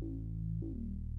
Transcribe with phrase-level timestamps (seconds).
[0.00, 0.12] thank
[0.60, 1.13] you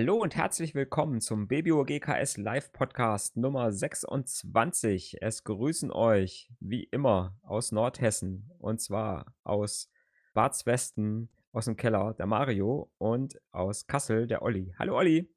[0.00, 5.16] Hallo und herzlich willkommen zum BBO GKS Live Podcast Nummer 26.
[5.20, 9.90] Es grüßen euch wie immer aus Nordhessen und zwar aus
[10.34, 14.72] Bad Westen, aus dem Keller der Mario und aus Kassel der Olli.
[14.78, 15.28] Hallo Olli.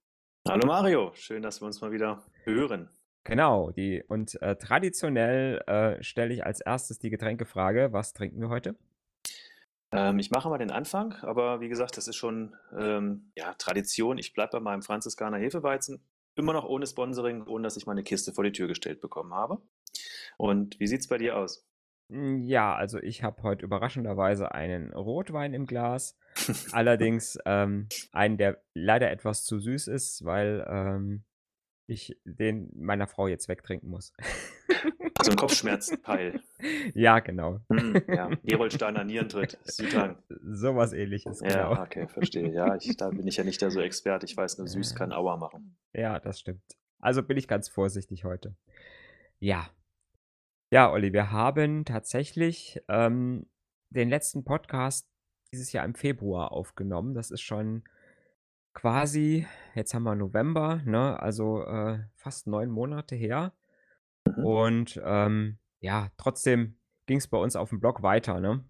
[0.48, 2.88] Hallo Mario, schön, dass wir uns mal wieder hören.
[3.24, 7.94] Genau, die und äh, traditionell äh, stelle ich als erstes die Getränkefrage.
[7.94, 8.76] Was trinken wir heute?
[9.92, 14.18] Ähm, ich mache mal den Anfang, aber wie gesagt, das ist schon ähm, ja, Tradition.
[14.18, 16.06] Ich bleibe bei meinem Franziskaner Hefeweizen.
[16.36, 19.62] Immer noch ohne Sponsoring, ohne dass ich meine Kiste vor die Tür gestellt bekommen habe.
[20.38, 21.68] Und wie sieht es bei dir aus?
[22.10, 26.18] Hm, ja, also ich habe heute überraschenderweise einen Rotwein im Glas.
[26.72, 31.24] Allerdings ähm, einen, der leider etwas zu süß ist, weil ähm,
[31.88, 34.14] ich den meiner Frau jetzt wegtrinken muss.
[35.18, 36.42] Also ein Kopfschmerzpeil.
[36.96, 37.60] Ja, genau.
[37.70, 40.18] Hm, ja, Gerolsteiner Nierentritt, Südhang.
[40.30, 41.74] Sowas ähnliches, genau.
[41.74, 42.52] Ja, okay, verstehe.
[42.52, 44.26] Ja, ich, da bin ich ja nicht der so Experte.
[44.26, 45.78] Ich weiß nur, süß kann Aua machen.
[45.94, 46.64] Ja, das stimmt.
[47.00, 48.56] Also bin ich ganz vorsichtig heute.
[49.40, 49.70] Ja.
[50.72, 53.48] Ja, Olli, wir haben tatsächlich ähm,
[53.90, 55.08] den letzten Podcast
[55.52, 57.14] dieses Jahr im Februar aufgenommen.
[57.14, 57.84] Das ist schon
[58.74, 61.20] quasi, jetzt haben wir November, ne?
[61.20, 63.54] Also äh, fast neun Monate her.
[64.26, 64.46] Mhm.
[64.46, 68.64] Und ähm, ja, trotzdem ging es bei uns auf dem Blog weiter, ne?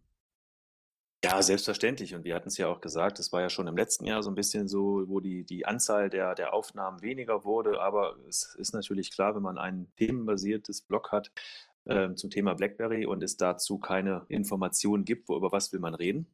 [1.24, 2.16] Ja, selbstverständlich.
[2.16, 4.32] Und wir hatten es ja auch gesagt, es war ja schon im letzten Jahr so
[4.32, 7.80] ein bisschen so, wo die, die Anzahl der, der Aufnahmen weniger wurde.
[7.80, 11.32] Aber es ist natürlich klar, wenn man ein themenbasiertes Blog hat
[11.86, 15.94] äh, zum Thema BlackBerry und es dazu keine Informationen gibt, wo, über was will man
[15.94, 16.26] reden.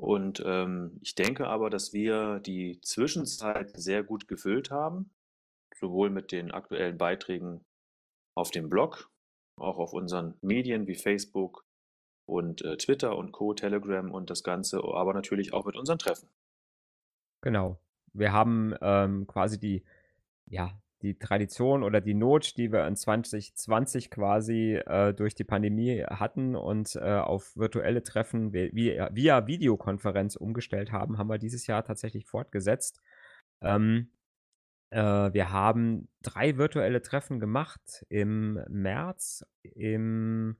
[0.00, 5.10] Und ähm, ich denke aber, dass wir die Zwischenzeit sehr gut gefüllt haben,
[5.78, 7.66] sowohl mit den aktuellen Beiträgen
[8.34, 9.10] auf dem Blog,
[9.56, 11.66] auch auf unseren Medien wie Facebook
[12.24, 16.30] und äh, Twitter und Co, Telegram und das Ganze, aber natürlich auch mit unseren Treffen.
[17.42, 17.78] Genau.
[18.14, 19.84] Wir haben ähm, quasi die,
[20.46, 26.04] ja, die Tradition oder die Not, die wir in 2020 quasi äh, durch die Pandemie
[26.04, 31.84] hatten und äh, auf virtuelle Treffen via, via Videokonferenz umgestellt haben, haben wir dieses Jahr
[31.84, 33.00] tatsächlich fortgesetzt.
[33.62, 34.10] Ähm,
[34.90, 40.56] äh, wir haben drei virtuelle Treffen gemacht im März, im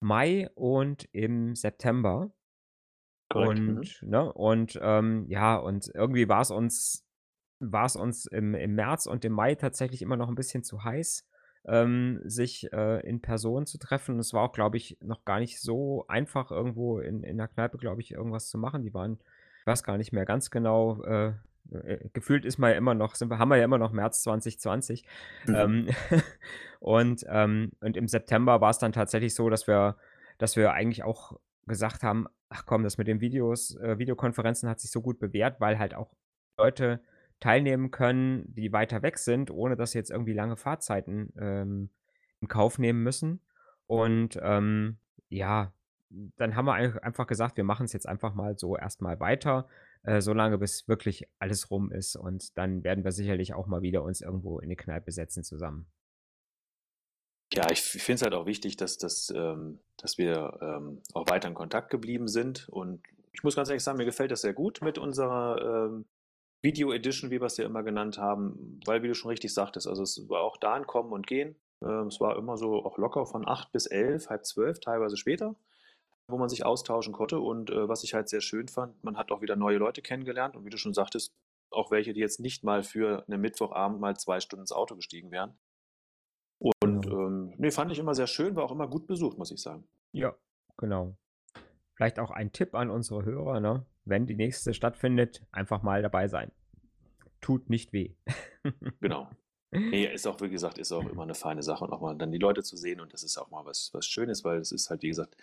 [0.00, 2.32] Mai und im September.
[3.32, 4.08] Und, mhm.
[4.08, 7.03] ne, und ähm, ja, und irgendwie war es uns,
[7.72, 10.84] war es uns im, im März und im Mai tatsächlich immer noch ein bisschen zu
[10.84, 11.26] heiß,
[11.66, 14.18] ähm, sich äh, in Person zu treffen.
[14.18, 17.78] Es war auch, glaube ich, noch gar nicht so einfach, irgendwo in, in der Kneipe,
[17.78, 18.82] glaube ich, irgendwas zu machen.
[18.82, 19.18] Die waren,
[19.60, 21.32] ich weiß gar nicht mehr ganz genau, äh,
[21.72, 24.22] äh, gefühlt ist man ja immer noch, sind wir, haben wir ja immer noch März
[24.22, 25.04] 2020.
[25.46, 25.54] Mhm.
[25.54, 25.88] Ähm,
[26.80, 29.96] und, ähm, und im September war es dann tatsächlich so, dass wir,
[30.38, 34.80] dass wir eigentlich auch gesagt haben, ach komm, das mit den Videos, äh, Videokonferenzen hat
[34.80, 36.12] sich so gut bewährt, weil halt auch
[36.58, 37.00] Leute
[37.44, 41.90] teilnehmen können, die weiter weg sind, ohne dass sie jetzt irgendwie lange Fahrzeiten ähm,
[42.40, 43.42] in Kauf nehmen müssen.
[43.86, 44.96] Und ähm,
[45.28, 45.74] ja,
[46.08, 49.68] dann haben wir einfach gesagt, wir machen es jetzt einfach mal so erstmal weiter
[50.04, 52.16] äh, so lange, bis wirklich alles rum ist.
[52.16, 55.84] Und dann werden wir sicherlich auch mal wieder uns irgendwo in die Kneipe setzen zusammen.
[57.52, 61.48] Ja, ich finde es halt auch wichtig, dass, dass, ähm, dass wir ähm, auch weiter
[61.48, 62.70] in Kontakt geblieben sind.
[62.70, 66.06] Und ich muss ganz ehrlich sagen, mir gefällt das sehr gut mit unserer ähm,
[66.64, 69.86] Video Edition, wie wir es ja immer genannt haben, weil, wie du schon richtig sagtest,
[69.86, 71.56] also es war auch da ein Kommen und Gehen.
[71.82, 75.54] Ähm, es war immer so auch locker von 8 bis 11, halb 12, teilweise später
[76.28, 77.38] wo man sich austauschen konnte.
[77.38, 80.56] Und äh, was ich halt sehr schön fand, man hat auch wieder neue Leute kennengelernt
[80.56, 81.34] und wie du schon sagtest,
[81.70, 85.30] auch welche, die jetzt nicht mal für einen Mittwochabend mal zwei Stunden ins Auto gestiegen
[85.30, 85.56] wären.
[86.58, 87.26] Und genau.
[87.26, 89.86] ähm, nee, fand ich immer sehr schön, war auch immer gut besucht, muss ich sagen.
[90.12, 90.34] Ja,
[90.76, 91.16] genau.
[91.94, 93.84] Vielleicht auch ein Tipp an unsere Hörer, ne?
[94.04, 96.52] wenn die nächste stattfindet, einfach mal dabei sein.
[97.44, 98.14] Tut nicht weh.
[99.02, 99.28] genau.
[99.70, 102.32] Nee, ist auch, wie gesagt, ist auch immer eine feine Sache und auch mal dann
[102.32, 104.88] die Leute zu sehen und das ist auch mal was, was Schönes, weil es ist
[104.88, 105.36] halt, wie gesagt,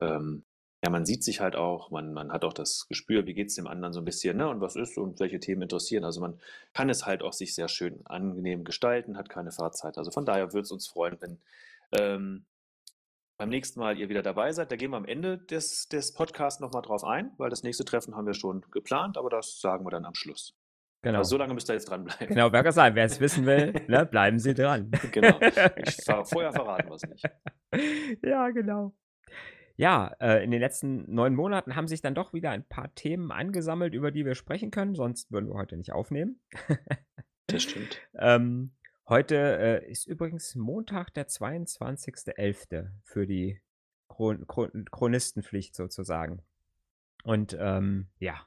[0.00, 0.44] ähm,
[0.84, 3.56] ja, man sieht sich halt auch, man, man hat auch das Gespür, wie geht es
[3.56, 4.48] dem anderen so ein bisschen, ne?
[4.48, 6.04] Und was ist und welche Themen interessieren.
[6.04, 6.38] Also man
[6.74, 9.98] kann es halt auch sich sehr schön angenehm gestalten, hat keine Fahrzeit.
[9.98, 11.38] Also von daher würde es uns freuen, wenn
[11.90, 12.44] ähm,
[13.36, 14.70] beim nächsten Mal ihr wieder dabei seid.
[14.70, 18.14] Da gehen wir am Ende des, des Podcasts nochmal drauf ein, weil das nächste Treffen
[18.14, 20.54] haben wir schon geplant, aber das sagen wir dann am Schluss.
[21.02, 21.18] Genau.
[21.18, 22.26] Also so lange müsst ihr jetzt dranbleiben.
[22.28, 24.90] Genau, wer sein, wer es wissen will, ne, bleiben Sie dran.
[25.12, 25.38] genau.
[25.76, 27.24] Ich, vorher verraten wir es nicht.
[28.24, 28.94] Ja, genau.
[29.76, 33.30] ja, äh, in den letzten neun Monaten haben sich dann doch wieder ein paar Themen
[33.30, 36.40] angesammelt, über die wir sprechen können, sonst würden wir heute nicht aufnehmen.
[37.46, 38.00] Das stimmt.
[38.18, 38.72] ähm,
[39.08, 42.88] heute äh, ist übrigens Montag, der 22.11.
[43.04, 43.60] für die
[44.08, 46.42] Chron Chron Chronistenpflicht sozusagen.
[47.24, 48.46] Und ähm, ja.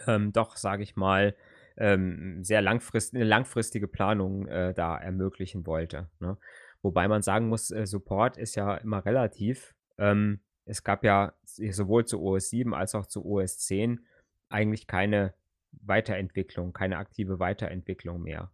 [0.07, 1.37] ähm, doch, sage ich mal,
[1.77, 6.09] ähm, sehr langfrist, eine langfristige Planung äh, da ermöglichen wollte.
[6.19, 6.37] Ne?
[6.85, 9.75] Wobei man sagen muss, äh, Support ist ja immer relativ.
[9.97, 14.05] Ähm, es gab ja sowohl zu OS 7 als auch zu OS 10
[14.51, 15.33] eigentlich keine
[15.73, 18.51] Weiterentwicklung, keine aktive Weiterentwicklung mehr.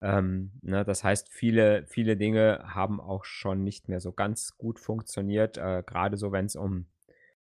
[0.00, 4.80] Ähm, ne, das heißt, viele, viele Dinge haben auch schon nicht mehr so ganz gut
[4.80, 6.86] funktioniert, äh, gerade so, wenn es um,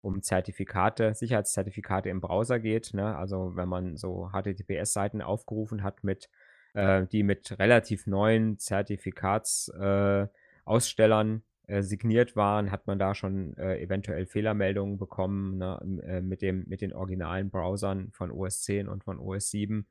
[0.00, 2.94] um Zertifikate, Sicherheitszertifikate im Browser geht.
[2.94, 3.16] Ne?
[3.16, 6.30] Also wenn man so HTTPS-Seiten aufgerufen hat, mit,
[6.74, 11.40] äh, die mit relativ neuen Zertifikatsausstellern äh,
[11.70, 16.64] äh, signiert waren, hat man da schon äh, eventuell Fehlermeldungen bekommen ne, äh, mit, dem,
[16.66, 19.86] mit den originalen Browsern von OS 10 und von OS 7,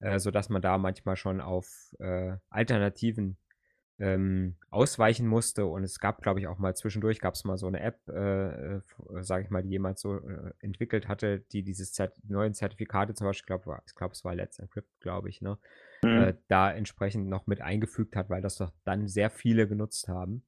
[0.00, 3.36] äh, sodass man da manchmal schon auf äh, Alternativen
[4.00, 5.66] ähm, ausweichen musste.
[5.66, 8.80] Und es gab, glaube ich, auch mal zwischendurch, gab es mal so eine App, äh,
[9.20, 10.18] sage ich mal, die jemand so
[10.58, 14.58] entwickelt hatte, die diese Zert neuen Zertifikate zum Beispiel, glaub, ich glaube, es war Let's
[14.58, 15.56] Encrypt, glaube ich, ne,
[16.02, 16.38] mhm.
[16.48, 20.44] da entsprechend noch mit eingefügt hat, weil das doch dann sehr viele genutzt haben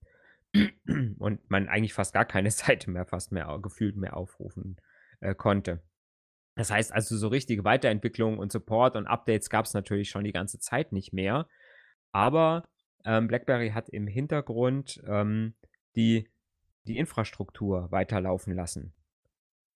[1.19, 4.77] und man eigentlich fast gar keine Seite mehr, fast mehr gefühlt mehr aufrufen
[5.21, 5.83] äh, konnte.
[6.57, 10.33] Das heißt also, so richtige Weiterentwicklung und Support und Updates gab es natürlich schon die
[10.33, 11.49] ganze Zeit nicht mehr.
[12.13, 12.69] Aber
[13.05, 15.55] ähm, BlackBerry hat im Hintergrund ähm,
[15.97, 16.31] die,
[16.87, 18.95] die Infrastruktur weiterlaufen lassen.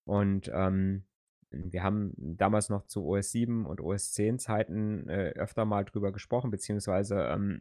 [0.05, 1.05] Und ähm,
[1.51, 6.13] wir haben damals noch zu OS 7 und OS 10 Zeiten äh, öfter mal drüber
[6.13, 7.61] gesprochen, beziehungsweise ähm,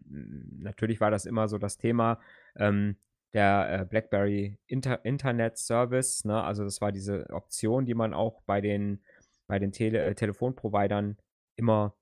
[0.60, 2.19] natürlich war das immer so das Thema,
[2.57, 2.98] ähm,
[3.34, 6.25] der äh, BlackBerry Inter Internet Service.
[6.25, 6.42] Ne?
[6.42, 9.01] Also das war diese Option, die man auch bei den,
[9.48, 11.18] bei den Tele äh, Telefonprovidern
[11.56, 11.95] immer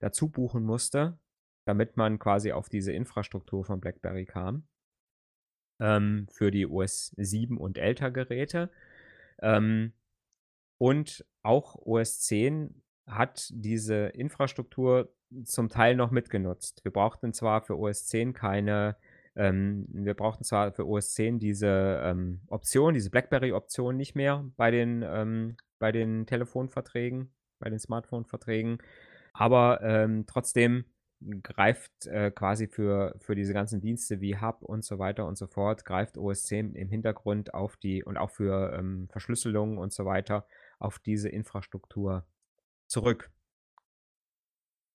[0.00, 1.18] dazu buchen musste,
[1.64, 4.68] damit man quasi auf diese Infrastruktur von BlackBerry kam.
[5.80, 8.70] Ähm, für die OS 7 und älter Geräte.
[9.40, 9.92] Ähm,
[10.78, 15.12] und auch OS 10 hat diese Infrastruktur
[15.44, 16.84] zum Teil noch mitgenutzt.
[16.84, 18.96] Wir brauchten zwar für OS 10 keine
[19.36, 24.70] ähm, wir brauchten zwar für OS 10 diese ähm, Option, diese BlackBerry-Option nicht mehr bei
[24.70, 28.78] den, ähm, bei den Telefonverträgen, bei den Smartphone-Verträgen,
[29.32, 30.84] aber ähm, trotzdem
[31.42, 35.46] greift äh, quasi für, für diese ganzen Dienste wie Hub und so weiter und so
[35.46, 40.04] fort, greift OS 10 im Hintergrund auf die und auch für ähm, Verschlüsselung und so
[40.04, 40.46] weiter
[40.84, 42.26] auf diese Infrastruktur
[42.86, 43.32] zurück.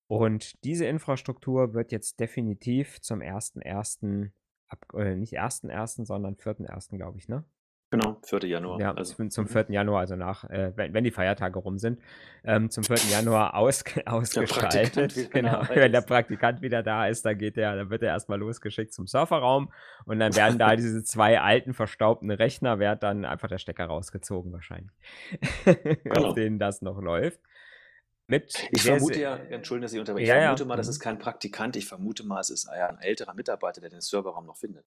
[0.06, 4.32] Und diese Infrastruktur wird jetzt definitiv zum 1.1.
[4.68, 7.44] Ab, äh, nicht 1.1., sondern 4.1., glaube ich, ne?
[7.92, 8.44] Genau, 4.
[8.44, 8.78] Januar.
[8.78, 9.26] Ja, also.
[9.28, 9.64] zum 4.
[9.66, 9.74] Mhm.
[9.74, 12.00] Januar, also nach, äh, wenn, wenn, die Feiertage rum sind,
[12.44, 12.96] ähm, zum 4.
[13.10, 15.32] Januar aus, ausgeschaltet.
[15.32, 18.92] Genau, wenn der Praktikant wieder da ist, dann geht der, dann wird er erstmal losgeschickt
[18.92, 19.72] zum Surferraum
[20.04, 24.52] und dann werden da diese zwei alten, verstaubten Rechner, wird dann einfach der Stecker rausgezogen
[24.52, 24.92] wahrscheinlich,
[26.04, 26.28] genau.
[26.28, 27.40] auf denen das noch läuft.
[28.28, 30.68] Mit ich vermute ja, entschuldigen, dass ich unterbreche, ja, ich vermute ja.
[30.68, 31.02] mal, das ist mhm.
[31.02, 34.86] kein Praktikant, ich vermute mal, es ist ein älterer Mitarbeiter, der den Serverraum noch findet.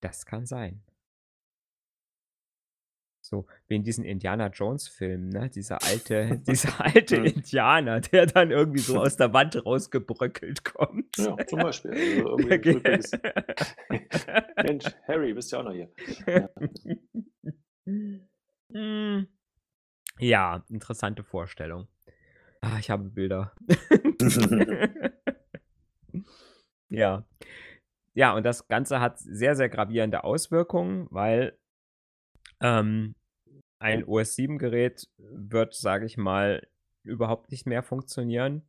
[0.00, 0.82] Das kann sein.
[3.28, 5.50] So wie in diesen Indiana Jones Filmen, ne?
[5.50, 7.16] Dieser alte dieser alte.
[7.16, 11.16] Indianer, der dann irgendwie so aus der Wand rausgebröckelt kommt.
[11.18, 11.92] Ja, zum Beispiel.
[11.92, 13.02] Also irgendwie
[14.62, 15.90] Mensch, Harry, bist ja auch noch hier.
[16.26, 16.48] Ja.
[18.72, 19.28] Hm.
[20.18, 21.86] Ja, interessante Vorstellung.
[22.60, 23.52] Ah, ich habe Bilder.
[26.88, 27.24] Ja.
[28.14, 31.56] Ja, und das Ganze hat sehr, sehr gravierende Auswirkungen, weil,
[32.60, 33.14] ähm,
[33.78, 36.66] ein OS7-Gerät wird, sage ich mal,
[37.04, 38.62] überhaupt nicht mehr funktionieren.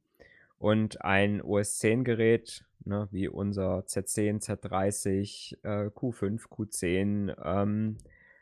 [0.58, 7.98] Und ein OS10-Gerät, ne, wie unser Z10, Z30, äh, Q5, Q10, ähm,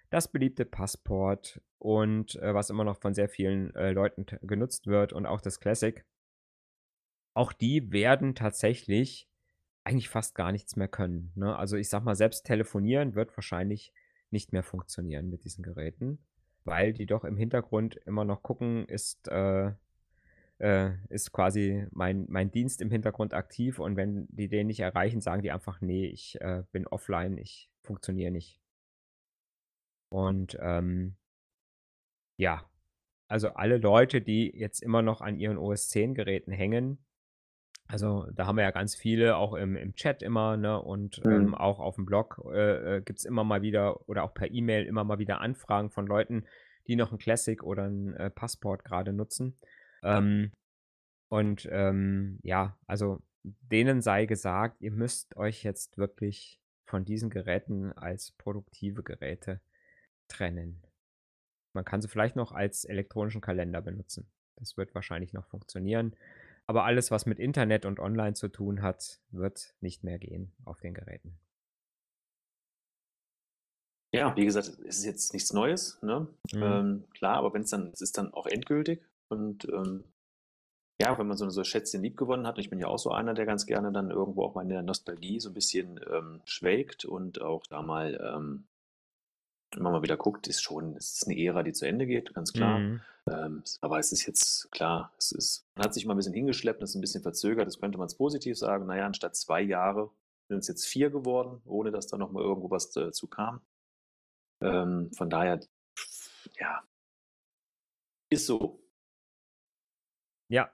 [0.09, 5.13] das beliebte Passport und, äh, was immer noch von sehr vielen, äh, Leuten genutzt wird
[5.13, 6.03] und auch das Classic.
[7.33, 9.29] Auch die werden tatsächlich
[9.83, 11.55] eigentlich fast gar nichts mehr können, ne?
[11.55, 13.93] Also, ich sage mal, selbst telefonieren wird wahrscheinlich
[14.31, 16.19] nicht mehr funktionieren mit diesen Geräten,
[16.65, 19.73] weil die doch im Hintergrund immer noch gucken, ist, äh
[20.59, 25.21] äh, ist quasi mein mein Dienst im Hintergrund aktiv und wenn die den nicht erreichen,
[25.21, 28.59] sagen die einfach: „Ne, ich, äh, bin offline, ich funktioniere nicht.“
[30.11, 31.15] Und, ähm
[32.39, 32.69] ja,
[33.27, 36.99] also alle Leute, die jetzt immer noch an ihren OS10-Geräten hängen
[37.87, 41.53] also, da haben wir ja ganz viele auch im im Chat immer, ne, und, ähm,
[41.53, 41.55] Mhm.
[41.55, 45.19] auch aufm Blog, äh, äh, gibt's immer mal wieder oder auch per E-Mail immer mal
[45.19, 46.45] wieder Anfragen von Leuten,
[46.87, 49.57] die noch 'n Classic oder 'n, äh, Passport grade nutzen.
[50.03, 50.51] Ähm,
[51.29, 57.93] und, ähm, ja, also denen sei gesagt, ihr müsst euch jetzt wirklich von diesen Geräten
[57.93, 59.61] als produktive Geräte
[60.29, 60.83] trennen.
[61.73, 64.31] Man kann sie vielleicht noch als elektronischen Kalender benutzen.
[64.55, 66.15] Das wird wahrscheinlich noch funktionieren,
[66.67, 70.79] aber alles, was mit Internet und online zu tun hat, wird nicht mehr gehen auf
[70.81, 71.39] den Geräten.
[74.13, 76.27] Ja, wie gesagt, es ist jetzt nichts Neues, ne?
[76.53, 76.79] Mhm.
[76.79, 80.05] Ähm, klar, aber wenn's dann es ist dann auch endgültig und, ähm,
[81.01, 83.33] ja, wenn man so so Schätzchen liebgewonnen hat und ich bin ja auch so einer,
[83.35, 87.05] der ganz gerne dann irgendwo auch mal in der Nostalgie so 'n bisschen, ähm, schwelgt
[87.05, 88.19] und auch da mal,
[89.73, 92.33] ähm immer mal wieder guckt, ist schon es ist 'ne Ära, die zu Ende geht,
[92.33, 92.85] ganz klar.
[92.85, 93.07] Mhm.
[93.29, 96.81] Ähm, aber es ist jetzt klar, es ist man hat sich mal 'n bisschen hingeschleppt,
[96.83, 97.65] ist 'n bisschen verzögert.
[97.67, 100.11] Jetzt könnte man's positiv sagen: „Na ja, anstatt 2 Jahre
[100.49, 103.61] sind's jetzt 4 geworden, ohne dass da noch mal irgendwo was dazu kam.“
[104.61, 105.59] Ähm, von daher,
[106.59, 106.83] ja.
[108.31, 108.79] Ist so.
[110.51, 110.73] Ja.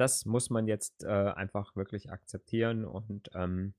[0.00, 3.74] Das muss man jetzt, äh, einfach wirklich akzeptieren und, ähm,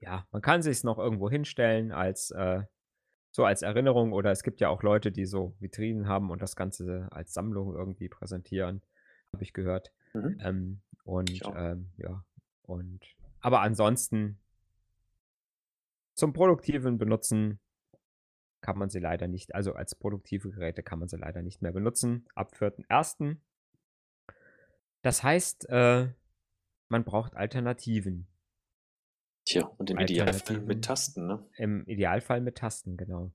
[0.00, 2.64] ja, man kann sich's noch irgendwo hinstellen als, äh
[3.34, 6.54] so als Erinnerung oder es gibt ja auch Leute, die so Vitrinen haben und das
[6.54, 8.80] Ganze als Sammlung irgendwie präsentieren,
[9.32, 9.92] habe ich gehört.
[10.12, 10.38] Mhm.
[10.40, 12.24] Ähm, und, Ich ähm, ja,
[12.62, 13.00] und
[13.40, 14.38] aber ansonsten
[16.14, 17.58] zum produktiven Benutzen
[18.60, 21.72] kann man sie leider nicht also als produktive Geräte kann man sie leider nicht mehr
[21.72, 23.38] benutzen ab 4.1.
[25.02, 26.08] Das heißt, äh,
[26.88, 28.28] man braucht Alternativen.
[29.46, 31.44] Tja, und im Idealfall mit Tasten, ne?
[31.56, 33.32] Im Idealfall mit Tasten, genau.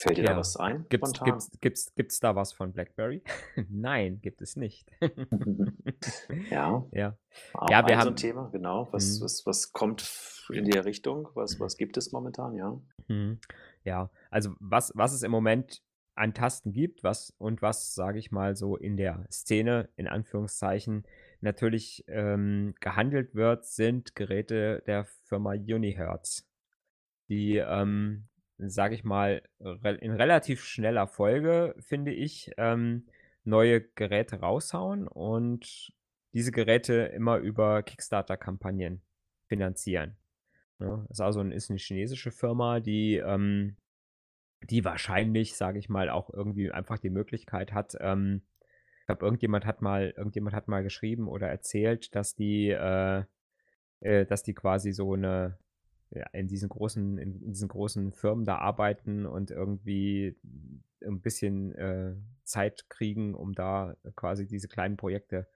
[0.00, 0.36] Fällt dir da Ja.
[0.36, 1.24] was ein Gibt's spontan?
[1.24, 3.22] gibt's gibt's gibt's da was von BlackBerry?
[3.68, 4.90] Nein, gibt es nicht.
[6.50, 6.84] Ja.
[6.92, 7.16] Ja.
[7.52, 8.88] Auch Ja, wir ein so 'n haben Thema, genau.
[8.92, 9.22] Was Mhm.
[9.22, 11.28] was was kommt in der Richtung?
[11.34, 12.78] Was was gibt es momentan, ja?
[13.08, 13.38] Mhm.
[13.84, 15.82] Ja, also was was es im Moment
[16.14, 21.04] an Tasten gibt, was und was, sage ich mal, so in der Szene in Anführungszeichen
[21.46, 26.48] natürlich, ähm, gehandelt wird, sind Geräte der Firma Unihertz,
[27.30, 33.06] die, ähm, sage ich mal, rel in relativ schneller Folge, finde ich, ähm,
[33.44, 35.92] neue Geräte raushauen und
[36.34, 39.02] diese Geräte immer über Kickstarter-Kampagnen
[39.48, 40.16] finanzieren,
[40.80, 41.06] ne?
[41.10, 43.76] Ist also 'n ist 'ne chinesische Firma, die, ähm
[44.70, 48.42] die wahrscheinlich, sage ich mal, auch irgendwie einfach die Möglichkeit hat, ähm
[49.06, 53.22] ich glaube, irgendjemand hat mal irgendjemand hat mal geschrieben oder erzählt, dass die, äh
[54.00, 55.58] äh, dass die quasi so 'ne
[56.10, 60.36] ja, in diesen großen in diesen großen Firmen da arbeiten und irgendwie
[61.02, 65.48] 'n bisschen, äh, Zeit kriegen, um da quasi diese kleinen Projekte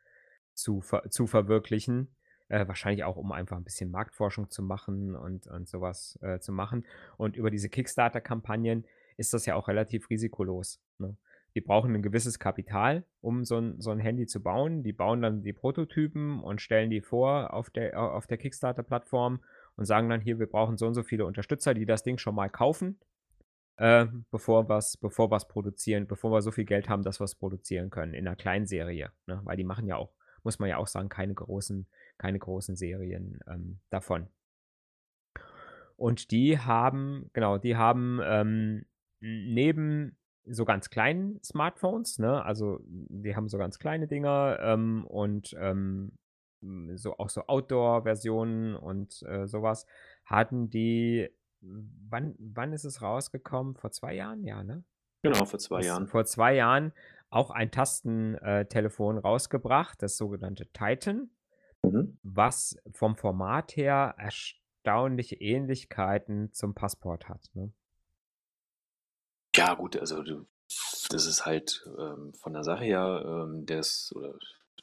[0.54, 2.08] zu ver zu verwirklichen.
[2.50, 6.40] Äh, wahrscheinlich auch, um einfach 'n bisschen Marktforschung zu machen und und so was, äh,
[6.40, 6.86] zu machen.
[7.18, 8.86] Und über diese Kickstarter-Kampagnen
[9.18, 11.16] ist das ja auch relativ risikolos, ne?
[11.56, 14.82] Die brauchen 'n gewisses Kapital, um so 'n so 'n Handy zu bauen.
[14.84, 19.40] Die bauen dann die Prototypen und stellen die vor auf der auf der Kickstarter-Plattform
[19.76, 22.34] und sagen dann: „Hier, wir brauchen so und so viele Unterstützer, die das Ding schon
[22.36, 23.00] mal kaufen,
[23.78, 27.90] äh, bevor wir's bevor wir's produzieren bevor wir so viel Geld haben, dass wir's produzieren
[27.90, 29.40] können in 'ner Kleinserie“, ne?
[29.44, 30.12] Weil die machen ja auch,
[30.44, 31.86] muss man ja auch sagen, keine großen
[32.18, 34.28] keine großen Serien, ähm, davon.
[36.00, 38.86] Und die haben, genau, die haben ähm,
[39.20, 40.16] neben
[40.46, 46.12] so ganz kleinen Smartphones, ne, also die haben so ganz kleine Dinger ähm, und ähm,
[46.96, 49.86] so auch so Outdoor-Versionen und äh, sowas,
[50.24, 51.30] hatten die,
[51.60, 53.76] wann, wann ist es rausgekommen?
[53.76, 54.84] Vor zwei Jahren, ja, ne?
[55.22, 56.06] Genau, vor zwei Das, Jahren.
[56.06, 56.92] vor zwei Jahren
[57.30, 61.30] auch ein Tastentelefon rausgebracht, das sogenannte Titan,
[61.82, 62.18] Mhm.
[62.22, 67.48] was vom Format her erstaunliche Ähnlichkeiten zum Passport hat.
[67.54, 67.72] Ne?
[69.60, 70.22] Ja, gut, also
[71.10, 74.32] das ist halt ähm, von der Sache her, ähm, das, oder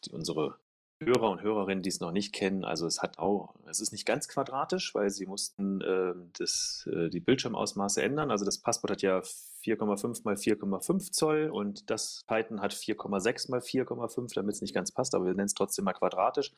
[0.06, 0.60] die, unsere
[1.00, 4.06] Hörer und Hörerinnen, die es noch nicht kennen, also es hat auch, es ist nicht
[4.06, 8.30] ganz quadratisch, weil sie mussten äh, das, äh, die Bildschirmausmaße ändern.
[8.30, 9.18] Also das Passport hat ja
[9.64, 14.92] 4,5 mal 4,5 Zoll und das Titan hat 4,6 mal 4,5, damit es nicht ganz
[14.92, 16.54] passt, aber wir nennen es trotzdem mal quadratisch.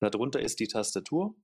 [0.00, 1.34] Darunter ist die Tastatur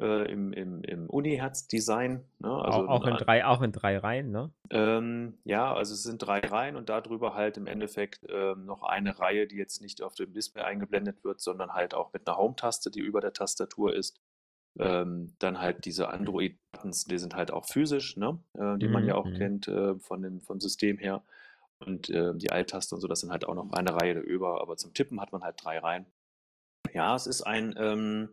[0.00, 2.24] äh, im, im, im Uni-Herz-Design.
[2.38, 2.50] Ne?
[2.50, 4.50] Also auch, auch, in drei, auch in drei Reihen, ne?
[4.70, 9.18] ähm, ja, also es sind drei Reihen und darüber halt im Endeffekt ähm, noch eine
[9.18, 12.90] Reihe, die jetzt nicht auf dem Display eingeblendet wird, sondern halt auch mit einer Home-Taste,
[12.90, 14.20] die über der Tastatur ist.
[14.78, 18.38] Ähm, dann halt diese Android-Buttons, die sind halt auch physisch, ne?
[18.54, 19.34] äh, die man ja auch Mhm.
[19.34, 21.22] kennt äh, von dem, vom System her.
[21.80, 24.76] Und äh, die Alt-Taste und so, das sind halt auch noch eine Reihe darüber, aber
[24.76, 26.06] zum Tippen hat man halt drei Reihen.
[26.92, 28.28] Ja, es ist ein ähm,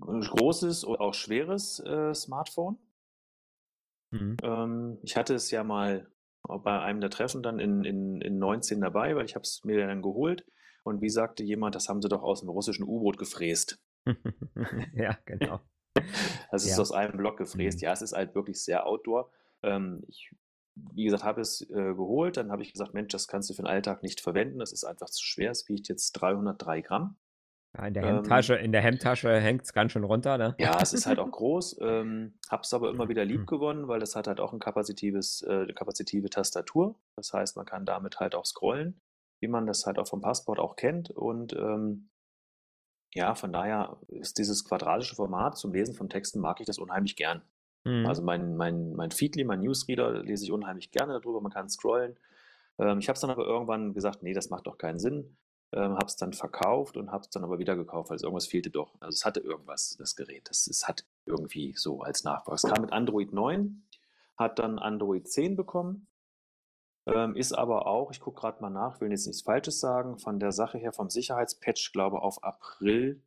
[0.00, 2.78] großes und auch schweres äh, Smartphone.
[4.10, 4.36] Mhm.
[4.42, 6.10] Ähm, ich hatte es ja mal
[6.42, 9.86] bei einem der Treffen dann in, in, in 19 dabei, weil ich habe es mir
[9.86, 10.44] dann geholt.
[10.82, 13.80] Und wie sagte jemand, das haben sie doch aus dem russischen U-Boot gefräst.
[14.94, 15.60] ja, genau.
[16.50, 16.82] Das ist Ja.
[16.82, 17.78] aus einem Block gefräst.
[17.78, 17.84] Mhm.
[17.84, 19.30] Ja, es ist halt wirklich sehr outdoor.
[19.62, 20.30] Ähm, ich,
[20.74, 22.36] wie gesagt, habe es äh, geholt.
[22.36, 24.58] Dann habe ich gesagt, Mensch, das kannst du für den Alltag nicht verwenden.
[24.58, 25.52] Das ist einfach zu schwer.
[25.52, 27.16] Es wiegt jetzt 303 Gramm.
[27.76, 30.56] Ja, in der Ähm, Hemdtasche, in der Hemdtasche hängt es ganz schön runter, ne?
[30.56, 31.78] Ja, es ist halt auch groß.
[31.80, 33.46] Ähm, hab's aber immer wieder lieb Mhm.
[33.46, 36.96] gewonnen, weil das hat halt auch ein kapazitives, äh, eine kapazitive Tastatur.
[37.16, 39.00] Das heißt, man kann damit halt auch scrollen,
[39.40, 41.10] wie man das halt auch vom Passport auch kennt.
[41.10, 42.10] Und ähm,
[43.14, 47.16] ja, von daher ist dieses quadratische Format zum Lesen von Texten mag ich das unheimlich
[47.16, 47.42] gern.
[47.84, 48.06] Mhm.
[48.06, 52.18] Also mein, mein, mein Feedly, mein Newsreader lese ich unheimlich gerne darüber, man kann scrollen.
[52.78, 55.36] Ähm, ich habe es dann aber irgendwann gesagt, nee, das macht doch keinen Sinn.
[55.76, 58.46] Ähm, habe es dann verkauft und habe es dann aber wieder gekauft, weil es irgendwas
[58.46, 58.94] fehlte doch.
[59.00, 60.48] Also es hatte irgendwas, das Gerät.
[60.48, 62.62] Das, es hat irgendwie so als Nachwuchs.
[62.62, 63.82] Es kam mit Android 9,
[64.36, 66.06] hat dann Android 10 bekommen,
[67.06, 70.38] ähm, ist aber auch, ich gucke gerade mal nach, will jetzt nichts Falsches sagen, von
[70.38, 73.20] der Sache her vom Sicherheitspatch, glaube auf April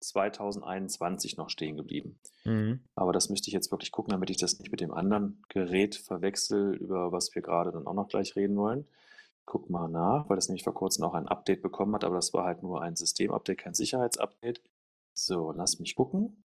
[0.00, 2.18] 2021 noch stehen geblieben.
[2.44, 2.80] Mhm.
[2.94, 5.94] Aber das müsste ich jetzt wirklich gucken, damit ich das nicht mit dem anderen Gerät
[5.94, 8.86] verwechsel, über was wir gerade dann auch noch gleich reden wollen.
[9.46, 12.32] Guck mal nach, weil das nämlich vor kurzem auch ein Update bekommen hat, aber das
[12.32, 14.62] war halt nur ein Systemupdate, kein Sicherheitsupdate.
[15.12, 16.44] So, lass mich gucken.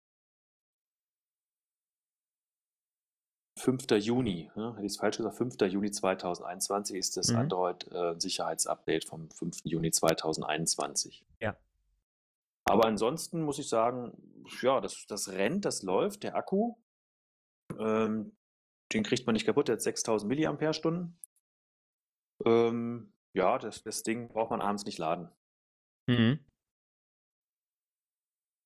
[3.63, 3.85] 5.
[3.99, 4.73] Juni, ne?
[4.75, 5.55] hätte ich es falsch gesagt, 5.
[5.61, 7.37] Juni 2021 ist das Mhm.
[7.37, 9.61] Android-Sicherheitsupdate vom 5.
[9.63, 11.25] Juni 2021.
[11.39, 11.55] Ja.
[12.65, 14.11] Aber ansonsten muss ich sagen,
[14.61, 16.23] ja, das, das rennt, das läuft.
[16.23, 16.75] Der Akku,
[17.77, 18.35] ähm,
[18.91, 21.17] den kriegt man nicht kaputt, der hat 6000 Milliampere-Stunden.
[22.45, 25.29] Ähm, ja, das, das Ding braucht man abends nicht laden.
[26.07, 26.39] Mhm.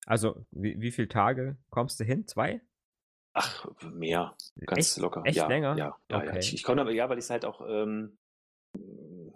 [0.05, 2.27] Also, wie, wie viele Tage kommst du hin?
[2.27, 2.61] Zwei?
[3.33, 4.35] Ach, mehr,
[4.65, 4.97] ganz Echt?
[4.97, 5.21] locker.
[5.25, 5.77] Echt ja, länger?
[5.77, 6.29] Ja, ja, ja.
[6.29, 6.39] Okay.
[6.39, 8.17] Ich, ich konnte aber, ja, weil ich es halt auch, ähm,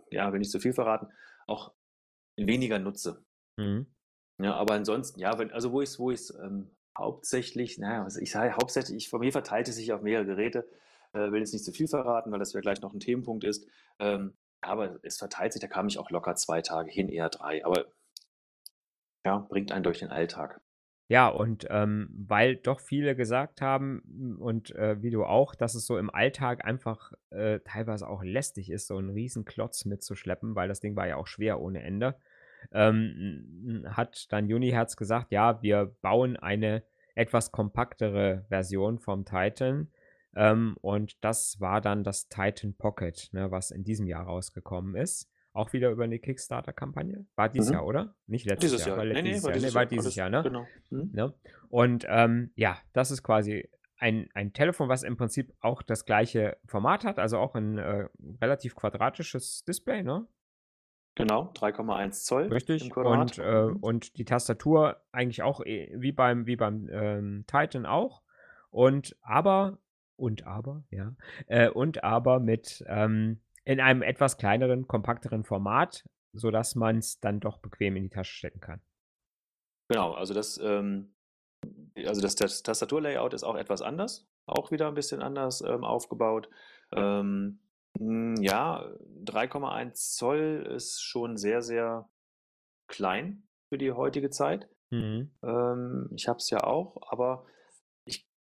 [0.09, 1.07] ja, will nicht zu viel verraten,
[1.45, 1.73] auch
[2.35, 3.23] weniger nutze.
[3.57, 3.85] Mhm.
[4.39, 8.31] Ja, aber ansonsten, ja, wenn, also wo ich es, wo ich ähm, hauptsächlich, naja, ich
[8.31, 10.67] sage, hauptsächlich, ich, von mir verteilt es sich auf mehrere Geräte,
[11.13, 13.67] äh, will jetzt nicht zu viel verraten, weil das ja gleich noch ein Themenpunkt ist.
[13.99, 17.65] Ähm, aber es verteilt sich, da kam ich auch locker zwei Tage hin, eher drei.
[17.65, 17.85] Aber
[19.25, 20.61] ja, bringt einen durch den Alltag.
[21.11, 25.75] Ja, und ähm, weil doch viele gesagt haben, m, und äh, wie du auch, dass
[25.75, 30.55] es so im Alltag einfach äh, teilweise auch lästig ist, so einen riesen Klotz mitzuschleppen,
[30.55, 32.15] weil das Ding war ja auch schwer ohne Ende,
[32.71, 39.91] ähm, hat dann Uniherz gesagt, ja, wir bauen eine etwas kompaktere Version vom Titan.
[40.35, 45.29] Ähm, und das war dann das Titan Pocket, ne, was in diesem Jahr rausgekommen ist.
[45.53, 47.25] Auch wieder über eine Kickstarter-Kampagne.
[47.35, 47.73] War dieses Mhm.
[47.73, 48.15] Jahr, oder?
[48.27, 49.05] Nicht letztes Dieses Jahr, Jahr.
[49.05, 49.55] war Nee, nee, dieses war Jahr.
[49.59, 50.43] dieses Nee, war dieses Jahr, ne?
[50.43, 50.65] Genau.
[50.89, 51.09] Mhm.
[51.13, 51.33] Ne?
[51.69, 56.57] Und ähm, ja, das ist quasi ein, ein Telefon, was im Prinzip auch das gleiche
[56.65, 58.07] Format hat, also auch ein äh,
[58.41, 60.25] relativ quadratisches Display, ne?
[61.15, 62.95] Genau, 3,1 Zoll Richtig.
[62.95, 63.75] Und, äh, Mhm.
[63.81, 68.21] und die Tastatur eigentlich auch eh- wie beim, wie beim ähm, Titan auch.
[68.69, 69.79] Und aber,
[70.21, 71.15] und aber, ja,
[71.47, 77.39] äh, und aber mit ähm, in einem etwas kleineren, kompakteren Format, sodass man es dann
[77.39, 78.81] doch bequem in die Tasche stecken kann.
[79.89, 81.15] Genau, also das, ähm,
[82.05, 86.49] also das, das Tastaturlayout ist auch etwas anders, auch wieder ein bisschen anders ähm, aufgebaut.
[86.93, 87.59] Ähm,
[87.97, 88.85] hm, ja,
[89.25, 92.07] 3,1 Zoll ist schon sehr, sehr
[92.87, 94.69] klein für die heutige Zeit.
[94.91, 95.31] Mhm.
[95.43, 97.45] Ähm, ich habe es ja auch, aber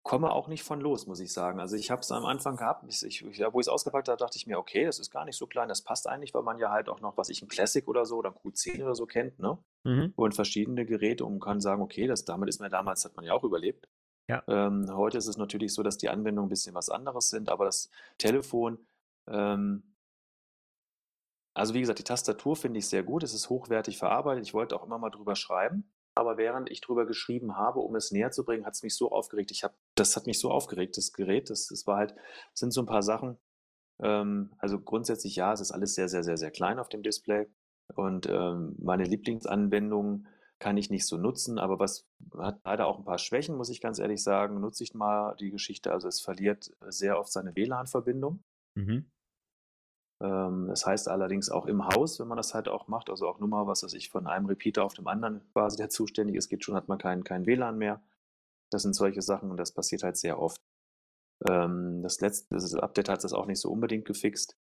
[0.08, 1.60] komme auch nicht von los, muss ich sagen.
[1.60, 4.18] Also ich habe es am Anfang gehabt, ich, ich, ja, wo ich es ausgepackt habe,
[4.18, 6.60] dachte ich mir, okay, das ist gar nicht so klein, das passt eigentlich, weil man
[6.60, 9.06] ja halt auch noch, was ich, ein Classic oder so oder ein Q10 oder so
[9.06, 9.58] kennt, ne?
[9.84, 10.14] Mhm.
[10.16, 13.34] Und verschiedene Geräte und kann sagen, okay, das, damit ist man damals, hat man ja
[13.34, 13.90] auch überlebt.
[14.30, 14.44] Ja.
[14.48, 17.66] Ähm, heute ist es natürlich so, dass die Anwendungen ein bisschen was anderes sind, aber
[17.66, 18.80] das Telefon,
[19.28, 19.94] ähm,
[21.54, 24.46] also wie gesagt, die Tastatur finde ich sehr gut, es ist hochwertig verarbeitet.
[24.46, 28.12] Ich wollte auch immer mal drüber schreiben, aber während ich drüber geschrieben habe, um es
[28.12, 29.52] näher zu bringen, hat es mich so aufgeregt.
[29.52, 31.50] Ich habe, das hat mich so aufgeregt, das Gerät.
[31.50, 32.16] Das, das war halt,
[32.54, 33.38] sind so ein paar Sachen.
[34.00, 37.48] Ähm, also grundsätzlich ja, es ist alles sehr, sehr, sehr, sehr klein auf dem Display.
[37.96, 40.28] Und ähm, meine Lieblingsanwendungen
[40.60, 43.80] kann ich nicht so nutzen, aber was hat leider auch ein paar Schwächen, muss ich
[43.80, 44.60] ganz ehrlich sagen.
[44.60, 45.92] Nutze ich mal die Geschichte.
[45.92, 48.44] Also es verliert sehr oft seine WLAN-Verbindung.
[48.76, 49.12] Mhm.
[50.22, 53.40] Ähm, das heißt allerdings auch im Haus, wenn man das halt auch macht, also auch
[53.40, 56.50] nur mal, was weiß ich, von einem Repeater auf dem anderen quasi, der zuständig ist,
[56.50, 58.02] geht schon, hat man kein, kein WLAN mehr.
[58.72, 60.62] Das sind solche Sachen und das passiert halt sehr oft.
[61.48, 64.58] Ähm, das letzte das Update hat das auch nicht so unbedingt gefixt.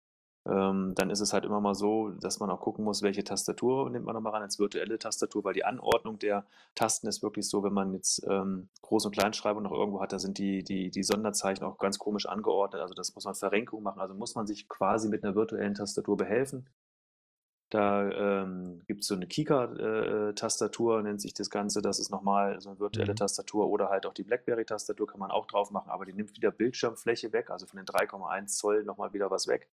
[0.48, 3.90] Ähm, dann ist es halt immer mal so, dass man auch gucken muss, welche Tastatur
[3.90, 7.64] nimmt man nochmal ran als virtuelle Tastatur, weil die Anordnung der Tasten ist wirklich so,
[7.64, 11.04] wenn man jetzt ähm, Groß- und Kleinschreibung noch irgendwo hat, da sind die, die, die
[11.04, 12.82] Sonderzeichen auch ganz komisch angeordnet.
[12.82, 14.00] Also das muss man Verrenkung machen.
[14.00, 16.70] Also muss man sich quasi mit einer virtuellen Tastatur behelfen.
[17.70, 18.10] Da
[18.44, 21.82] ähm, gibt es so eine Kika-Tastatur, nennt sich das Ganze.
[21.82, 23.16] Das ist nochmal so eine virtuelle Mhm.
[23.16, 26.52] Tastatur oder halt auch die BlackBerry-Tastatur kann man auch drauf machen, aber die nimmt wieder
[26.52, 29.68] Bildschirmfläche weg, also von den 3,1 Zoll nochmal wieder was weg.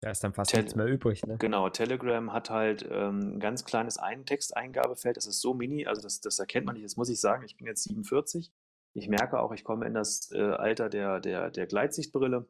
[0.00, 1.36] Da ist dann fast Tel- nichts mehr übrig, ne?
[1.38, 5.16] Genau, Telegram hat halt ähm, ein ganz kleines Ein-Texteingabefeld.
[5.16, 6.84] Das ist so mini, also das, das erkennt man nicht.
[6.84, 8.52] Das muss ich sagen, ich bin jetzt 47.
[8.94, 12.46] Ich merke auch, ich komme in das äh, Alter der, der, der Gleitsichtbrille.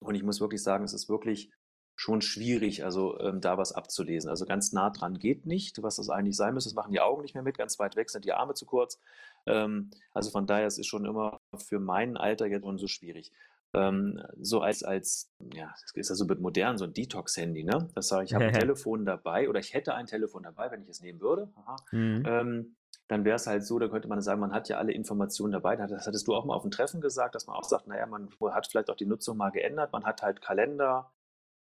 [0.00, 1.50] Und ich muss wirklich sagen, es ist wirklich
[1.98, 4.28] schon schwierig, also ähm, da was abzulesen.
[4.28, 6.68] Also ganz nah dran geht nicht, was das eigentlich sein müsste.
[6.68, 7.56] Das machen die Augen nicht mehr mit.
[7.56, 9.00] Ganz weit weg sind die Arme zu kurz.
[9.46, 13.32] Ähm, also von daher, es ist schon immer für mein Alter jetzt schon so schwierig.
[13.76, 17.88] Ähm, so als, als, ja, das ist ja so modern, so ein Detox-Handy, ne?
[17.94, 20.88] Das sage ich, habe ein Telefon dabei oder ich hätte ein Telefon dabei, wenn ich
[20.88, 21.52] es nehmen würde.
[21.92, 22.24] Mhm.
[22.26, 22.76] Ähm,
[23.08, 25.76] dann wäre es halt so, da könnte man sagen, man hat ja alle Informationen dabei.
[25.76, 28.30] Das hattest du auch mal auf dem Treffen gesagt, dass man auch sagt, naja, man
[28.50, 29.92] hat vielleicht auch die Nutzung mal geändert.
[29.92, 31.12] Man hat halt Kalender,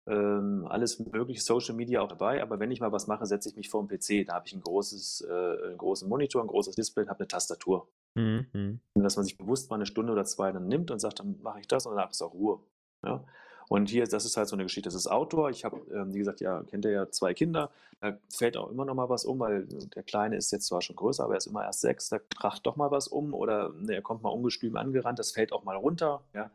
[0.08, 2.44] ähm, alles mögliche, Social Media auch dabei.
[2.44, 4.28] Aber wenn ich mal was mache, setze ich mich vor den PC.
[4.28, 7.28] Da habe ich ein großes, äh, einen großen Monitor, ein großes Display und habe eine
[7.28, 7.88] Tastatur.
[8.16, 8.48] Mhm.
[8.54, 8.80] Mhm.
[8.96, 11.60] Dass man sich bewusst mal eine Stunde oder zwei dann nimmt und sagt, dann mache
[11.60, 12.60] ich das und danach ist auch Ruhe.
[13.04, 13.24] Ja?
[13.70, 15.50] Und hier, das ist halt so eine Geschichte, das ist Outdoor.
[15.50, 17.70] Ich habe, ähm, wie gesagt, ja, kennt ihr ja zwei Kinder.
[18.02, 20.98] Da fällt auch immer noch mal was um, weil der Kleine ist jetzt zwar schon
[20.98, 22.10] größer, aber er ist immer erst sechs.
[22.10, 25.54] Da kracht doch mal was um oder ne, er kommt mal ungestüm angerannt, das fällt
[25.54, 26.22] auch mal runter.
[26.34, 26.52] Ja?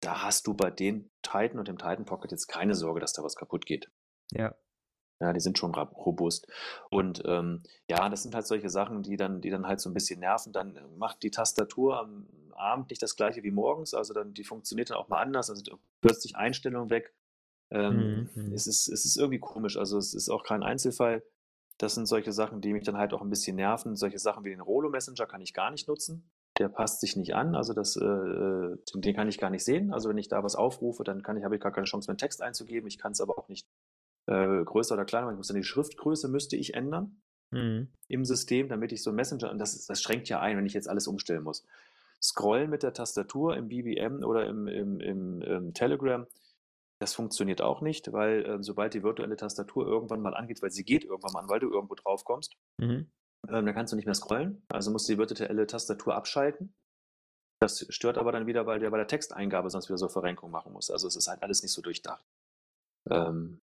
[0.00, 3.22] Da hast du bei den Titan und dem Titan Pocket jetzt keine Sorge, dass da
[3.22, 3.88] was kaputt geht.
[4.32, 4.54] Ja.
[5.20, 6.46] Ja, die sind schon robust.
[6.90, 9.94] Und ähm, ja, das sind halt solche Sachen, die dann, die dann halt so ein
[9.94, 10.52] bisschen nerven.
[10.52, 13.92] Dann äh, macht die Tastatur am Abend nicht das gleiche wie morgens.
[13.92, 15.50] Also dann, die funktioniert dann auch mal anders.
[15.50, 17.14] Also plötzlich Einstellungen weg.
[17.70, 18.52] Ähm, Mhm.
[18.54, 19.76] es, ist, es ist irgendwie komisch.
[19.76, 21.22] Also es ist auch kein Einzelfall.
[21.78, 23.96] Das sind solche Sachen, die mich dann halt auch ein bisschen nerven.
[23.96, 26.30] Solche Sachen wie den Rolo Messenger kann ich gar nicht nutzen.
[26.58, 27.54] Der passt sich nicht an.
[27.54, 29.92] Also das, äh, äh, den, den kann ich gar nicht sehen.
[29.92, 32.18] Also wenn ich da was aufrufe, dann kann ich, habe ich gar keine Chance, meinen
[32.18, 32.86] Text einzugeben.
[32.88, 33.66] Ich kann es aber auch nicht
[34.30, 35.34] äh, größer oder kleiner machen.
[35.34, 37.20] Ich muss dann die Schriftgröße müsste ich ändern
[37.52, 37.88] Mhm.
[38.08, 40.88] im System, damit ich so Messenger, und das, das schränkt ja ein, wenn ich jetzt
[40.88, 41.66] alles umstellen muss.
[42.22, 46.26] Scrollen mit der Tastatur im BBM oder im, im, im, im Telegram,
[47.00, 50.84] das funktioniert auch nicht, weil äh, sobald die virtuelle Tastatur irgendwann mal angeht, weil sie
[50.84, 53.10] geht irgendwann mal an, weil du irgendwo drauf kommst, Mhm.
[53.48, 54.62] ähm, dann kannst du nicht mehr scrollen.
[54.68, 56.72] Also musst du die virtuelle Tastatur abschalten.
[57.58, 60.72] Das stört aber dann wieder, weil der bei der Texteingabe sonst wieder so Verrenkung machen
[60.72, 60.90] muss.
[60.90, 62.24] Also es ist halt alles nicht so durchdacht.
[63.10, 63.60] Ähm,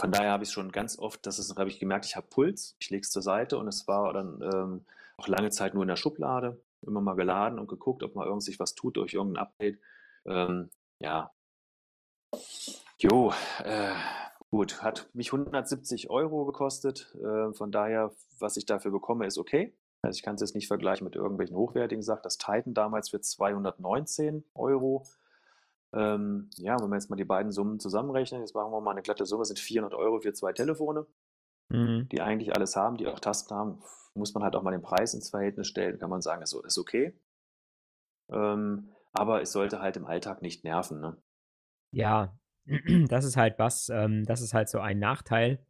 [0.00, 2.76] von daher habe ich schon ganz oft, das ist, habe ich gemerkt, ich habe Puls,
[2.80, 4.84] ich lege es zur Seite und es war dann ähm,
[5.16, 8.42] auch lange Zeit nur in der Schublade, immer mal geladen und geguckt, ob mal irgend
[8.42, 9.78] sich was tut durch irgendein Update.
[10.26, 11.30] Ähm, ja.
[12.98, 13.92] Jo, äh,
[14.50, 17.14] gut, hat mich 170 Euro gekostet.
[17.22, 19.74] Äh, von daher, was ich dafür bekomme, ist okay.
[20.02, 22.22] Also ich kann es jetzt nicht vergleichen mit irgendwelchen hochwertigen Sachen.
[22.24, 25.06] Das Titan damals für 219 Euro.
[25.94, 29.02] Ähm, ja, wenn wir jetzt mal die beiden Summen zusammenrechnen, jetzt machen wir mal eine
[29.02, 31.06] glatte Summe, sind 400 Euro für zwei Telefone,
[31.68, 32.08] Mhm.
[32.10, 33.82] die eigentlich alles haben, die auch Tasten haben,
[34.14, 36.78] muss man halt auch mal den Preis ins Verhältnis stellen, kann man sagen, ist, ist
[36.78, 37.18] okay.
[38.30, 41.16] Ähm, aber es sollte halt im Alltag nicht nerven, ne?
[41.90, 42.36] Ja,
[43.08, 45.64] das ist halt was, ähm, das ist halt so ein Nachteil,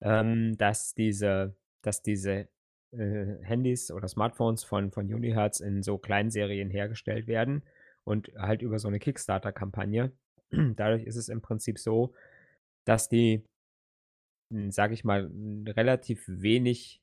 [0.00, 2.48] ähm, dass diese dass diese
[2.92, 7.62] äh, Handys oder Smartphones von von Unihertz in so Kleinserien hergestellt werden
[8.10, 10.12] und halt über so 'ne Kickstarter-Kampagne.
[10.76, 12.14] Dadurch ist es im Prinzip so,
[12.86, 13.44] dass die,
[14.50, 15.30] hm, sage ich mal,
[15.66, 17.00] relativ wenig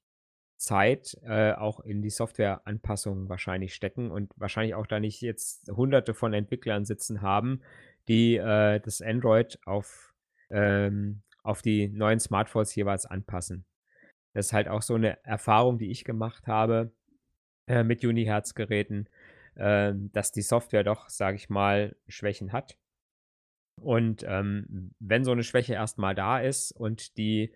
[0.57, 6.13] Zeit, äh, auch in die Softwareanpassungen wahrscheinlich stecken und wahrscheinlich auch da nicht jetzt Hunderte
[6.15, 7.61] von Entwicklern sitzen haben,
[8.09, 10.15] die, äh, das Android auf,
[10.51, 13.65] ähm auf die neuen Smartphones jeweils anpassen.
[14.33, 16.91] Das ist halt auch so 'ne Erfahrung, die ich gemacht habe,
[17.67, 19.09] äh, mit Unihertz-Geräten,
[19.57, 22.75] ähm, dass die Software doch, sage ich mal, Schwächen hat.
[23.81, 27.53] Und, ähm, wenn so 'ne Schwäche erst mal da ist und die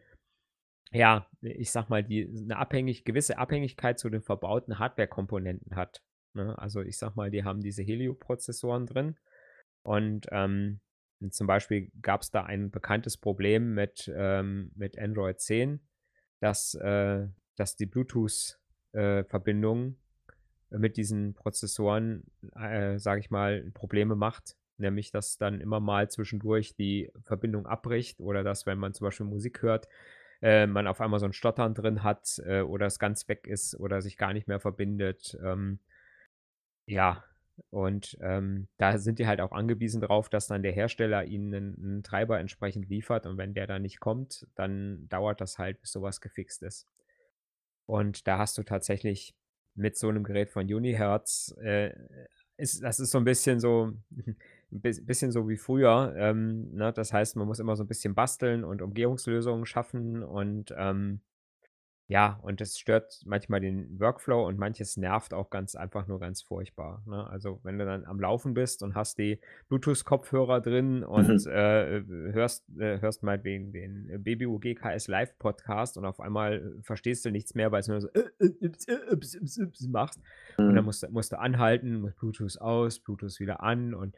[0.94, 6.04] ja, ich sage mal, die 'ne abhängig gewisse Abhängigkeit zu den verbauten Hardwarekomponenten hat,
[6.36, 6.58] ne?
[6.60, 9.18] Also, ich sage mal, die haben diese Helio-Prozessoren drin
[9.84, 10.82] und, ähm,
[11.32, 15.82] zum Beispiel gab's da ein bekanntes Problem mit, ähm mit Android 10,
[16.42, 18.60] dass, äh dass die Bluetooth
[18.94, 19.24] äh,
[20.72, 22.24] mit diesen Prozessoren,
[22.56, 24.56] äh, sage ich mal, Probleme macht.
[24.78, 29.26] Nämlich, dass dann immer mal zwischendurch die Verbindung abbricht oder dass, wenn man zum Beispiel
[29.28, 29.88] Musik hört,
[30.42, 33.76] äh, man auf einmal so 'n Stottern drin hat, äh, oder es ganz weg ist
[33.80, 35.38] oder sich gar nicht mehr verbindet.
[35.44, 35.80] Ähm,
[36.86, 37.24] ja,
[37.70, 41.76] und, ähm, da sind die halt auch angewiesen drauf, dass dann der Hersteller ihnen 'nen
[41.80, 45.92] 'nen Treiber entsprechend liefert und wenn der dann nicht kommt, dann dauert das halt, bis
[45.92, 46.88] so was gefixt ist.
[47.86, 49.36] Und da hast du tatsächlich
[49.76, 51.92] mit so 'nem Gerät von Unihertz, äh
[52.58, 54.04] ist das ist so 'n bisschen so 'n
[54.72, 56.94] bis bisschen so wie früher, ähm, ne?
[56.94, 61.22] Das heißt, man muss immer so 'n bisschen basteln und Umgehungslösungen schaffen und, ähm
[62.12, 66.42] ja, und das stört manchmal den Workflow und manches nervt auch ganz einfach nur ganz
[66.42, 67.26] furchtbar, ne?
[67.30, 71.46] Also, wenn du dann am Laufen bist und hast die Bluetooth-Kopfhörer drin und, Mhm.
[71.46, 77.32] äh, hörst äh, hörst meinetwegen den BBU GKS Live Podcast und auf einmal verstehst du
[77.32, 78.10] nichts mehr, weil's nur so
[79.88, 80.20] machst
[80.66, 80.86] und dann Mhm.
[80.86, 84.16] musst du musst du anhalten, mit Bluetooth aus, Bluetooth wieder an und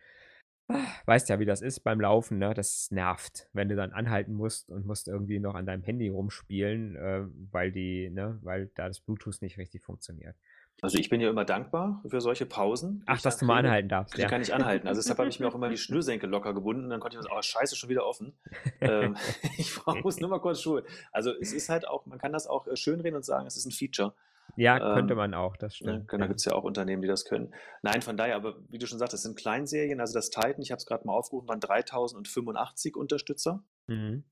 [1.06, 2.54] weißt ja, wie das ist beim Laufen, ne?
[2.54, 6.96] Das nervt, wenn du dann anhalten musst und musst irgendwie noch an deinem Handy rumspielen,
[6.96, 10.36] äh, weil die ne, weil da das Bluetooth nicht richtig funktioniert.
[10.82, 14.18] Also, ich bin ja immer dankbar für solche Pausen, Ach, dass du mal anhalten darfst,
[14.20, 14.30] ja.
[14.30, 14.88] kann ich anhalten.
[14.88, 17.24] Also, deshalb habe ich mir auch immer die Schnürsenkel locker gebunden, dann konnte ich mir
[17.24, 18.38] so: „Oh, Scheiße, schon wieder offen.
[18.84, 19.18] Ähm,
[19.58, 22.48] ich brauche muss nur mal kurz Schuhe.“ Also, es ist halt auch man kann das
[22.48, 24.14] auch, äh, schönreden und sagen, es ist 'n Feature.
[24.56, 26.28] Ja, könnte Ähm, man auch, das ne, stimmt, da ja.
[26.28, 27.54] gibt's ja auch Unternehmen, die das können.
[27.84, 30.00] Nein, von daher, aber wie du schon sagtest, das sind Kleinserien.
[30.02, 33.64] Also, das Titan, ich habe es grad mal aufgerufen, waren 3.085 Unterstützer.
[33.88, 34.24] Mhm.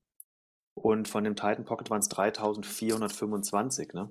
[0.74, 4.10] Und von dem Titan Pocket waren's 3.425, ne?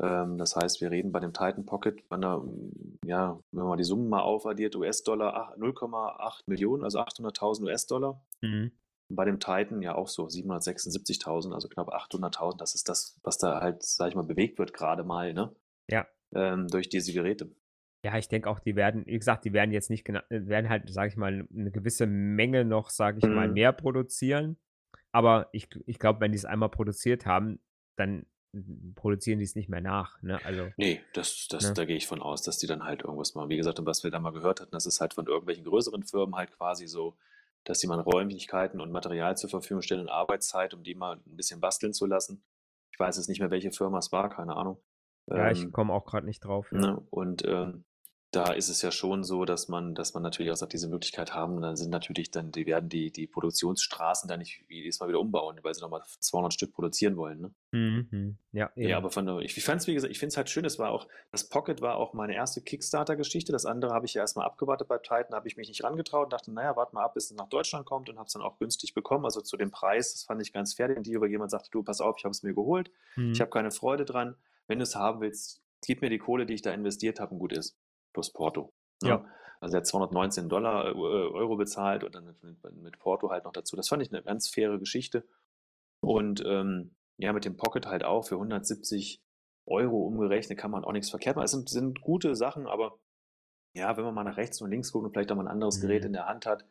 [0.00, 2.44] Ähm, das heißt, wir reden bei dem Titan Pocket von 'ner
[3.06, 8.24] ja, wenn man die Summen mal aufaddiert, US-Dollar, ach 0,8 Millionen, also 800.000 US-Dollar.
[8.42, 8.70] Mhm.
[9.10, 12.60] Bei dem Titan ja auch so 776.000, also knapp 800.000.
[12.60, 15.54] Das ist das, was da halt, sage ich mal, bewegt wird grade mal, ne?
[15.90, 16.08] Ja.
[16.34, 17.52] Ähm, durch diese Geräte.
[18.04, 20.68] Ja, ich denke auch, die werden wie gesagt, die werden jetzt nicht gena äh, werden
[20.68, 23.48] halt, sage ich mal, 'ne gewisse Menge noch, sage ich mal, Mhm.
[23.48, 24.56] mehr produzieren.
[25.12, 27.60] Aber ich ich glaube, wenn die's einmal produziert haben,
[27.96, 28.26] dann
[28.94, 30.44] produzieren die's nicht mehr nach, ne?
[30.44, 31.74] Also Ne, das das ne?
[31.74, 33.48] da gehe ich von aus, dass die dann halt irgendwas machen.
[33.50, 36.04] Wie gesagt, und was wir da mal gehört hatten, das ist halt von irgendwelchen größeren
[36.04, 37.16] Firmen halt quasi so,
[37.68, 41.36] dass die mal Räumlichkeiten und Material zur Verfügung stellen und Arbeitszeit, um die mal 'n
[41.36, 42.44] bisschen basteln zu lassen.
[42.92, 44.82] Ich weiß jetzt nicht mehr, welche Firma es war, keine Ahnung.
[45.32, 47.84] Ja, ich Ähm, komme auch grad nicht drauf, ne, und, ähm,
[48.30, 51.34] da ist es ja schon so, dass man dass man natürlich auch sagt, diese Möglichkeit
[51.34, 55.08] haben und dann sind natürlich dann die werden die die Produktionsstraßen dann nicht jedes Mal
[55.08, 57.54] wieder umbauen, weil sie noch mal 200 Stück produzieren wollen, ne?
[57.72, 58.38] Mhm, mhm.
[58.52, 60.64] Ja, Ja, aber von der ich ich fand's, wie gesagt ich finde es halt schön,
[60.64, 63.50] es war auch das Pocket war auch meine erste Kickstarter-Geschichte.
[63.50, 66.26] Das andere habe ich ja erst mal abgewartet bei Titan, habe ich mich nicht rangetraut
[66.26, 68.32] und dachte: „Na ja, warte mal ab, bis es nach Deutschland kommt“ und habe es
[68.34, 69.24] dann auch günstig bekommen.
[69.24, 71.82] Also, zu dem Preis, das fand ich ganz fair, den Deal, weil jemand sagte: „Du,
[71.82, 72.90] pass auf, ich habe es mir geholt.
[73.32, 73.40] Ich Mhm.
[73.40, 74.36] habe keine Freude dran.
[74.68, 77.52] Wenn du's haben willst, gib mir die Kohle, die ich da investiert habe und gut
[77.52, 77.76] ist.
[78.18, 79.10] Plus Porto“, ne?
[79.10, 79.24] Ja.
[79.60, 83.52] Also, er hat 219 äh, Eu Euro bezahlt und dann mit mit Porto halt noch
[83.52, 83.76] dazu.
[83.76, 85.24] Das fand ich 'ne ganz faire Geschichte.
[86.02, 89.22] Und, ähm, ja, mit dem Pocket halt auch für 170
[89.66, 91.46] € umgerechnet kann man auch nix verkehrt machen.
[91.46, 92.98] Es sind sind gute Sachen, aber
[93.74, 95.80] ja, wenn man mal nach rechts und links guckt und vielleicht auch mal 'n anderes
[95.80, 96.06] Gerät Mhm.
[96.06, 96.64] in der Hand hat,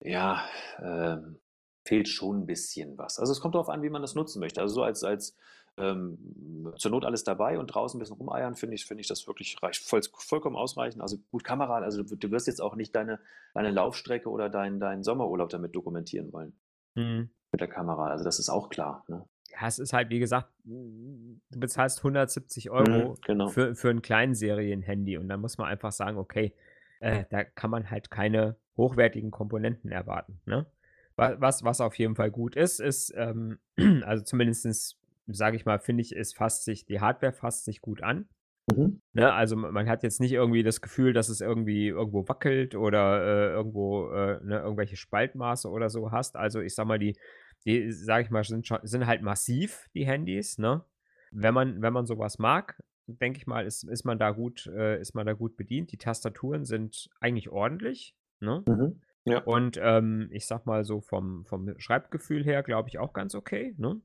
[0.00, 0.44] ja,
[0.80, 1.40] ähm,
[1.86, 3.18] fehlt schon 'n bisschen was.
[3.20, 4.60] Also, es kommt drauf an, wie man das nutzen möchte.
[4.62, 5.36] Also, so als als,
[5.80, 9.26] ähm, zur Not alles dabei und draußen 'n bisschen rumeiern, finde ich finde ich das
[9.26, 11.02] wirklich reicht vollz vollkommen ausreichend.
[11.02, 13.20] Also, gut, Kamera also, du du wirst jetzt auch nicht deine
[13.54, 16.54] deine Laufstrecke oder deinen deinen Sommerurlaub damit dokumentieren wollen
[16.96, 17.30] Mhm.
[17.52, 18.08] mit der Kamera.
[18.08, 19.26] Also, das ist auch klar, ne?
[19.48, 23.54] Ja, es ist halt, wie gesagt du bezahlst 170 Mhm, € genau.
[23.54, 26.54] für für 'n Kleinserien-Handy und dann muss man einfach sagen: „Okay,
[27.00, 30.66] äh, da kann man halt keine hochwertigen Komponenten erwarten“, ne?
[31.16, 33.58] Wa was was auf jeden Fall gut ist, ist, ähm
[34.04, 34.99] also, zumindestens
[35.32, 38.28] sage ich mal, finde ich, es fasst sich, die Hardware fasst sich gut an.
[38.74, 39.00] Mhm.
[39.12, 43.22] Ne, also man hat jetzt nicht irgendwie das Gefühl, dass es irgendwie irgendwo wackelt oder
[43.22, 46.36] äh, irgendwo äh, ne, irgendwelche Spaltmaße oder so hast.
[46.36, 47.16] Also ich sag mal, die,
[47.64, 50.84] die, sag ich mal, sind, sind halt massiv, die Handys, ne?
[51.32, 55.00] Wenn man, wenn man sowas mag, denke ich mal, ist, ist man da gut, äh,
[55.00, 55.92] ist man da gut bedient.
[55.92, 58.62] Die Tastaturen sind eigentlich ordentlich, ne?
[58.66, 59.00] Mhm.
[59.24, 59.42] Ja.
[59.42, 63.74] Und ähm, ich sag mal so vom, vom Schreibgefühl her, glaube ich, auch ganz okay,
[63.76, 64.00] ne?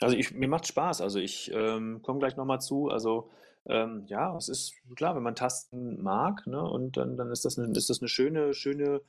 [0.00, 1.00] Also ich, mir macht Spaß.
[1.00, 2.88] Also ich ähm, komme gleich nochmal zu.
[2.88, 3.30] Also
[3.66, 7.58] ähm, ja, es ist klar, wenn man Tasten mag, ne, und dann, dann ist das
[7.58, 9.02] eine, ist das eine schöne, schöne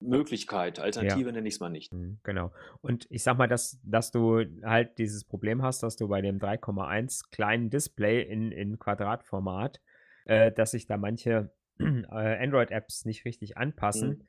[0.00, 0.78] Möglichkeit.
[0.78, 0.84] Ja.
[0.84, 1.92] Alternative nenne ich es mal nicht.
[1.92, 2.52] Mhm, Genau.
[2.80, 6.38] Und ich sag mal, dass, dass du halt dieses Problem hast, dass du bei dem
[6.38, 9.80] 3,1 kleinen Display in, in Quadratformat,
[10.24, 12.04] äh, dass sich da manche äh,
[12.42, 14.08] Android-Apps nicht richtig anpassen.
[14.08, 14.26] Mhm.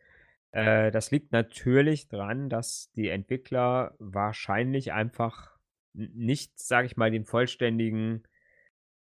[0.52, 5.58] Äh, das liegt natürlich dran, dass die Entwickler wahrscheinlich einfach
[5.94, 8.24] nicht, sage ich mal, den vollständigen,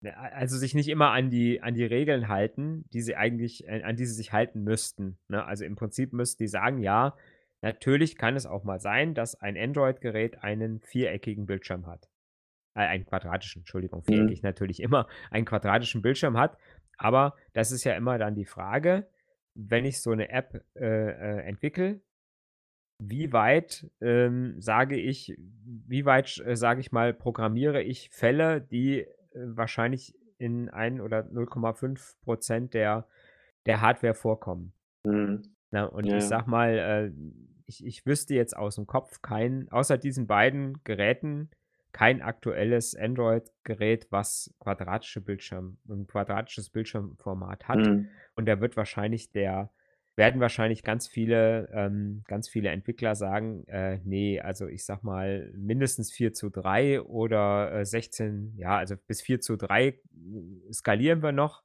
[0.03, 3.83] a- also sich nicht immer an die, an die Regeln halten, die sie eigentlich, äh,
[3.83, 5.17] an die sie sich halten müssten.
[5.27, 5.43] Ne?
[5.45, 7.15] Also im Prinzip müssten die sagen, ja,
[7.61, 12.09] natürlich kann es auch mal sein, dass ein Android-Gerät einen viereckigen Bildschirm hat.
[12.75, 14.47] Äh, einen quadratischen, Entschuldigung, viereckig Mhm.
[14.47, 16.57] natürlich immer einen quadratischen Bildschirm hat.
[16.97, 19.07] Aber das ist ja immer dann die Frage,
[19.55, 22.01] wenn ich so eine App äh, äh, entwickle,
[22.99, 29.01] wie weit ähm, sage ich, wie weit äh, sage ich mal, programmiere ich Fälle, die
[29.01, 33.07] äh, wahrscheinlich in 1 oder 0,5 Prozent der,
[33.65, 34.73] der Hardware vorkommen.
[35.05, 35.55] Mhm.
[35.71, 37.11] Na, und Ja, ich sag mal, äh,
[37.65, 41.49] ich, ich wüsste jetzt aus dem Kopf kein, außer diesen beiden Geräten,
[41.95, 47.77] kein aktuelles Android-Gerät, was quadratische Bildschirm, ein quadratisches Bildschirmformat hat.
[47.77, 48.09] Mhm.
[48.35, 49.71] Und da wird wahrscheinlich der,
[50.17, 55.49] werden wahrscheinlich ganz viele, ähm, ganz viele Entwickler sagen, äh, nee, also ich sag mal,
[55.55, 59.97] mindestens 4 zu 3 oder äh, 16, ja, also bis 4 zu 3 äh,
[60.73, 61.63] skalieren wir noch,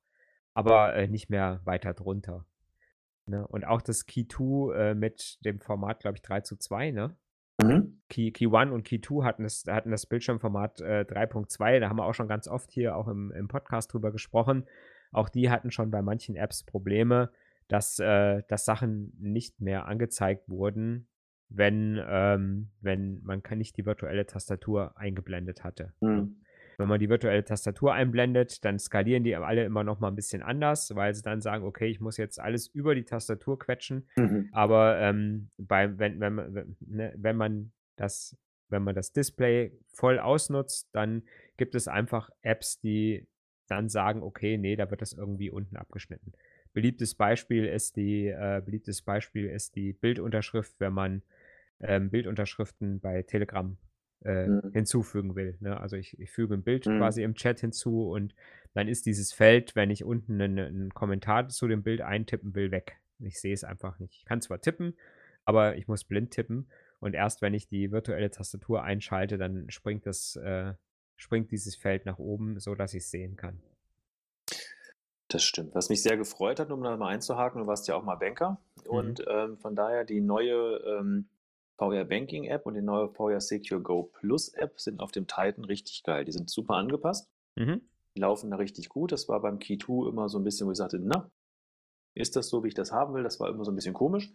[0.55, 2.47] aber äh, nicht mehr weiter drunter.
[3.27, 3.45] Ne?
[3.49, 7.17] Und auch das Key 2 äh, mit dem Format, glaube ich, 3 zu 2, ne?
[7.63, 8.01] Mhm.
[8.09, 11.81] Key, Key 1 und Key 2 hatten das, hatten das Bildschirmformat äh, 3.2.
[11.81, 14.67] Da haben wir auch schon ganz oft hier auch im, im Podcast drüber gesprochen.
[15.13, 17.31] Auch die hatten schon bei manchen Apps Probleme,
[17.69, 21.07] dass, äh, dass Sachen nicht mehr angezeigt wurden,
[21.49, 25.93] wenn, ähm, wenn man nicht die virtuelle Tastatur eingeblendet hatte.
[26.01, 26.40] Mhm.
[26.81, 30.41] Wenn man die virtuelle Tastatur einblendet, dann skalieren die alle immer noch mal ein bisschen
[30.43, 34.09] anders, weil sie dann sagen, okay, ich muss jetzt alles über die Tastatur quetschen.
[34.17, 34.49] Mhm.
[34.53, 38.35] Aber ähm, bei, wenn, wenn, man- ne, wenn man das,
[38.71, 41.23] wenn man das Display voll ausnutzt, dann
[41.59, 43.27] gibt es einfach Apps, die
[43.69, 46.33] dann sagen, okay, nee, da wird das irgendwie unten abgeschnitten.
[46.73, 51.23] Beliebtes Beispiel ist die, äh, beliebtes Beispiel ist die Bildunterschrift, wenn man
[51.81, 53.77] ähm, Bildunterschriften bei Telegram
[54.25, 54.73] äh, Mhm.
[54.73, 55.57] hinzufügen will.
[55.61, 55.79] Ne?
[55.81, 56.99] Also ich, ich füge ein Bild Mhm.
[56.99, 58.35] quasi im Chat hinzu und
[58.75, 62.71] dann ist dieses Feld, wenn ich unten einen, einen Kommentar zu dem Bild eintippen will,
[62.71, 62.99] weg.
[63.19, 64.15] Ich sehe es einfach nicht.
[64.15, 64.97] Ich kann zwar tippen,
[65.45, 66.69] aber ich muss blind tippen.
[67.01, 70.75] Und erst wenn ich die virtuelle Tastatur einschalte, dann springt das, äh,
[71.17, 73.61] springt dieses Feld nach oben, so dass ich es sehen kann.
[75.29, 75.75] Das stimmt.
[75.75, 78.61] Was mich sehr gefreut hat, um da mal einzuhaken, du warst ja auch mal Banker
[78.85, 81.29] und ähm, von daher die neue ähm,
[81.81, 85.65] VR Banking App und die neue VR Secure Go Plus App sind auf dem Titan
[85.65, 86.27] richtig geil.
[86.27, 87.81] Die sind super angepasst, Mhm.
[88.15, 89.13] die laufen da richtig gut.
[89.13, 91.31] Das war beim Key 2 immer so ein bisschen, wo ich sagte, na,
[92.15, 93.23] ist das so, wie ich das haben will?
[93.23, 94.31] Das war immer so ein bisschen komisch.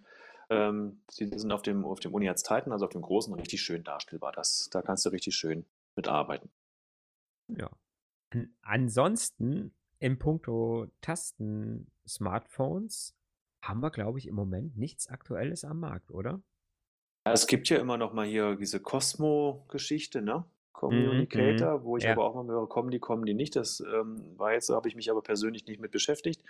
[0.50, 3.62] Ähm, die sind auf dem, auf dem Uni jetzt Titan, also auf dem großen, richtig
[3.62, 4.32] schön darstellbar.
[4.32, 6.50] Das, da kannst du richtig schön mitarbeiten.
[7.48, 7.70] Ja.
[8.32, 13.16] An ansonsten im Puncto Tasten-Smartphones
[13.62, 16.42] haben wir, glaube ich, im Moment nichts Aktuelles am Markt, oder?
[17.28, 20.46] Es gibt ja immer noch mal hier diese Cosmo-Geschichte, ne?
[20.74, 22.12] Communicator, wo ich Ja.
[22.12, 23.56] aber auch mal höre, kommen die, kommen die nicht.
[23.56, 26.44] Das ähm, war jetzt, da habe ich mich aber persönlich nicht mit beschäftigt.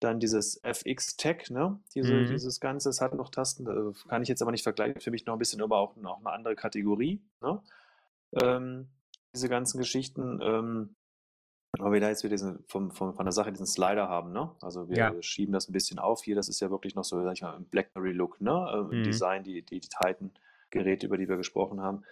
[0.00, 1.80] Dann dieses FX-Tech, ne?
[1.94, 2.26] Diese, Mhm.
[2.26, 5.00] Dieses Ganze, es hat noch Tasten, äh, kann ich jetzt aber nicht vergleichen.
[5.00, 7.60] Für mich noch ein bisschen aber auch noch eine andere Kategorie, ne?
[8.40, 8.88] Ähm,
[9.34, 10.94] diese ganzen Geschichten, ähm,
[11.82, 14.50] weil wir da jetzt wieder diesen, vom, vom, von der Sache diesen Slider haben, ne?
[14.60, 15.14] Also wir Ja.
[15.20, 16.22] schieben das ein bisschen auf.
[16.22, 18.88] Hier, das ist ja wirklich noch so, sag ich mal, im Blackberry-Look, ne?
[18.92, 19.02] Im Mhm.
[19.02, 22.04] Design, die, die, die Titan-Geräte, über die wir gesprochen haben.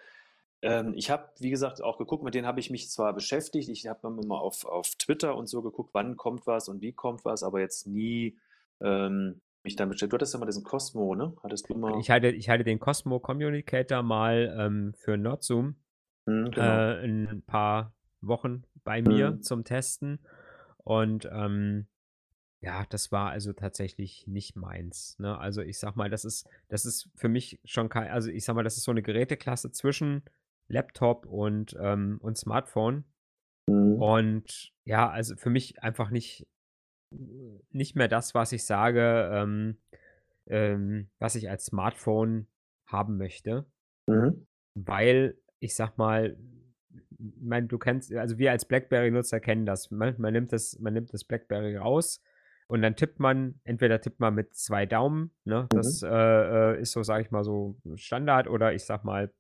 [0.62, 3.86] Ähm, ich habe, wie gesagt, auch geguckt, mit denen habe ich mich zwar beschäftigt, ich
[3.86, 7.42] habe mal auf, auf Twitter und so geguckt, wann kommt was und wie kommt was,
[7.42, 8.36] aber jetzt nie
[8.80, 10.12] ähm, mich damit beschäftigt.
[10.12, 11.32] Du hattest ja mal diesen Cosmo, ne?
[11.42, 12.00] Hattest du mal?
[12.00, 15.76] Ich halte, ich halte den Cosmo Communicator mal ähm, für Nordzoom
[16.26, 16.62] Hm, genau.
[16.62, 19.42] äh, in ein paar Wochen bei mir Mhm.
[19.42, 20.18] zum Testen.
[20.78, 21.86] Und ähm,
[22.60, 25.18] ja, das war also tatsächlich nicht meins.
[25.18, 25.38] Ne?
[25.38, 28.54] Also ich sag mal, das ist, das ist für mich schon kein, also ich sag
[28.54, 30.22] mal, das ist so eine Geräteklasse zwischen
[30.68, 33.04] Laptop und, ähm, und Smartphone.
[33.68, 34.00] Mhm.
[34.00, 36.46] Und ja, also für mich einfach nicht
[37.70, 39.78] nicht mehr das, was ich sage, ähm,
[40.46, 42.46] ähm, was ich als Smartphone
[42.86, 43.64] haben möchte.
[44.06, 44.46] Mhm.
[44.74, 46.36] Weil, ich sage mal,
[47.18, 49.90] meine, du kennst also wir als BlackBerry-Nutzer kennen das.
[49.90, 52.22] Man man nimmt das man nimmt das BlackBerry raus
[52.68, 55.66] und dann tippt man entweder tippt man mit 2 Daumen, ne?
[55.70, 56.08] Das, Mhm.
[56.10, 59.32] äh, ist so, sage ich mal, so Standard oder ich sage mal,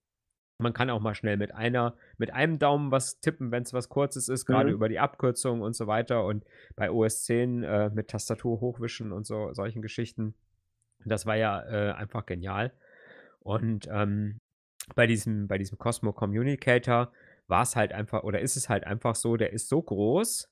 [0.60, 4.28] man kann auch mal schnell mit einer mit einem Daumen was tippen, wenn's was Kurzes
[4.28, 4.74] ist, grade Mhm.
[4.74, 9.24] über die Abkürzung und so weiter und bei OS 10, äh, mit Tastatur hochwischen und
[9.24, 10.34] so solchen Geschichten.
[11.04, 12.72] Das war ja, äh, einfach genial.
[13.38, 14.40] Und, ähm,
[14.96, 17.12] bei diesem bei diesem Cosmo Communicator
[17.48, 20.48] war's halt einfach oder ist es halt einfach so, der ist so groß,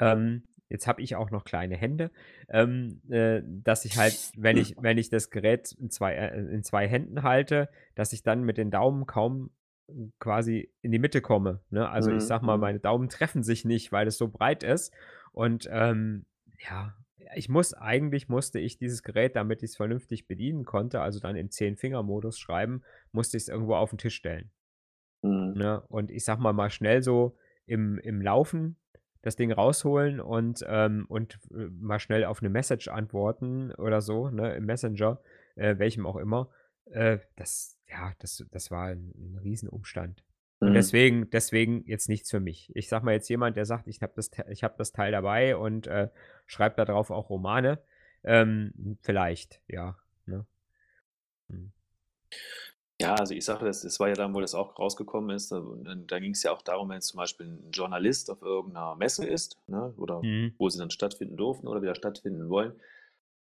[0.00, 2.10] ähm, jetzt habe ich auch noch kleine Hände,
[2.48, 6.62] ähm, äh, dass ich halt, wenn ich wenn ich das Gerät in 2 äh, in
[6.64, 9.50] 2 Händen halte, dass ich dann mit den Daumen kaum
[10.18, 11.88] quasi in die Mitte komme, ne?
[11.88, 12.60] Also, ich Mhm, sage mal, mhm.
[12.60, 14.92] meine Daumen treffen sich nicht, weil es so breit ist.
[15.32, 16.26] Und, ähm,
[16.68, 16.94] ja,
[17.34, 21.50] ich muss eigentlich musste ich dieses Gerät, damit ich's vernünftig bedienen konnte, also dann im
[21.50, 22.82] Zehn-Finger-Modus schreiben,
[23.12, 24.50] musste ich's irgendwo auf'n Tisch stellen.
[25.26, 25.56] Mhm.
[25.56, 25.80] Ne?
[25.88, 28.76] Und ich sage mal mal schnell so im im Laufen
[29.22, 34.30] das Ding rausholen und, ähm und, äh, mal schnell auf 'ne Message antworten oder so,
[34.30, 35.20] ne, im Messenger,
[35.56, 36.50] äh, welchem auch immer.
[36.86, 40.24] Äh, das ja, das das war 'n 'n Riesenumstand.
[40.62, 40.76] Und Mhm.
[40.76, 42.70] deswegen deswegen jetzt nichts für mich.
[42.76, 45.56] Ich sage mal jetzt jemand, der sagt: „Ich habe das ich habe das Teil dabei
[45.56, 46.08] und, äh,
[46.46, 47.80] schreibe da drauf auch Romane“,
[48.24, 49.96] ähm, vielleicht, ja,
[50.26, 50.46] ne?
[51.50, 51.70] Mhm.
[53.00, 55.62] Ja, also ich sage das das war ja dann, wo das auch rausgekommen ist, da
[56.06, 59.26] da ging's ja auch darum, wenn jetzt zum Beispiel 'n Journalist auf irgend 'ner Messe
[59.26, 60.56] ist, ne, oder Mhm.
[60.58, 62.80] wo sie dann stattfinden durften oder wieder stattfinden wollen.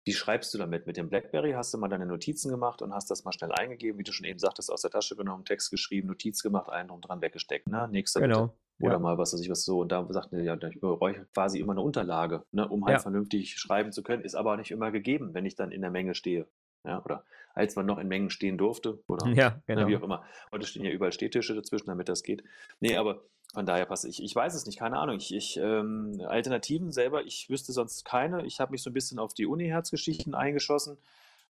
[0.05, 0.87] Wie schreibst du damit?
[0.87, 3.99] Mit dem BlackBerry hast du mal deine Notizen gemacht und hast das mal schnell eingegeben,
[3.99, 7.01] wie du schon eben sagtest, aus der Tasche genommen, Text geschrieben, Notiz gemacht, einen drum
[7.01, 7.87] dran weggesteckt, ne?
[7.89, 8.45] Nächster bitte.
[8.45, 8.99] Genau, Oder ja.
[8.99, 11.73] mal, was weiß ich was, so und da sagten die: „Ja, ich bräuchte quasi immer
[11.75, 13.03] 'ne Unterlage, ne, um halt Ja.
[13.03, 16.15] vernünftig schreiben zu können.“ Ist aber nicht immer gegeben, wenn ich dann in der Menge
[16.15, 16.47] stehe,
[16.85, 17.03] ja?
[17.05, 17.25] Oder
[17.55, 19.97] als man noch in Mengen stehen durfte oder, Ja, ne, wie genau.
[19.97, 20.23] auch immer.
[20.51, 22.43] Heute stehen ja überall Stehtische dazwischen, damit das geht.
[22.81, 25.17] Ne, aber von daher passt ich ich weiß es nicht, keine Ahnung.
[25.17, 28.45] Ich ich, ähm Alternativen selber, ich wüsste sonst keine.
[28.45, 30.97] Ich habe mich so 'n bisschen auf die Uni-Herz-Geschichten eingeschossen.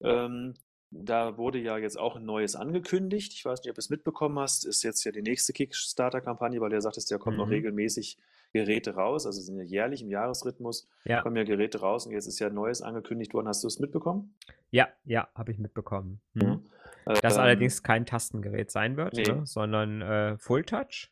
[0.03, 0.55] Ähm,
[0.91, 3.33] da wurde ja jetzt auch 'n Neues angekündigt.
[3.35, 6.77] Ich weiß nicht, ob du's mitbekommen hast, ist jetzt ja die nächste Kickstarter-Kampagne, weil du
[6.77, 7.51] ja sagtest, kommen noch Mhm.
[7.51, 8.19] regelmäßig
[8.55, 9.27] Geräte raus.
[9.27, 11.25] Also, sind ja jährlich im Jahresrhythmus Ja.
[11.25, 13.49] kommen ja Geräte raus und jetzt ist ja Neues angekündigt worden.
[13.49, 14.37] Hast du's mitbekommen?
[14.73, 16.21] Ja, ja, habe ich mitbekommen.
[16.35, 16.61] Mhm.
[17.07, 17.21] Mhm.
[17.21, 19.23] Das Ähm allerdings kein Tastengerät sein wird, Ne.
[19.23, 21.11] ne, sondern, äh, Full-Touch.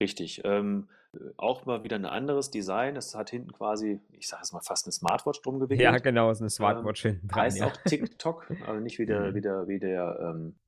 [0.00, 0.42] Richtig.
[0.44, 2.96] Ähm, äh, auch mal wieder 'n anderes Design.
[2.96, 5.98] Es hat hinten quasi, ich sage jetzt mal, fast 'ne Smartwatch drum Ja, gewickelt.
[5.98, 7.66] genau, ist 'ne Ähm, Smartwatch hinten dran, heißt ja.
[7.66, 9.42] auch TikTok, also nicht wie der wie Mhm.
[9.42, 10.58] der wie der, ähm,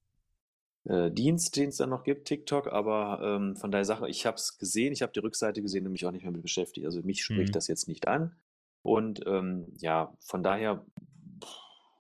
[0.84, 4.58] äh, Dienst, den's da noch gibt, TikTok, aber, ähm, von der Sache ich habe es
[4.58, 6.86] gesehen, ich habe die Rückseite gesehen und mich auch nicht mehr mit beschäftigt.
[6.86, 7.56] Also, mich spricht Mhm.
[7.56, 8.36] das jetzt nicht an.
[8.82, 10.86] Und, ähm, ja, von daher,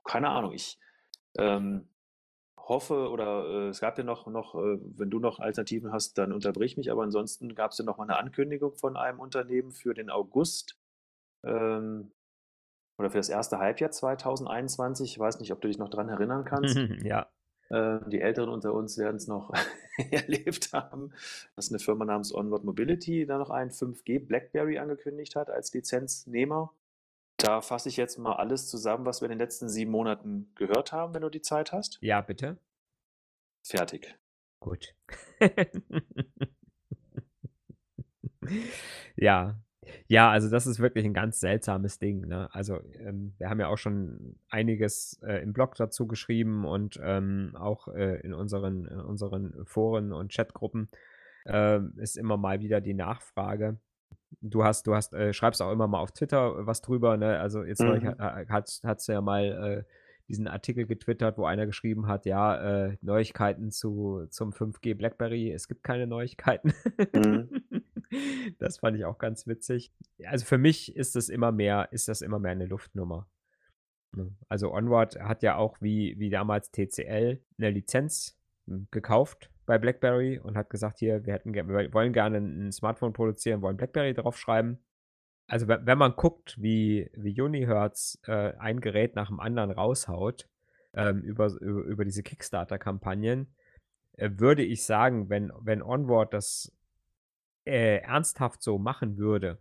[0.04, 0.78] keine Ahnung, ich,
[1.38, 1.88] ähm,
[2.58, 6.32] hoffe oder, äh, es gab ja noch noch, äh wenn du noch Alternativen hast, dann
[6.32, 10.10] unterbrich mich, aber ansonsten gab's ja noch mal 'ne Ankündigung von einem Unternehmen für den
[10.10, 10.78] August,
[11.44, 12.12] ähm,
[12.98, 13.58] oder für das 1.
[13.60, 15.12] Halbjahr 2021.
[15.12, 16.84] Ich weiß nicht, ob du dich noch dran erinnern kannst.
[17.04, 17.30] Ja.
[17.70, 19.52] Äh, die Älteren unter uns werden's noch
[20.10, 21.12] erlebt haben,
[21.56, 26.72] dass 'ne Firma namens Onward Mobility da noch einen 5G BlackBerry angekündigt hat als Lizenznehmer.
[27.38, 30.92] Da fasse ich jetzt mal alles zusammen, was wir in den letzten 7 Monaten gehört
[30.92, 31.98] haben, wenn du die Zeit hast.
[32.02, 32.58] Ja, bitte.
[33.64, 34.14] Fertig.
[34.60, 34.94] Gut.
[39.16, 39.60] Ja.
[40.08, 42.48] Ja, also das ist wirklich 'n ganz seltsames Ding, ne?
[42.52, 47.52] Also, ähm, wir haben ja auch schon einiges, äh, im Blog dazu geschrieben und, ähm,
[47.54, 50.88] auch, äh, in unseren in unseren Foren und Chatgruppen,
[51.46, 53.78] ähm, ist immer mal wieder die Nachfrage.
[54.42, 57.38] Du hast du hast äh, schreibst auch immer mal auf Twitter was drüber, ne?
[57.40, 58.14] Also, jetzt Mhm.
[58.18, 59.92] ha hattest hattest du ja mal, äh,
[60.30, 65.52] diesen Artikel getwittert, wo einer geschrieben hat: „Ja, äh, Neuigkeiten zu zum 5G BlackBerry.
[65.52, 66.72] Es gibt keine Neuigkeiten.“
[67.14, 67.50] Mhm.
[68.58, 69.92] Das fand ich auch ganz witzig.
[70.26, 73.28] Also, für mich ist das immer mehr ist das immer mehr 'ne Luftnummer,
[74.16, 74.32] ne?
[74.48, 80.38] Also, Onward hat ja auch wie wie damals TCL 'ne Lizenz, hm, gekauft bei BlackBerry
[80.40, 84.14] und hat gesagt: „Hier, wir hätten wir wollen gerne 'n 'n Smartphone produzieren, wollen BlackBerry
[84.14, 84.78] draufschreiben.“
[85.50, 90.48] Also, we wenn man guckt, wie wie Unihertz, äh, ein Gerät nach dem anderen raushaut,
[90.94, 93.52] ähm, über über über diese Kickstarter-Kampagnen,
[94.14, 96.72] äh, würde ich sagen, wenn wenn Onward das,
[97.66, 99.58] äh, ernsthaft so machen würde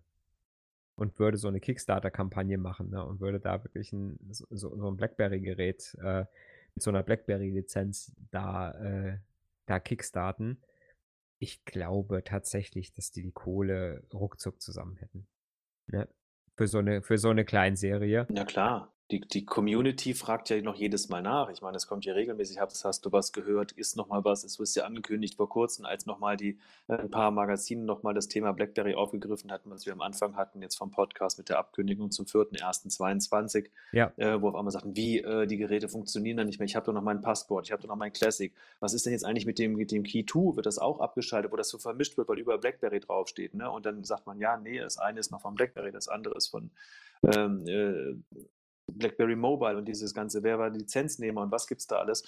[0.95, 4.87] und würde so 'ne Kickstarter-Kampagne machen, ne, und würde da wirklich 'n so so so
[4.89, 6.25] 'n BlackBerry-Gerät, äh,
[6.75, 8.71] mit so 'ner BlackBerry-Lizenz da
[9.13, 9.17] äh,
[9.67, 10.61] da kickstarten.
[11.39, 15.27] Ich glaube tatsächlich, dass die die Kohle ruckzuck zusammen hätten,
[15.91, 16.07] ne?
[16.57, 18.27] Für so 'ne für so 'ne Kleinserie.
[18.29, 21.49] Ja klar, die die Community fragt ja noch jedes Mal nach.
[21.49, 23.71] Ich meine, es kommt ja regelmäßig: „Hast hast du was gehört?
[23.71, 26.93] Ist noch mal was?“ Es ist ja angekündigt vor Kurzem, als noch mal die äh,
[26.95, 30.61] 'n paar Magazine noch mal das Thema BlackBerry aufgegriffen hatten, was wir am Anfang hatten,
[30.61, 34.13] jetzt vom Podcast mit der Abkündigung zum 4.1.22, Ja.
[34.17, 36.65] äh, wo auf einmal sagten: „Wie, äh, die Geräte funktionieren dann nicht mehr.
[36.67, 38.53] Ich habe doch noch mein Passport, ich habe doch noch mein Classic.
[38.79, 40.55] Was ist denn jetzt eigentlich mit dem mit dem Key 2?
[40.55, 43.71] Wird das auch abgeschaltet, wo das so vermischt wird, weil überall BlackBerry draufsteht“, ne?
[43.71, 46.47] Und dann sagt man: „Ja, ne, das eine ist noch von BlackBerry, das andere ist
[46.47, 46.71] von,
[47.23, 48.15] ähm, äh,
[48.91, 50.43] BlackBerry Mobile und dieses Ganze.
[50.43, 52.23] Wer war Lizenznehmer und was gibt's da alles?“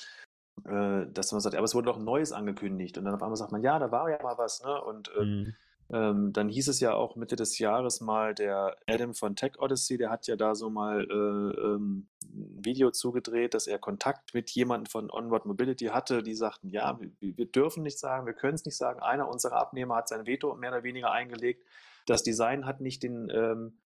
[0.65, 3.23] Äh, dass man sagt: „Ja, aber es wurde doch 'n Neues angekündigt.“ Und dann auf
[3.23, 4.81] einmal sagt man: „Ja, da war ja mal was“, ne?
[4.83, 5.55] Und, äh, Mhm.
[5.93, 9.97] ähm, dann hieß es ja auch Mitte des Jahres mal, der Adam von Tech Odyssey,
[9.97, 14.49] der hat ja da so mal, äh, ähm, 'n Video zugedreht, dass er Kontakt mit
[14.51, 18.65] jemandem von Onward Mobility hatte, die sagten: „Ja, wir wir dürfen nichts sagen, wir können's
[18.65, 19.01] nicht sagen.
[19.01, 21.65] Einer unserer Abnehmer hat sein Veto mehr oder weniger eingelegt.
[22.07, 23.79] Das Design hat nicht den, ähm,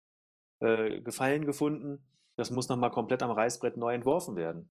[0.62, 2.06] äh, Gefallen gefunden.
[2.40, 4.70] Das muss noch mal komplett am Reißbrett neu entworfen werden.“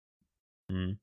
[0.70, 0.98] Mhm.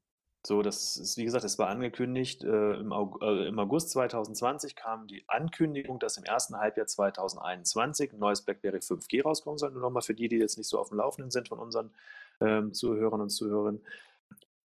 [0.46, 4.76] So, das ist wie gesagt, es war angekündigt, äh, im Aug äh, im August 2020
[4.76, 6.58] kam die Ankündigung, dass im 1.
[6.58, 9.70] Halbjahr 2021 'n neues BlackBerry 5G rauskommen soll.
[9.72, 11.92] Nur noch mal für die, die jetzt nicht so auf'm Laufenden sind von unseren,
[12.40, 13.82] ähm, Zuhörern und Zuhörerinnen.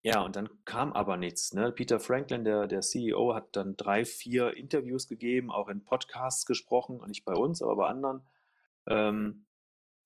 [0.02, 1.72] Ja, und dann kam aber nichts, ne?
[1.72, 7.02] Peter Franklin, der der CEO, hat dann 3, 4 Interviews gegeben, auch in Podcasts gesprochen,
[7.08, 8.22] nicht bei uns, aber bei anderen,
[8.88, 9.45] ähm,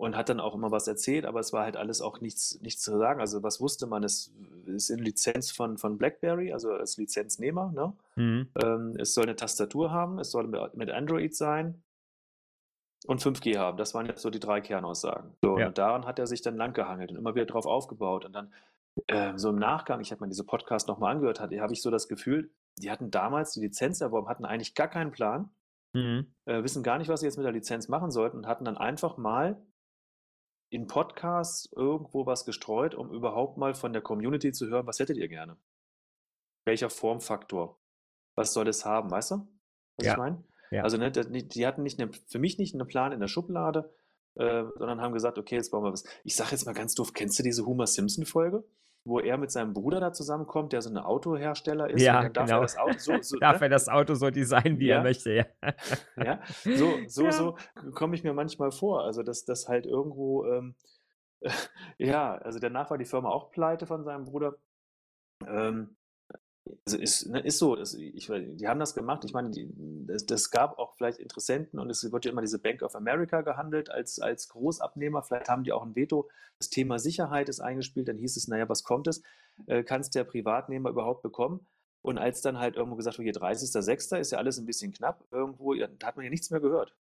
[0.00, 2.82] und hat dann auch immer was erzählt, aber es war halt alles auch nichts nichts
[2.82, 3.20] zu sagen.
[3.20, 4.02] Also, was wusste man?
[4.04, 4.32] Es
[4.66, 7.94] ist in Lizenz von von BlackBerry, also als Lizenznehmer, ne?
[8.16, 8.50] Mhm.
[8.62, 11.82] Ähm, es soll 'ne Tastatur haben, es soll mi mit Android sein
[13.06, 13.76] und 5G haben.
[13.78, 15.34] Das waren jetzt so die 3 Kernaussagen.
[15.42, 15.66] So, Ja.
[15.66, 18.24] und daran hat er sich dann langgehangelt und immer wieder drauf aufgebaut.
[18.24, 18.52] Und dann,
[19.08, 21.90] ähm, so im Nachgang, ich habe mir diese Podcasts noch mal angehört, habe ich so
[21.90, 25.50] das Gefühl, die hatten damals die Lizenz erworben, hatten eigentlich gar keinen Plan,
[25.94, 26.32] Mhm.
[26.46, 28.78] äh, wissen gar nicht, was sie jetzt mit der Lizenz machen sollten und hatten dann
[28.78, 29.62] einfach mal
[30.70, 35.16] in Podcasts irgendwo was gestreut, um überhaupt mal von der Community zu hören: „Was hättet
[35.18, 35.58] ihr gerne?
[36.66, 37.78] Welcher Formfaktor?
[38.36, 39.48] Was soll es haben?“ Weißt du,
[39.96, 40.18] was ich Ja.
[40.18, 40.44] meine?
[40.70, 40.84] Ja.
[40.84, 43.92] Also, ne, die hatten nicht 'ne für mich nicht 'nen Plan in der Schublade,
[44.34, 47.12] äh, sondern haben gesagt: „Okay, jetzt bauen wir was.“ Ich sage jetzt mal ganz doof,
[47.14, 48.64] kennst du diese Homer Simpson-Folge,
[49.04, 52.52] wo er mit seinem Bruder da zusammenkommt, der so 'n Autohersteller ist Ja, dann darf
[52.52, 52.54] genau.
[52.54, 53.62] er das Auto so so Darf ne?
[53.62, 55.00] er das Auto so designen, wie er Ja.
[55.00, 55.46] möchte, ja.
[56.16, 56.42] Ja,
[56.72, 57.32] so so Ja.
[57.32, 57.56] so
[57.94, 59.04] komme ich mir manchmal vor.
[59.04, 60.74] Also, dass das halt irgendwo, ähm
[61.98, 64.56] ja, also danach war die Firma auch pleite von seinem Bruder.
[65.46, 65.96] Ähm,
[66.86, 67.76] also ist ne, ist so.
[67.76, 69.24] Es ich die haben das gemacht.
[69.24, 69.68] Ich meine, die
[70.08, 73.42] es das gab auch vielleicht Interessenten und es wird ja immer diese Bank of America
[73.42, 75.22] gehandelt als als Großabnehmer.
[75.22, 76.28] Vielleicht haben die auch 'n Veto.
[76.58, 78.08] Das Thema Sicherheit ist eingespielt.
[78.08, 79.22] Dann hieß es: „Na ja, was kommt es?
[79.66, 81.66] Äh, kann's der Privatnehmer überhaupt bekommen?“
[82.02, 84.18] Und als dann halt irgendwo gesagt wurde: „Hier 30.06.
[84.18, 86.94] ist ja alles 'n bisschen knapp irgendwo“, ja, da hat man ja nichts mehr gehört.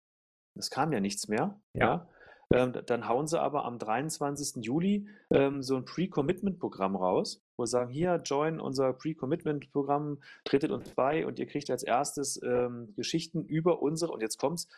[0.56, 1.90] Es kam ja nichts mehr, Ja.
[1.90, 2.08] ja?
[2.52, 4.62] Ähm, dann hauen sie aber am 23.
[4.62, 10.90] Juli, ähm, so 'n Pre-Commitment-Programm raus, wo sie sagen: „Hier, join unser Pre-Commitment-Programm, tretet uns
[10.90, 14.68] bei und ihr kriegt als Erstes, ähm, Geschichten über unsere“ und jetzt kommt's,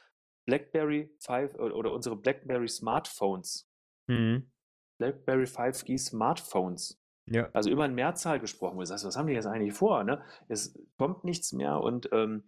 [0.47, 3.68] BlackBerry 5 o oder unsere BlackBerry Smartphones.
[4.09, 4.51] Mhm.
[4.99, 6.99] BlackBerry 5G Smartphones.
[7.26, 7.49] Ja.
[7.53, 10.22] Also immer in Mehrzahl gesprochen, wo du sagst: „Was haben die jetzt eigentlich vor“, ne?
[10.49, 12.45] Es kommt nichts mehr und, ähm,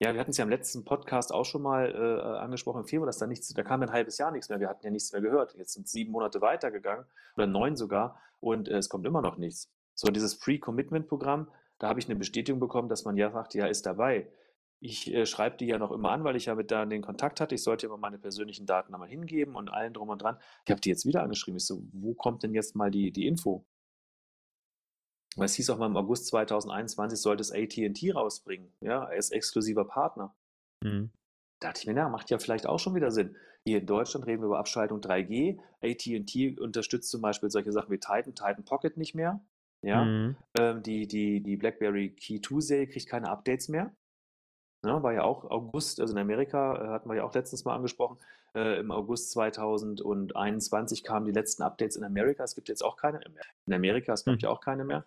[0.00, 3.18] ja, wir hatten's ja im letzten Podcast auch schon mal, äh, angesprochen im Februar, dass
[3.18, 4.58] da nichts da kam ja 'n halbes Jahr nichts mehr.
[4.60, 5.54] Wir hatten ja nichts mehr gehört.
[5.56, 7.04] Jetzt sind's 7 Monate weitergegangen
[7.36, 9.70] oder 9 sogar und, äh, es kommt immer noch nichts.
[9.94, 11.48] So, dieses Pre-Commitment-Programm,
[11.78, 14.28] da habe ich 'ne Bestätigung bekommen, dass man ja sagt: „Ja, ist dabei.“
[14.80, 17.40] Ich, äh, schreibe die ja noch immer an, weil ich ja mit da den Kontakt
[17.40, 17.54] hatte.
[17.54, 20.38] Ich sollte immer meine persönlichen Daten da mal hingeben und allem drum und dran.
[20.64, 21.58] Ich habe die jetzt wieder angeschrieben.
[21.58, 23.64] Ich so: „Wo kommt denn jetzt mal die die Info?“
[25.36, 29.84] Weil es hieß auch mal im August 2021 sollte es AT&T rausbringen, ja, als exklusiver
[29.84, 30.34] Partner.
[30.84, 31.10] Mhm.
[31.58, 34.26] Da dachte ich mir: „Na, macht ja vielleicht auch schon wieder Sinn.“ Hier in Deutschland
[34.26, 35.60] reden wir über Abschaltung 3G.
[35.82, 39.40] AT&T unterstützt zum Beispiel solche Sachen wie Titan, Titan Pocket nicht mehr,
[39.82, 40.14] ja?
[40.14, 40.36] Mhm.
[40.54, 43.92] Ähm, die die die BlackBerry Key 2 Serie kriegt keine Updates mehr.
[44.82, 47.74] Ne, war ja auch August, also in Amerika, äh, hatten wir ja auch letztens mal
[47.76, 48.18] angesprochen,
[48.54, 52.44] äh, im August 2021 kamen die letzten Updates in Amerika.
[52.44, 53.44] Es gibt jetzt auch keine mehr.
[53.66, 54.44] In Amerika, es gibt Mhm.
[54.44, 55.04] ja auch keine mehr.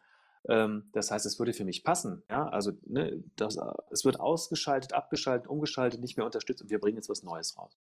[0.50, 2.48] Ähm, das heißt, es würde für mich passen, ja?
[2.50, 3.58] Also, ne, das
[3.92, 7.74] es wird ausgeschaltet, abgeschaltet, umgeschaltet, nicht mehr unterstützt und wir bringen jetzt was Neues raus.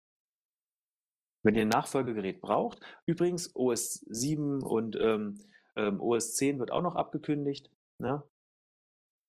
[1.46, 5.40] Wenn ihr 'n Nachfolgegerät braucht übrigens OS 7 und, ähm,
[5.76, 8.24] ähm, OS 10 wird auch noch abgekündigt, ne?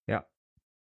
[0.08, 0.26] Ja.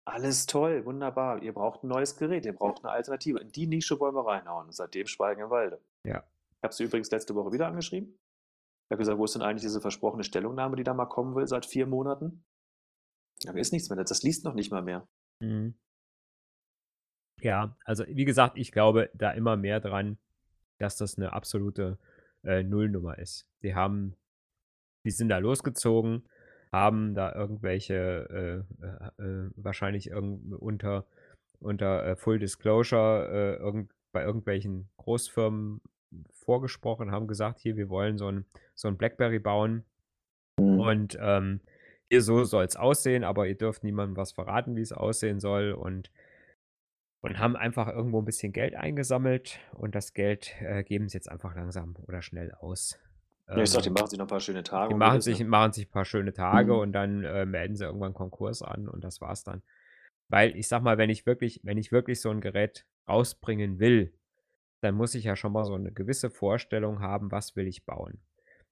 [0.08, 1.41] Alles toll, wunderbar.
[1.43, 3.39] Ihr braucht 'n neues Gerät, ihr braucht 'ne Alternative.
[3.39, 5.82] In die Nische wollen wir reinhauen seitdem Schweigen im Walde.
[6.06, 6.30] Ja.
[6.60, 8.18] Ich habe sie übrigens letzte Woche wieder angeschrieben.
[8.90, 11.48] Ich habe gesagt: „Wo ist denn eigentlich diese versprochene Stellungnahme, die da mal kommen will
[11.48, 12.44] seit 4 Monaten?“
[13.44, 14.04] Da ist nichts mehr.
[14.04, 15.08] Das liest noch nicht mal mehr.
[15.40, 15.76] Mhm.
[17.42, 20.18] Ja, also wie gesagt, ich glaube da immer mehr dran,
[20.80, 21.98] dass das eine absolute,
[22.44, 23.48] äh, Nullnummer ist.
[23.62, 24.16] Die haben
[25.06, 26.28] die sind da losgezogen,
[26.72, 31.06] haben da irgendwelche, äh, äh, äh wahrscheinlich irgend unter
[31.62, 35.82] unter, äh, Full Disclosure, äh, irgend bei irgendwelchen Großfirmen
[36.34, 38.45] vorgesprochen, haben gesagt: „Hier, wir wollen so ein
[38.76, 39.86] so 'n BlackBerry bauen
[40.60, 40.89] Mhm.
[40.89, 41.62] und, ähm,
[42.10, 46.12] hier so soll's aussehen, aber ihr dürft niemandem was verraten, wie es aussehen soll.“ Und
[47.22, 51.30] und haben einfach irgendwo ein bisschen Geld eingesammelt und das Geld, äh, geben sie jetzt
[51.30, 52.97] einfach langsam oder schnell aus.
[53.53, 55.39] Ja, ich sage, die Ähm, machen sich noch ein paar schöne Tage die machen sich
[55.39, 55.45] ne?
[55.45, 56.80] machen sich ein paar schöne Tage Mhm.
[56.80, 59.64] und dann, äh, melden sie irgendwann Konkurs an und das war's dann.
[60.30, 64.14] Weil ich sage mal, wenn ich wirklich wenn ich wirklich so ein Gerät rausbringen will,
[64.82, 68.20] dann muss ich ja schon mal so eine gewisse Vorstellung haben, was will ich bauen.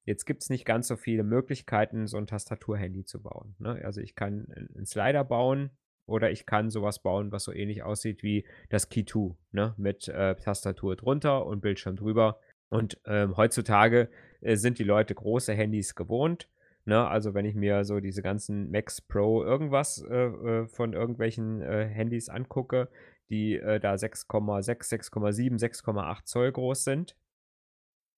[0.05, 3.81] Jetzt gibt's nicht ganz so viele Möglichkeiten, so ein Tastaturhandy zu bauen, ne?
[3.83, 5.71] Also, ich kann 'n 'n Slider bauen
[6.05, 10.07] oder ich kann sowas bauen, was so ähnlich aussieht wie das Key 2, ne, mit,
[10.07, 12.39] äh, Tastatur drunter und Bildschirm drüber.
[12.69, 14.09] Und, ähm, heutzutage,
[14.41, 16.49] äh, sind die Leute große Handys gewohnt,
[16.85, 17.05] ne?
[17.07, 21.85] Also, wenn ich mir so diese ganzen Macs Pro irgendwas, äh, äh, von irgendwelchen, äh,
[21.87, 22.87] Handys angucke,
[23.29, 27.15] die, äh, da 6,6, 6,7, 6,8 Zoll groß sind,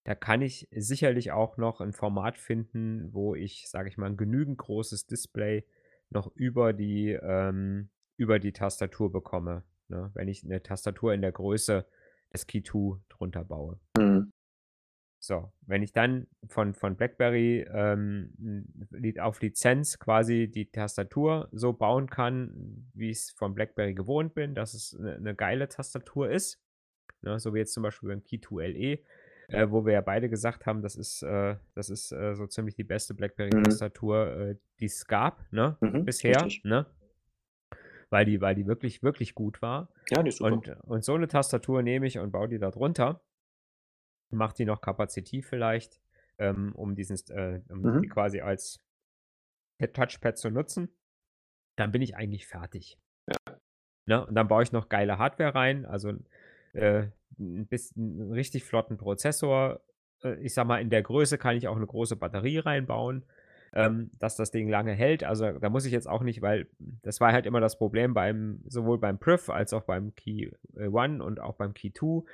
[0.04, 4.16] da kann ich sicherlich auch noch ein Format finden, wo ich, sage ich mal, 'n
[4.16, 5.64] genügend großes Display
[6.10, 11.32] noch über die ähm, über die Tastatur bekomme, ne, wenn ich eine Tastatur in der
[11.32, 11.86] Größe
[12.32, 13.78] des Key 2 drunter baue.
[13.96, 14.30] Mhm.
[15.22, 18.32] So, wenn ich dann von von BlackBerry, ähm,
[19.20, 24.72] auf Lizenz quasi die Tastatur so bauen kann, wie ich's von BlackBerry gewohnt bin, dass
[24.72, 26.62] es eine 'ne geile Tastatur ist,
[27.22, 29.00] ne, so wie jetzt zum Beispiel beim Key 2 LE,
[29.50, 32.76] äh, wo wir ja beide gesagt haben, das ist, äh das ist, äh, so ziemlich
[32.76, 33.14] die beste
[33.50, 33.80] Mhm.
[33.92, 36.06] BlackBerry-Tastatur, äh, die es gab, ne, Mhm.
[36.06, 36.64] bisher, Richtig.
[36.64, 36.86] ne?
[38.12, 39.90] Weil die weil die wirklich, wirklich gut war.
[40.08, 40.64] Ja, die ist super.
[40.64, 43.22] Und und so eine Tastatur nehme ich und baue die da drunter,
[44.30, 46.00] mache die noch kapazitiv vielleicht,
[46.38, 48.08] ähm, um diesen äh, um die Mhm.
[48.08, 48.78] quasi als
[49.94, 50.90] Touchpad zu nutzen.
[51.76, 52.98] Dann bin ich eigentlich fertig.
[53.28, 53.60] Ja.
[54.08, 54.24] Ne?
[54.26, 56.12] Und dann baue ich noch geile Hardware rein, also,
[56.72, 57.08] äh,
[57.38, 59.80] 'n bisschen 'n richtig flotten Prozessor.
[60.22, 63.24] Äh, ich sage mal, in der Größe kann ich auch 'ne große Batterie reinbauen,
[63.72, 65.22] ähm, dass das Ding lange hält.
[65.24, 66.68] Also, da muss ich jetzt auch nicht weil
[67.02, 70.88] das war halt immer das Problem beim sowohl beim Priv als auch beim Key, äh,
[70.92, 72.24] 1 und auch beim Key 2,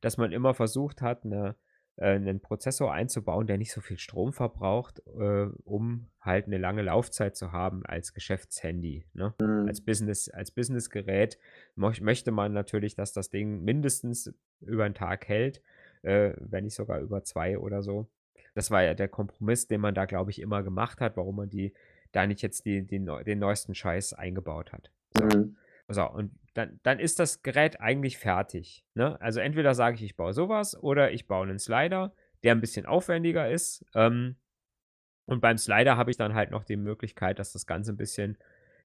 [0.00, 1.56] dass man immer versucht hat, 'ne
[1.96, 6.82] äh, 'nen Prozessor einzubauen, der nicht so viel Strom verbraucht, äh, um halt 'ne lange
[6.82, 9.34] Laufzeit zu haben als Geschäftshandy, ne?
[9.62, 9.82] Als Mhm.
[9.82, 11.38] Business als Businessgerät
[11.76, 15.62] moch möchte man natürlich, dass das Ding mindestens über 'n Tag hält,
[16.02, 18.10] äh, wenn nicht sogar über 2 oder so.
[18.54, 21.50] Das war ja der Kompromiss, den man da, glaube ich, immer gemacht hat, warum man
[21.50, 21.74] die
[22.12, 24.92] da nicht jetzt die die den neuesten Scheiß eingebaut hat.
[25.10, 25.34] So.
[25.34, 25.56] Mhm.
[25.88, 29.20] So, und dann dann ist das Gerät eigentlich fertig, ne?
[29.20, 32.60] Also, entweder sage ich, ich baue so was oder ich baue 'nen Slider, der 'n
[32.60, 34.36] bisschen aufwendiger ist, ähm,
[35.26, 38.38] und beim Slider habe ich dann halt noch die Möglichkeit, dass das Ganze 'n bisschen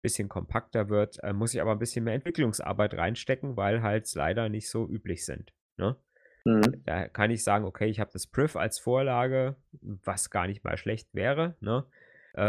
[0.03, 4.49] bisschen kompakter wird, äh, muss ich aber 'n bisschen mehr Entwicklungsarbeit reinstecken, weil halt Slider
[4.49, 5.97] nicht so üblich sind, ne?
[6.45, 6.83] Mhm.
[6.85, 10.77] Da kann ich sagen: „Okay, ich habe das Priv als Vorlage“, was gar nicht mal
[10.77, 11.85] schlecht wäre, ne?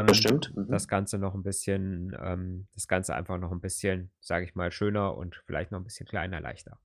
[0.07, 0.53] Das Ähm, stimmt.
[0.69, 0.89] das Mhm.
[0.89, 5.17] Ganze noch 'n bisschen ähm, das Ganze einfach noch 'n bisschen, sage ich mal, schöner
[5.17, 6.79] und vielleicht noch 'n bisschen kleiner, leichter.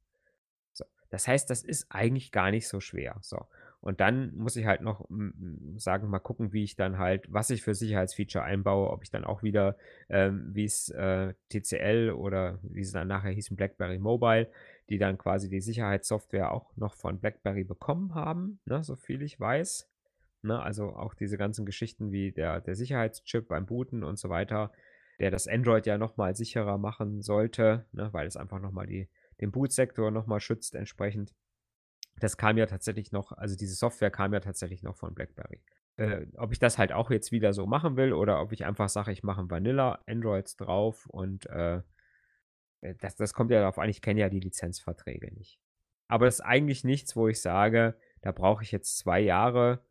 [0.73, 0.85] So.
[1.11, 3.47] Das heißt, das ist eigentlich gar nicht so schwer, so.
[3.81, 5.33] Und dann muss ich halt noch, hm,
[5.73, 9.11] hm, sagen, mal gucken, wie ich dann halt was ich für Sicherheitsfeature einbaue, ob ich
[9.11, 9.77] dann auch wieder,
[10.09, 14.51] ähm, wie's, äh, TCL oder wie sie dann nachher hießen, BlackBerry Mobile,
[14.89, 19.89] die dann quasi die Sicherheitssoftware auch noch von BlackBerry bekommen haben, ne, soviel ich weiß,
[20.41, 20.61] ne?
[20.61, 24.71] Also, auch diese ganzen Geschichten wie der der Sicherheitschip beim Booten und so weiter,
[25.19, 28.87] der das Android ja noch mal sicherer machen sollte, ne, weil es einfach noch mal
[28.87, 29.09] die
[29.41, 31.33] den Bootsektor noch mal schützt entsprechend.
[32.19, 35.61] Das kam ja tatsächlich noch also, diese Software kam ja tatsächlich noch von BlackBerry.
[35.97, 38.89] Äh, ob ich das halt auch jetzt wieder so machen will oder ob ich einfach
[38.89, 41.81] sage, ich mache Vanilla Androids drauf und, äh,
[42.81, 45.59] äh, das das kommt ja darauf an, ich kenne ja die Lizenzverträge nicht.
[46.07, 49.81] Aber das ist eigentlich nichts, wo ich sage, da brauche ich jetzt 2 Jahre,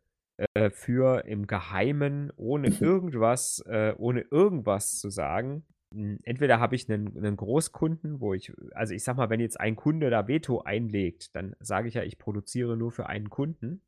[0.55, 2.89] äh, für im Geheimen, ohne Mhm.
[2.89, 5.65] irgendwas äh, ohne irgendwas zu sagen.
[5.95, 9.61] Hm, entweder habe ich 'nen 'nen Großkunden, wo ich also, ich sage mal, wenn jetzt
[9.61, 13.83] ein Kunde da Veto einlegt, dann sage ich ja, ich produziere nur für einen Kunden,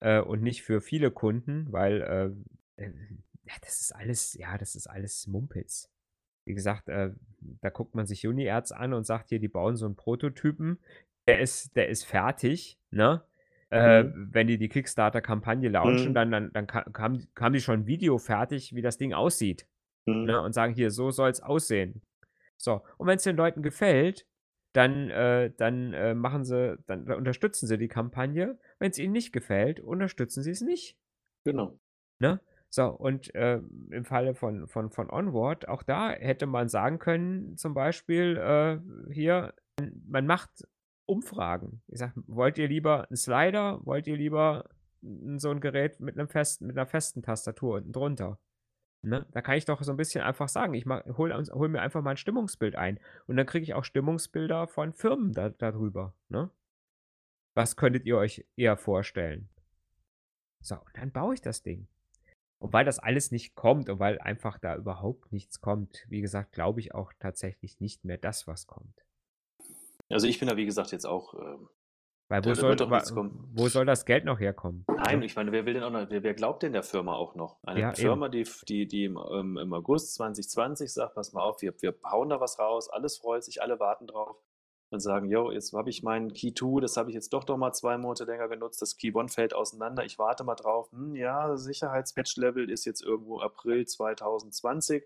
[0.00, 2.02] äh, und nicht für viele Kunden, weil,
[2.78, 2.92] äh, äh,
[3.44, 5.90] ja, das ist alles ja, das ist alles Mumpitz.
[6.46, 7.12] Wie gesagt, äh,
[7.62, 10.80] da guckt man sich Unieerz an und sagt hier, die bauen so 'n Prototypen,
[11.28, 13.24] der ist der ist fertig, ne?
[13.70, 14.14] Äh, Mhm.
[14.14, 16.14] wenn die die Kickstarter-Kampagne launchen, Mhm.
[16.14, 19.66] dann dann dann ka haben haben die schon 'n Video fertig, wie das Ding aussieht,
[20.06, 20.26] Mhm.
[20.26, 22.02] ne, und sagen: „Hier, so soll's aussehen.“
[22.58, 24.26] So, und wenn's den Leuten gefällt,
[24.74, 28.58] dann, äh, dann äh, machen sie, dann, dann unterstützen sie die Kampagne.
[28.80, 30.98] Wenn es ihnen nicht gefällt, unterstützen sie es nicht.
[31.44, 31.78] Genau.
[32.20, 32.40] Ne?
[32.70, 33.60] So, und äh,
[33.90, 39.12] im Falle von, von, von Onward, auch da hätte man sagen können, zum Beispiel, äh,
[39.12, 39.54] hier,
[40.08, 40.66] man macht
[41.06, 41.82] Umfragen.
[41.88, 44.68] Ich sage, wollt ihr lieber einen Slider, wollt ihr lieber
[45.36, 48.38] so ein Gerät mit, einem festen, mit einer festen Tastatur unten drunter?
[49.02, 49.26] Ne?
[49.32, 52.12] Da kann ich doch so ein bisschen einfach sagen, ich hole hol mir einfach mal
[52.12, 52.98] ein Stimmungsbild ein.
[53.26, 56.14] Und dann kriege ich auch Stimmungsbilder von Firmen da, darüber.
[56.28, 56.50] Ne?
[57.54, 59.48] Was könntet ihr euch eher vorstellen?
[60.60, 61.86] So, und dann baue ich das Ding.
[62.58, 66.52] Und weil das alles nicht kommt und weil einfach da überhaupt nichts kommt, wie gesagt,
[66.52, 69.04] glaube ich auch tatsächlich nicht mehr das, was kommt.
[70.10, 71.34] Also ich bin da, wie gesagt, jetzt auch.
[71.34, 71.68] Ähm,
[72.28, 74.86] weil wo, soll, wo soll das Geld noch herkommen?
[74.88, 77.34] Nein, ich meine, wer will denn auch noch, wer, wer glaubt denn der Firma auch
[77.34, 77.58] noch?
[77.64, 81.60] Eine ja, Firma, die, die, die im, ähm, im, August 2020 sagt, pass mal auf,
[81.60, 84.38] wir, wir hauen da was raus, alles freut sich, alle warten drauf
[84.90, 87.58] und sagen, yo, jetzt habe ich meinen Key 2, das habe ich jetzt doch doch
[87.58, 91.14] mal zwei Monate länger genutzt, das Key 1 fällt auseinander, ich warte mal drauf, hm,
[91.14, 95.04] ja, Sicherheitspatch-Level ist jetzt irgendwo April 2020.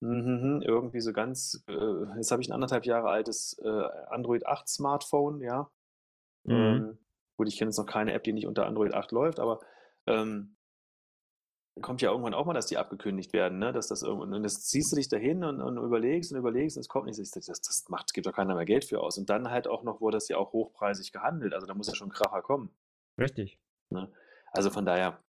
[0.00, 4.68] Mhm, irgendwie so ganz, äh, jetzt habe ich ein anderthalb Jahre altes äh, Android 8
[4.68, 5.70] Smartphone, ja.
[6.44, 6.54] Mhm.
[6.54, 6.98] Ähm,
[7.36, 9.60] gut, ich kenne jetzt noch keine App, die nicht unter Android 8 läuft, aber
[10.06, 10.56] ähm,
[11.82, 13.72] kommt ja irgendwann auch mal, dass die abgekündigt werden, ne?
[13.72, 16.82] Dass das irgendwann, und das ziehst du dich dahin und, und überlegst und überlegst und
[16.82, 17.18] es kommt nicht.
[17.18, 19.18] Das, das, das macht, gibt doch keiner mehr Geld für aus.
[19.18, 21.52] Und dann halt auch noch wurde das ja auch hochpreisig gehandelt.
[21.52, 22.70] Also da muss ja schon Kracher kommen.
[23.18, 23.58] Richtig.
[23.90, 24.10] Ne?
[24.52, 25.22] Also von daher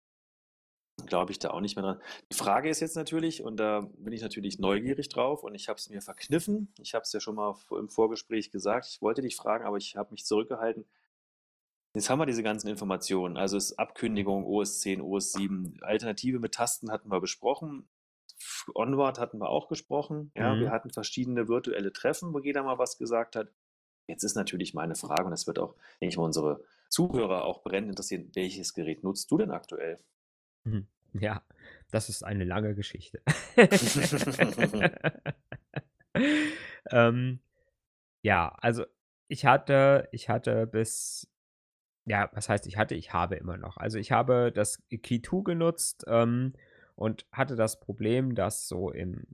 [1.05, 2.01] glaube ich da auch nicht mehr dran.
[2.31, 5.77] Die Frage ist jetzt natürlich, und da bin ich natürlich neugierig drauf und ich habe
[5.77, 6.73] es mir verkniffen.
[6.79, 8.87] Ich habe es ja schon mal im Vorgespräch gesagt.
[8.87, 10.85] Ich wollte dich fragen, aber ich habe mich zurückgehalten.
[11.93, 16.53] Jetzt haben wir diese ganzen Informationen, also es Abkündigung, OS 10, OS 7, Alternative mit
[16.53, 17.87] Tasten hatten wir besprochen.
[18.73, 20.31] Onward hatten wir auch gesprochen.
[20.35, 20.59] Ja, mhm.
[20.59, 23.47] wir hatten verschiedene virtuelle Treffen, wo jeder mal was gesagt hat.
[24.07, 27.63] Jetzt ist natürlich meine Frage, und das wird auch, denke ich mal, unsere Zuhörer auch
[27.63, 29.99] brennend interessieren, welches Gerät nutzt du denn aktuell?
[30.65, 30.87] Mhm.
[31.13, 31.41] Ja,
[31.91, 33.21] das ist eine lange Geschichte.
[36.91, 37.39] ähm,
[38.21, 38.85] ja, also
[39.27, 41.31] ich hatte, ich hatte bis
[42.07, 42.93] ja, was heißt ich hatte?
[42.93, 43.77] Ich habe immer noch.
[43.77, 46.53] Also, ich habe das Key 2 genutzt, ähm,
[46.95, 49.25] und hatte das Problem, dass so im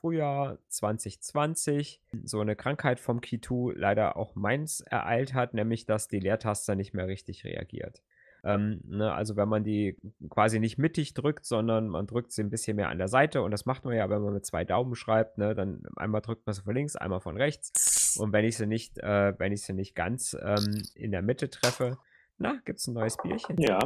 [0.00, 6.08] Frühjahr 2020 so eine Krankheit vom Key 2 leider auch meins ereilt hat, nämlich dass
[6.08, 8.02] die Leertaste nicht mehr richtig reagiert.
[8.44, 9.96] Ähm, ne, also wenn man die
[10.28, 13.50] quasi nicht mittig drückt, sondern man drückt sie ein bisschen mehr an der Seite und
[13.50, 16.54] das macht man ja, wenn man mit zwei Daumen schreibt, ne, dann einmal drückt man
[16.54, 19.72] sie von links, einmal von rechts und wenn ich sie nicht, äh, wenn ich sie
[19.72, 21.96] nicht ganz ähm, in der Mitte treffe,
[22.36, 23.56] na, gibt's ein neues Bierchen?
[23.58, 23.78] Ja.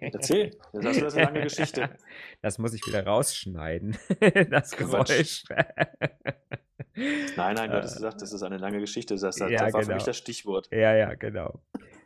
[0.00, 0.50] Erzähl.
[0.72, 1.90] Das ist eine lange Geschichte.
[2.42, 3.96] Das muss ich wieder rausschneiden.
[4.50, 5.44] Das Geräusch.
[6.96, 9.14] Nein, nein, du hattest äh, gesagt, das ist eine lange Geschichte.
[9.14, 9.82] Das, das, ja, das war genau.
[9.82, 10.06] für mich genau.
[10.06, 10.68] das Stichwort.
[10.72, 11.60] Ja, ja, genau.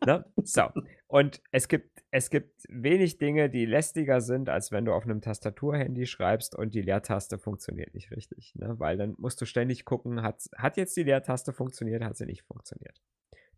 [0.06, 0.24] Ne?
[0.42, 0.68] So.
[1.06, 5.20] Und es gibt, es gibt wenig Dinge, die lästiger sind, als wenn du auf einem
[5.20, 8.54] Tastaturhandy schreibst und die Leertaste funktioniert nicht richtig.
[8.56, 8.78] Ne?
[8.78, 12.42] Weil dann musst du ständig gucken, hat, hat jetzt die Leertaste funktioniert, hat sie nicht
[12.42, 13.00] funktioniert.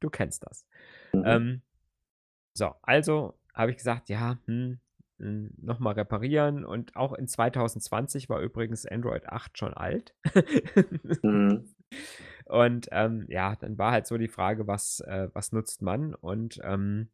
[0.00, 0.66] Du kennst das.
[1.12, 1.22] Mhm.
[1.26, 1.62] Ähm,
[2.52, 4.78] so, also habe ich gesagt, ja, hm,
[5.18, 6.64] hm, nochmal reparieren.
[6.64, 10.14] Und auch in 2020 war übrigens Android 8 schon alt.
[11.22, 11.68] mhm.
[12.46, 16.14] Und ähm, ja, dann war halt so die Frage, was, äh, was nutzt man?
[16.14, 17.08] Und ähm,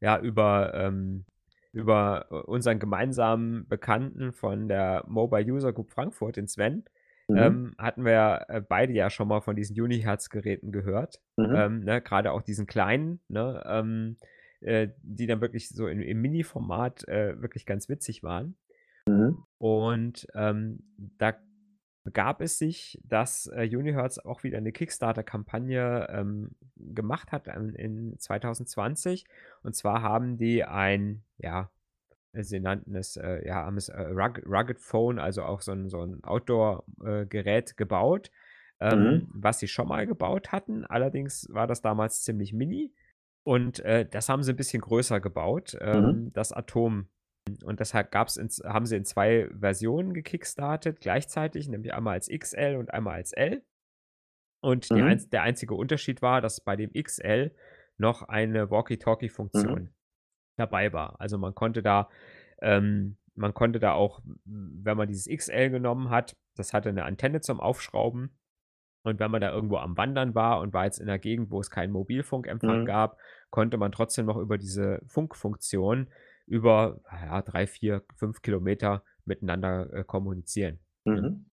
[0.00, 1.24] ja, über, ähm,
[1.72, 6.84] über unseren gemeinsamen Bekannten von der Mobile User Group Frankfurt, den Sven,
[7.26, 7.36] mhm.
[7.36, 11.20] ähm, hatten wir äh, beide ja schon mal von diesen Unihertz-Geräten gehört.
[11.36, 11.54] Mhm.
[11.56, 14.16] Ähm, ne, Gerade auch diesen kleinen, ne, ähm,
[14.60, 18.56] äh, die dann wirklich so in, im Mini-Format äh, wirklich ganz witzig waren.
[19.06, 19.42] Mhm.
[19.58, 21.34] Und da
[22.08, 28.18] begab es sich, dass äh, Unihertz auch wieder eine Kickstarter-Kampagne ähm, gemacht hat in, in
[28.18, 29.26] 2020.
[29.62, 31.70] Und zwar haben die ein, ja,
[32.32, 35.90] sie nannten es, äh, ja, haben es äh, Rugged, Rugged Phone, also auch so ein,
[35.90, 38.30] so ein Outdoor-Gerät äh, gebaut,
[38.80, 39.28] ähm, mhm.
[39.34, 40.86] was sie schon mal gebaut hatten.
[40.86, 42.90] Allerdings war das damals ziemlich mini.
[43.44, 46.32] Und äh, das haben sie ein bisschen größer gebaut, ähm, mhm.
[46.32, 47.08] das Atom.
[47.62, 52.76] Und deshalb gab's in, haben sie in zwei Versionen gekickstartet, gleichzeitig, nämlich einmal als XL
[52.78, 53.62] und einmal als L.
[54.60, 55.02] Und mhm.
[55.02, 57.52] ein, der einzige Unterschied war, dass bei dem XL
[57.96, 59.88] noch eine Walkie-Talkie-Funktion mhm
[60.58, 61.20] dabei war.
[61.20, 62.08] Also man konnte da,
[62.60, 67.40] ähm, man konnte da auch, wenn man dieses XL genommen hat, das hatte eine Antenne
[67.40, 68.36] zum Aufschrauben.
[69.04, 71.60] Und wenn man da irgendwo am Wandern war und war jetzt in einer Gegend, wo
[71.60, 72.84] es keinen Mobilfunkempfang mhm.
[72.84, 73.16] gab,
[73.50, 76.08] konnte man trotzdem noch über diese Funkfunktion
[76.48, 80.80] über ja, drei, vier, fünf Kilometer miteinander äh, kommunizieren.
[81.04, 81.46] Mhm.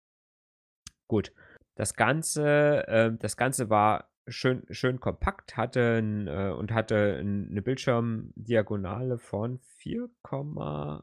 [1.08, 1.32] Gut.
[1.76, 7.48] Das Ganze, äh, das Ganze war schön, schön kompakt, hatte ein, äh, und hatte ein,
[7.50, 11.02] eine Bildschirmdiagonale von 4,8,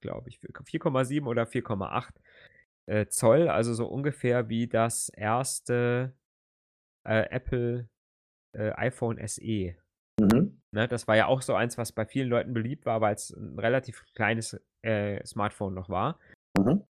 [0.00, 2.10] glaube ich, 4,7 oder 4,8
[2.86, 6.16] äh, Zoll, also so ungefähr wie das erste
[7.04, 7.88] äh, Apple
[8.52, 9.76] äh, iPhone SE.
[10.20, 10.57] Mhm.
[10.70, 13.30] Ne, das war ja auch so eins, was bei vielen Leuten beliebt war, weil es
[13.30, 16.18] ein relativ kleines äh, Smartphone noch war.
[16.58, 16.84] Mhm.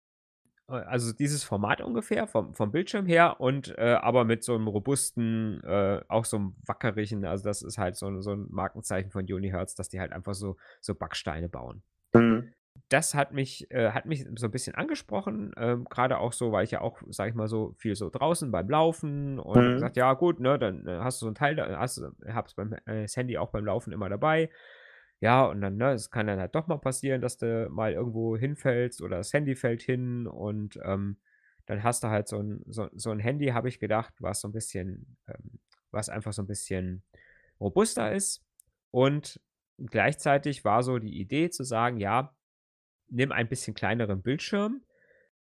[0.67, 4.67] Äh, also dieses Format ungefähr vom, vom Bildschirm her und äh, aber mit so einem
[4.67, 9.23] robusten, äh, auch so einem wackerigen, also das ist halt so, so ein Markenzeichen von
[9.23, 11.81] Unihertz, dass die halt einfach so, so Backsteine bauen.
[12.13, 12.53] Mhm
[12.89, 16.63] das hat mich, äh, hat mich so ein bisschen angesprochen, ähm, gerade auch so, weil
[16.63, 19.73] ich ja auch, sage ich mal so, viel so draußen beim Laufen und mhm.
[19.73, 22.55] gesagt, ja gut, ne, dann äh, hast du so ein Teil, da hast du, hab's
[22.55, 24.49] beim äh, das Handy auch beim Laufen immer dabei.
[25.21, 28.37] Ja, und dann, ne, es kann dann halt doch mal passieren, dass du mal irgendwo
[28.37, 31.17] hinfällst oder das Handy fällt hin und ähm,
[31.65, 34.47] dann hast du halt so ein, so, so ein Handy, habe ich gedacht, was so
[34.47, 35.59] ein bisschen, ähm,
[35.91, 37.03] was einfach so ein bisschen
[37.59, 38.43] robuster ist.
[38.89, 39.39] Und
[39.77, 42.33] gleichzeitig war so die Idee zu sagen, ja,
[43.09, 44.81] nimm ein bisschen kleineren Bildschirm,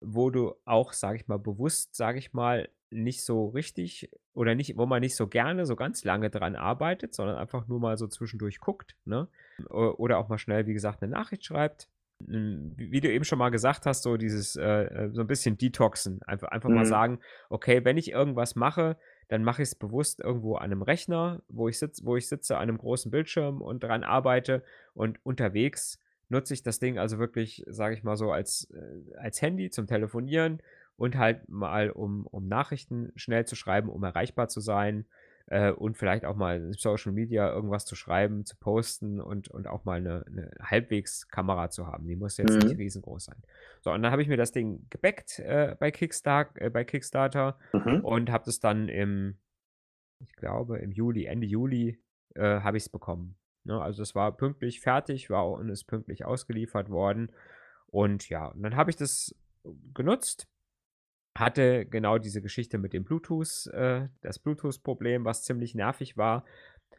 [0.01, 4.77] wo du auch, sage ich mal, bewusst, sage ich mal, nicht so richtig oder nicht,
[4.77, 8.07] wo man nicht so gerne so ganz lange dran arbeitet, sondern einfach nur mal so
[8.07, 9.27] zwischendurch guckt, ne?
[9.69, 11.89] Oder auch mal schnell, wie gesagt, eine Nachricht schreibt.
[12.25, 15.57] Hm, wie du eben schon mal gesagt hast, so dieses, äh, äh so ein bisschen
[15.57, 16.21] Detoxen.
[16.23, 16.75] Einfach, einfach mhm.
[16.75, 17.19] mal sagen,
[17.49, 18.97] okay, wenn ich irgendwas mache,
[19.27, 22.57] dann mache ich es bewusst irgendwo an einem Rechner, wo ich, sitz, wo ich sitze,
[22.57, 27.63] an einem großen Bildschirm und dran arbeite und unterwegs nutze ich das Ding also wirklich,
[27.67, 30.61] sage ich mal so, als, äh, als Handy zum Telefonieren
[30.95, 35.05] und halt mal, um, um Nachrichten schnell zu schreiben, um erreichbar zu sein
[35.47, 39.67] äh, und vielleicht auch mal in Social Media irgendwas zu schreiben, zu posten und, und
[39.67, 42.07] auch mal eine, eine halbwegs Kamera zu haben.
[42.07, 42.69] Die muss jetzt mhm.
[42.69, 43.41] nicht riesengroß sein.
[43.81, 47.57] So, und dann habe ich mir das Ding gebackt äh, bei, Kickstarter, äh, bei Kickstarter
[47.73, 48.01] mhm.
[48.01, 49.37] und habe das dann im,
[50.19, 51.99] ich glaube, im Juli, Ende Juli,
[52.35, 53.38] äh, habe ich es bekommen.
[53.63, 53.81] Ne?
[53.81, 57.31] Also es war pünktlich fertig, war und ist pünktlich ausgeliefert worden.
[57.87, 59.35] Und ja, und dann habe ich das
[59.93, 60.47] genutzt,
[61.37, 66.45] hatte genau diese Geschichte mit dem Bluetooth, äh, das Bluetooth-Problem, was ziemlich nervig war.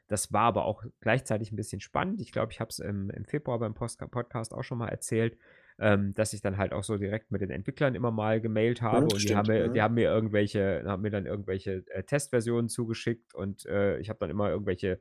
[0.09, 2.21] Das war aber auch gleichzeitig ein bisschen spannend.
[2.21, 5.37] Ich glaube, ich habe es im, im, Februar beim Post Podcast auch schon mal erzählt,
[5.79, 8.97] ähm, dass ich dann halt auch so direkt mit den Entwicklern immer mal gemailt habe.
[8.97, 9.69] Ja, und stimmt, die, haben mir, ja.
[9.69, 14.19] die haben mir irgendwelche, haben mir dann irgendwelche äh, Testversionen zugeschickt und äh, ich habe
[14.19, 15.01] dann immer irgendwelche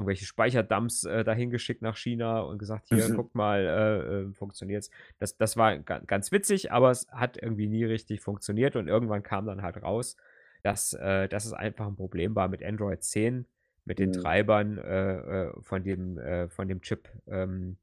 [0.00, 3.16] irgendwelche Speicherdumps äh, dahin geschickt nach China und gesagt, hier, mhm.
[3.16, 4.90] guck mal, äh, äh, funktioniert's.
[5.18, 9.44] Das, das war ganz witzig, aber es hat irgendwie nie richtig funktioniert und irgendwann kam
[9.44, 10.16] dann halt raus,
[10.62, 13.44] dass, äh, dass es einfach ein Problem war mit Android 10,
[13.84, 14.14] mit den mhm.
[14.14, 17.10] Treibern äh, äh, von, dem, äh, von dem Chip.
[17.26, 17.76] Ähm,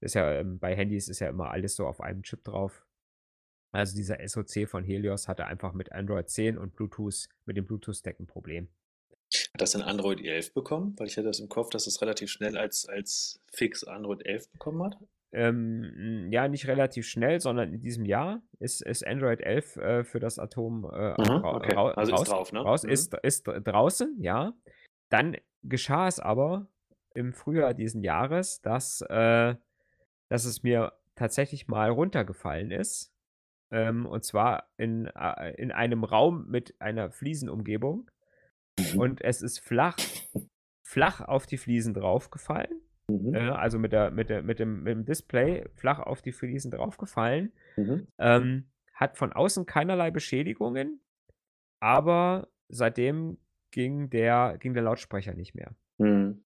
[0.00, 2.84] ist ja, ähm, bei Handys ist ja immer alles so auf einem Chip drauf.
[3.70, 8.18] Also dieser SoC von Helios hatte einfach mit Android 10 und Bluetooth, mit dem Bluetooth-Stack
[8.18, 8.68] ein Problem.
[9.34, 10.94] Hat das denn Android 11 bekommen?
[10.98, 14.50] Weil ich hatte das im Kopf, dass es relativ schnell als, als fix Android 11
[14.52, 14.96] bekommen hat.
[15.32, 20.20] Ähm, ja, nicht relativ schnell, sondern in diesem Jahr ist, ist Android 11 äh, für
[20.20, 21.74] das Atom äh, mhm, okay.
[21.74, 22.60] ra also raus, ist drauf, ne?
[22.60, 22.90] raus mhm.
[22.90, 24.54] ist, ist draußen, ja.
[25.10, 26.68] Dann geschah es aber
[27.14, 29.56] im Frühjahr diesen Jahres, dass, äh,
[30.28, 33.12] dass es mir tatsächlich mal runtergefallen ist.
[33.70, 38.10] Ähm, und zwar in, äh, in einem Raum mit einer Fliesenumgebung.
[38.78, 38.98] Mhm.
[38.98, 39.96] Und es ist flach,
[40.82, 42.80] flach auf die Fliesen draufgefallen.
[43.08, 43.34] Mhm.
[43.34, 46.70] Äh, also mit, der, mit, der, mit, dem, mit dem Display flach auf die Fliesen
[46.70, 47.52] draufgefallen.
[47.76, 48.06] Mhm.
[48.18, 51.00] Ähm, hat von außen keinerlei Beschädigungen,
[51.80, 53.38] aber seitdem
[53.70, 55.74] ging der, ging der Lautsprecher nicht mehr.
[55.98, 56.42] Mhm.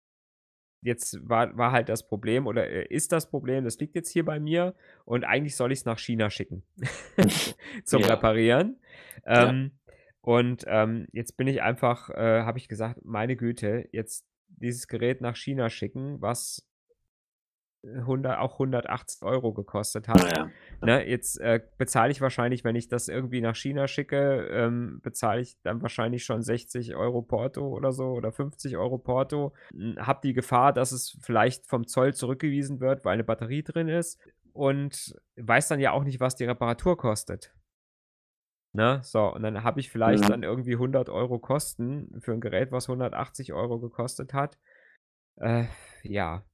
[0.82, 4.24] Jetzt war, war halt das Problem oder äh, ist das Problem, das liegt jetzt hier
[4.24, 4.74] bei mir
[5.04, 6.62] und eigentlich soll ich es nach China schicken
[7.84, 8.08] zum ja.
[8.08, 8.80] Reparieren.
[9.26, 9.72] Ähm,
[10.22, 15.20] und ähm, jetzt bin ich einfach, äh, habe ich gesagt, meine Güte, jetzt dieses Gerät
[15.20, 16.66] nach China schicken, was
[17.82, 20.36] 100, auch 180 Euro gekostet hat.
[20.36, 20.50] Ja.
[20.82, 25.40] Ne, jetzt äh, bezahle ich wahrscheinlich, wenn ich das irgendwie nach China schicke, ähm, bezahle
[25.40, 29.54] ich dann wahrscheinlich schon 60 Euro Porto oder so oder 50 Euro Porto.
[29.96, 34.20] Hab die Gefahr, dass es vielleicht vom Zoll zurückgewiesen wird, weil eine Batterie drin ist
[34.52, 37.54] und weiß dann ja auch nicht, was die Reparatur kostet.
[38.72, 39.00] Ne?
[39.02, 40.28] So, und dann habe ich vielleicht mhm.
[40.28, 44.58] dann irgendwie 100 Euro Kosten für ein Gerät, was 180 Euro gekostet hat.
[45.36, 45.64] Äh,
[46.02, 46.44] ja,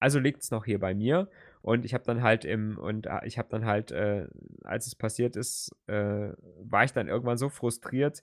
[0.00, 1.30] also liegt es noch hier bei mir.
[1.62, 4.26] Und ich habe dann halt im, und äh, ich habe dann halt, äh,
[4.64, 8.22] als es passiert ist, äh, war ich dann irgendwann so frustriert,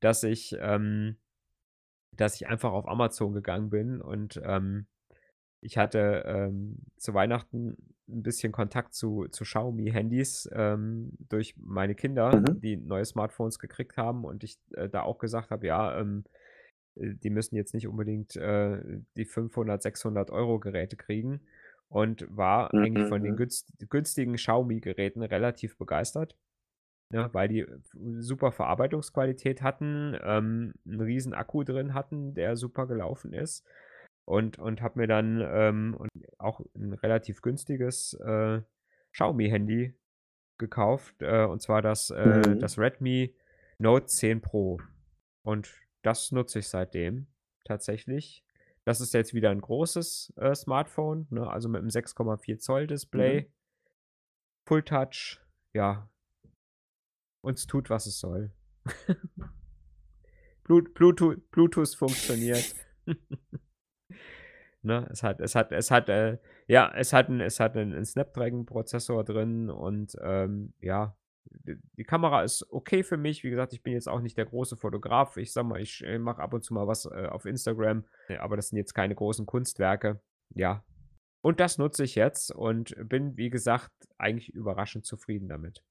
[0.00, 1.16] dass ich, ähm,
[2.16, 4.86] dass ich einfach auf Amazon gegangen bin und ähm,
[5.60, 7.76] ich hatte ähm, zu Weihnachten
[8.08, 12.58] ein bisschen Kontakt zu, zu Xiaomi-Handys ähm, durch meine Kinder, Mhm.
[12.62, 16.24] die neue Smartphones gekriegt haben und ich äh, da auch gesagt habe, ja, ähm,
[16.96, 21.42] äh, die müssen jetzt nicht unbedingt äh, die 500, 600 Euro Geräte kriegen
[21.88, 23.38] und war eigentlich von den Mhm.
[23.38, 26.36] günst günstigen Xiaomi-Geräten relativ begeistert,
[27.10, 27.66] ne, weil die
[28.20, 33.64] super Verarbeitungsqualität hatten, ähm, 'n riesen Akku drin hatten, der super gelaufen ist
[34.28, 35.96] und und habe mir dann, ähm,
[36.38, 38.60] auch ein relativ günstiges, äh,
[39.12, 39.94] Xiaomi-Handy
[40.58, 42.60] gekauft, äh, und zwar das, äh Mhm.
[42.60, 43.34] das Redmi
[43.78, 44.80] Note 10 Pro.
[45.44, 45.72] Und
[46.02, 47.26] das nutze ich seitdem
[47.64, 48.44] tatsächlich.
[48.84, 53.42] Das ist jetzt wieder ein großes, äh, Smartphone, ne, also mit 'nem 6,4 Zoll Display.
[53.42, 53.52] Mhm.
[54.66, 55.40] Full Touch,
[55.74, 56.10] ja.
[57.42, 58.50] Und es tut, was es soll.
[60.64, 62.74] Bluetooth Bluetooth funktioniert.
[64.88, 67.92] Ne, es hat es hat es hat, äh ja, es hat 'n es hat 'nen
[67.92, 71.14] 'n Snapdragon-Prozessor drin und, ähm, ja,
[71.44, 73.44] d die Kamera ist okay für mich.
[73.44, 75.36] Wie gesagt, ich bin jetzt auch nicht der große Fotograf.
[75.36, 78.38] Ich sage mal, ich, äh, mache ab und zu mal was, äh, auf Instagram, äh,
[78.38, 80.22] aber das sind jetzt keine großen Kunstwerke.
[80.54, 80.84] Ja.
[81.42, 85.82] Und das nutze ich jetzt und bin, wie gesagt, eigentlich überraschend zufrieden damit.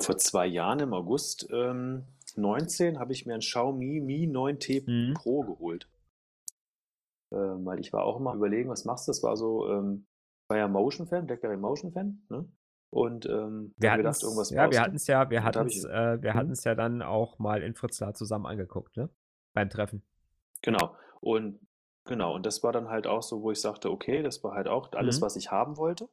[0.00, 5.14] Vor 2 Jahren im August, ähm, 19 habe ich mir 'n Xiaomi Mi 9T Mhm.
[5.14, 5.86] Pro geholt.
[7.32, 10.06] Ähm, weil ich war auch immer Überlegen: „Was machst du?“ Das war so, ähm
[10.48, 12.48] war ja Motion-Fan, BlackBerry Motion-Fan, ne?
[12.90, 14.82] Und, ähm, Wir hatten's irgendwas ja, wir du.
[14.82, 18.46] hatten's ja wir ich hatten's äh, wir hatten's ja dann auch mal in Fritzlar zusammen
[18.46, 19.10] angeguckt, ne?
[19.52, 20.02] Beim Treffen.
[20.62, 20.96] Genau.
[21.20, 21.60] Und
[22.04, 24.68] genau, und das war dann halt auch so, wo ich sagte: „Okay, das war halt
[24.68, 25.22] auch alles, Mhm.
[25.22, 26.08] was ich haben wollte.“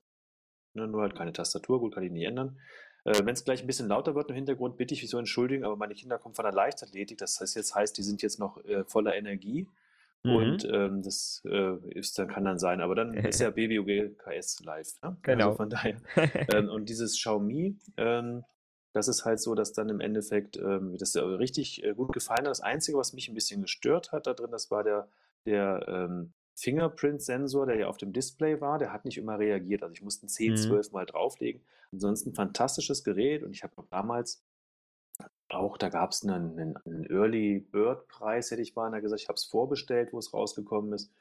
[0.74, 2.59] Ne, nur halt keine Tastatur, gut, kann ich nicht ändern.
[3.05, 5.95] Äh, wenn's gleich 'n bisschen lauter wird im Hintergrund, bitte ich zu entschuldigen, aber meine
[5.95, 7.18] Kinder kommen von der Leichtathletik.
[7.20, 9.70] Das heißt jetzt heißt, die sind jetzt noch, äh, voller Energie
[10.26, 10.69] und, Mhm.
[10.71, 12.82] ähm, das, äh, ist dann kann dann sein.
[12.82, 15.17] Aber dann ist ja BWOG-KS live, ne?
[15.28, 15.53] Also, Genau.
[15.53, 16.01] von daher
[16.47, 18.43] ähm, und dieses Xiaomi, ähm,
[18.93, 22.41] das ist halt so, dass dann im Endeffekt, ähm, das, äh, richtig, äh, gut gefallen
[22.45, 22.51] hat.
[22.51, 25.09] Das Einzige, was mich 'n bisschen gestört hat da drin, das war der
[25.45, 29.82] der, ähm, Fingerprint-Sensor, der ja auf dem Display war, der hat nicht immer reagiert.
[29.84, 30.84] Also, ich musste 'n 10, Mhm.
[30.84, 31.63] 12 Mal drauflegen.
[31.91, 34.43] Ansonsten fantastisches Gerät und ich habe damals
[35.55, 39.21] auch da gab's 'nen 'nen 'nen Early-Bird-Preis, hätte ich beinahe gesagt.
[39.21, 41.11] Ich habe es vorbestellt, wo es rausgekommen ist.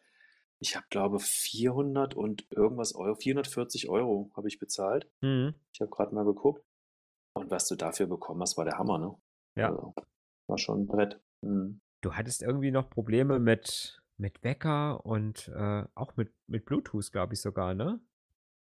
[0.60, 5.10] Ich habe, glaube, 400 und irgendwas Euro 440 € habe ich bezahlt.
[5.22, 5.54] Mhm.
[5.74, 6.64] Ich habe grad mal geguckt.
[7.34, 9.16] Und was du dafür bekommen hast, war der Hammer, ne?
[9.56, 9.74] Ja.
[9.74, 9.94] Also,
[10.48, 11.20] war schon 'n Brett.
[11.42, 11.80] Mhm.
[12.04, 17.34] Du hattest irgendwie noch Probleme mit mit Wecker und, äh, auch mit mit Bluetooth, glaube
[17.34, 18.00] ich sogar, ne?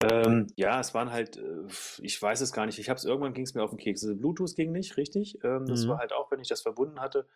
[0.02, 1.66] Ähm, ja, es waren halt, äh
[2.02, 2.80] ich weiß es gar nicht.
[2.80, 4.04] Ich habe es irgendwann ging's mir auf 'n Keks.
[4.04, 5.40] Also, Bluetooth ging nicht, richtig.
[5.44, 6.00] Ähm, das war Mhm.
[6.00, 7.28] halt auch, wenn ich das verbunden hatte,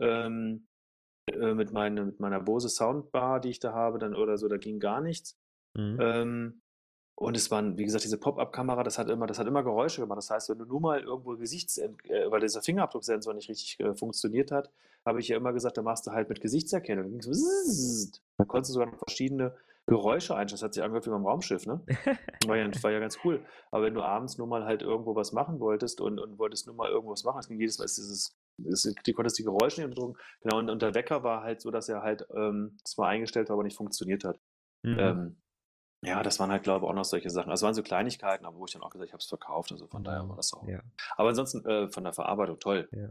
[0.00, 0.66] ähm,
[1.32, 4.58] äh, mit meine mit meiner Bose Soundbar, die ich da habe, dann oder so, da
[4.58, 5.38] ging gar nichts.
[5.76, 5.98] Mhm.
[5.98, 6.62] Ähm,
[7.16, 10.18] und es waren, wie gesagt, diese Pop-up-Kamera, das hat immer das hat immer Geräusche gemacht.
[10.18, 13.94] Das heißt, wenn du nur mal irgendwo Gesichtsent äh, weil dieser Fingerabdrucksensor nicht richtig, äh,
[13.96, 14.70] funktioniert hat,
[15.06, 17.20] habe ich ja immer gesagt, dann machst du halt mit Gesichtserkennung.
[17.22, 17.32] So
[18.38, 19.56] Da konntest du sogar noch verschiedene
[19.88, 20.58] Geräusche einstellen.
[20.58, 21.80] Das hat sich angehört wie beim Raumschiff, ne?
[22.46, 23.44] War ja war ja ganz cool.
[23.70, 26.76] Aber wenn du abends nur mal halt irgendwo was machen wolltest und und wolltest nur
[26.76, 30.18] mal irgendwas machen, es ging jedes Mal ist dieses du konntest die Geräusche nicht unterdrücken.
[30.42, 33.54] Genau, und und der Wecker war halt so, dass er halt, ähm, zwar eingestellt war,
[33.54, 34.38] aber nicht funktioniert hat.
[34.82, 34.98] Mhm.
[34.98, 35.36] Ähm,
[36.02, 37.50] ja, das waren halt, glaube ich, auch noch solche Sachen.
[37.50, 39.72] Also, es waren so Kleinigkeiten, aber wo ich dann auch gesagt ich habe es verkauft,
[39.72, 40.80] also von daher war das auch Ja.
[41.16, 42.88] aber ansonsten, äh, von der Verarbeitung toll.
[42.92, 43.10] Ja.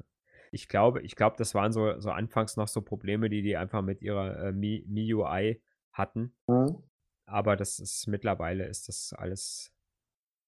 [0.51, 3.81] Ich glaube ich glaube, das waren so so anfangs noch so Probleme, die die einfach
[3.81, 5.61] mit ihrer, äh, Mi MIUI
[5.97, 6.33] hatten.
[6.49, 6.87] Mhm.
[7.27, 9.71] Aber das ist mittlerweile ist das alles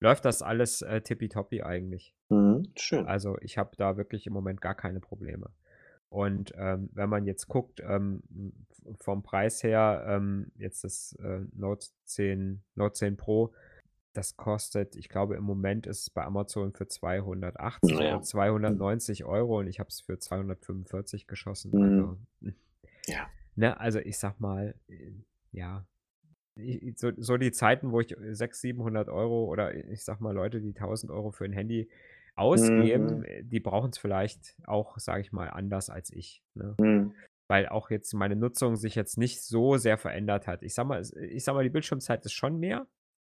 [0.01, 2.15] läuft das alles, äh, tippitoppi eigentlich.
[2.29, 3.05] Mhm, schön.
[3.07, 5.51] Also, ich habe da wirklich im Moment gar keine Probleme.
[6.09, 8.23] Und, ähm, wenn man jetzt guckt, ähm,
[8.99, 13.53] vom Preis her, ähm, jetzt das, äh, Note 10 Note 10 Pro,
[14.13, 18.15] das kostet ich glaube, im Moment ist es bei Amazon für 280 Na ja.
[18.15, 18.23] oder Mhm.
[18.23, 21.73] 290 € und ich habe es für 245 geschossen.
[21.73, 21.81] Mhm.
[21.81, 22.55] Also, hm.
[23.07, 23.29] Ja.
[23.55, 25.11] Ne, also, ich sage mal, äh,
[25.51, 25.85] ja,
[26.57, 30.61] i so so die Zeiten, wo ich 600, 700 € oder ich sage mal, Leute,
[30.61, 31.89] die 1.000 € für 'n Handy
[32.35, 33.25] ausgeben, Mhm.
[33.25, 36.79] äh, die brauchen's vielleicht auch, sage ich mal, anders als ich, ne?
[36.79, 37.19] Mhm.
[37.49, 40.63] Weil auch jetzt meine Nutzung sich jetzt nicht so sehr verändert hat.
[40.63, 42.87] Ich sage mal es ich sage mal, die Bildschirmzeit ist schon mehr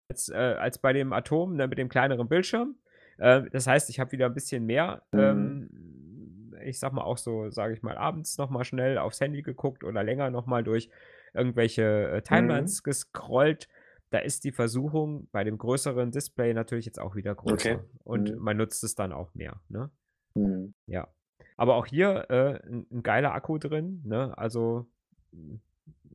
[0.10, 2.78] als äh, als bei dem Atom, ne, mit dem kleineren Bildschirm.
[3.20, 5.62] Äh, das heißt, ich habe wieder 'n bisschen mehr, Mhm.
[5.72, 9.42] ähm, ich sage mal, auch so, sage ich mal, abends noch mal schnell aufs Handy
[9.44, 10.90] geguckt oder länger noch mal durch
[11.34, 12.78] irgendwelche, äh, Mhm.
[12.78, 13.68] Timelines gescrollt.
[14.12, 17.88] Da ist die Versuchung bei dem größeren Display natürlich jetzt auch wieder größer Okay.
[18.04, 18.38] und Mhm.
[18.38, 19.92] man nutzt es dann auch mehr, ne?
[20.36, 20.74] Mhm.
[20.88, 21.08] Ja.
[21.58, 24.38] Aber auch hier, äh, 'n 'n geiler Akku drin, ne?
[24.38, 24.88] Also,
[25.32, 25.62] hm,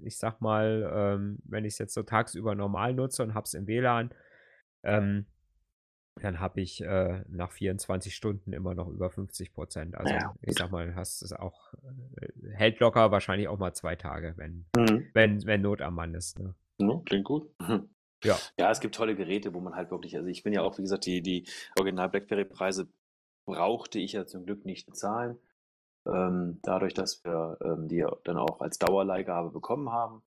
[0.04, 3.54] ich sag mal, ähm, wenn ich es jetzt so tagsüber normal nutze und habe es
[3.54, 4.10] im WLAN,
[4.84, 5.26] ähm,
[6.20, 9.96] dann habe ich äh, nach 24 Stunden immer noch über 50 Prozent.
[9.96, 11.74] Also Ja, ich sag mal, hast es auch,
[12.20, 15.08] äh, hält locker wahrscheinlich auch mal zwei Tage, wenn, Mhm.
[15.12, 16.38] wenn, wenn Not am Mann ist.
[16.38, 16.54] Ne?
[16.78, 17.50] Ja, klingt gut.
[17.60, 17.88] Mhm.
[18.24, 18.36] Ja.
[18.58, 20.82] Ja, es gibt tolle Geräte, wo man halt wirklich, also ich bin ja auch, wie
[20.82, 21.46] gesagt, die, die
[21.78, 22.88] Original BlackBerry-Preise
[23.44, 25.38] brauchte ich ja zum Glück nicht bezahlen.
[26.06, 30.22] Ähm, dadurch, dass wir ähm, die dann auch als Dauerleihgabe bekommen haben,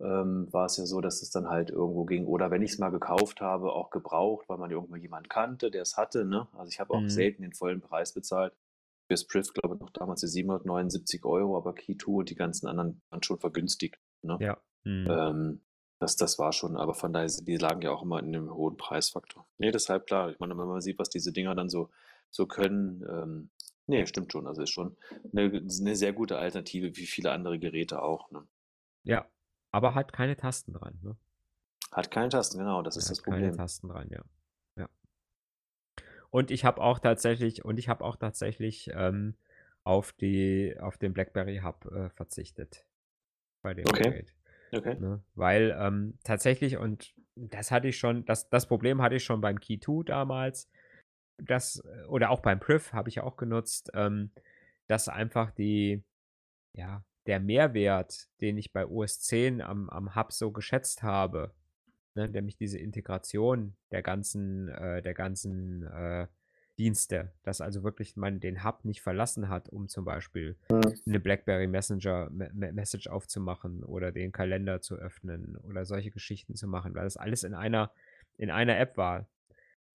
[0.00, 2.26] ähm, war es ja so, dass es dann halt irgendwo ging.
[2.26, 5.82] Oder wenn ich es mal gekauft habe, auch gebraucht, weil man irgendwo jemanden kannte, der
[5.82, 6.24] es hatte.
[6.24, 6.48] Ne?
[6.52, 7.08] Also ich habe auch Mhm.
[7.08, 8.52] selten den vollen Preis bezahlt.
[9.08, 13.00] Für Spriff, glaube ich, noch damals die 779 Euro, aber Key2 und die ganzen anderen
[13.10, 13.98] waren schon vergünstigt.
[14.22, 14.36] Ne?
[14.40, 14.58] Ja.
[14.84, 15.06] Mhm.
[15.08, 15.60] Ähm,
[15.98, 18.76] das, das war schon, aber von daher, die lagen ja auch immer in einem hohen
[18.76, 19.46] Preisfaktor.
[19.58, 21.88] Nee, deshalb klar, ich meine, wenn man sieht, was diese Dinger dann so,
[22.30, 23.50] so können, ähm,
[23.86, 24.46] nee, stimmt schon.
[24.46, 24.96] Also ist schon
[25.32, 28.30] eine, eine sehr gute Alternative, wie viele andere Geräte auch.
[28.30, 28.46] Ne?
[29.04, 29.26] Ja.
[29.76, 30.98] Aber hat keine Tasten dran.
[31.02, 31.16] Ne?
[31.92, 33.56] Hat keine Tasten, genau, das ist hat das keine Problem.
[33.58, 34.24] Tasten dran, ja.
[34.76, 34.88] Ja.
[36.30, 39.36] Und ich habe auch tatsächlich, und ich habe auch tatsächlich ähm,
[39.84, 42.86] auf die, auf den BlackBerry Hub äh, verzichtet.
[43.60, 44.04] Bei dem Okay.
[44.04, 44.34] Gerät.
[44.72, 44.98] Okay.
[44.98, 45.22] Ne?
[45.34, 49.60] Weil ähm, tatsächlich, und das hatte ich schon, das, das Problem hatte ich schon beim
[49.60, 50.70] Key 2 damals,
[51.36, 54.30] das, oder auch beim Priv habe ich auch genutzt, ähm,
[54.86, 56.02] dass einfach die,
[56.72, 61.52] ja, der Mehrwert, den ich bei OS 10 am, am Hub so geschätzt habe,
[62.14, 66.26] ne, nämlich diese Integration der ganzen, äh, der ganzen äh,
[66.78, 70.94] Dienste, dass also wirklich man den Hub nicht verlassen hat, um zum Beispiel Mhm.
[71.06, 76.54] eine BlackBerry Messenger Me Me Message aufzumachen oder den Kalender zu öffnen oder solche Geschichten
[76.54, 77.92] zu machen, weil das alles in einer
[78.36, 79.26] in einer App war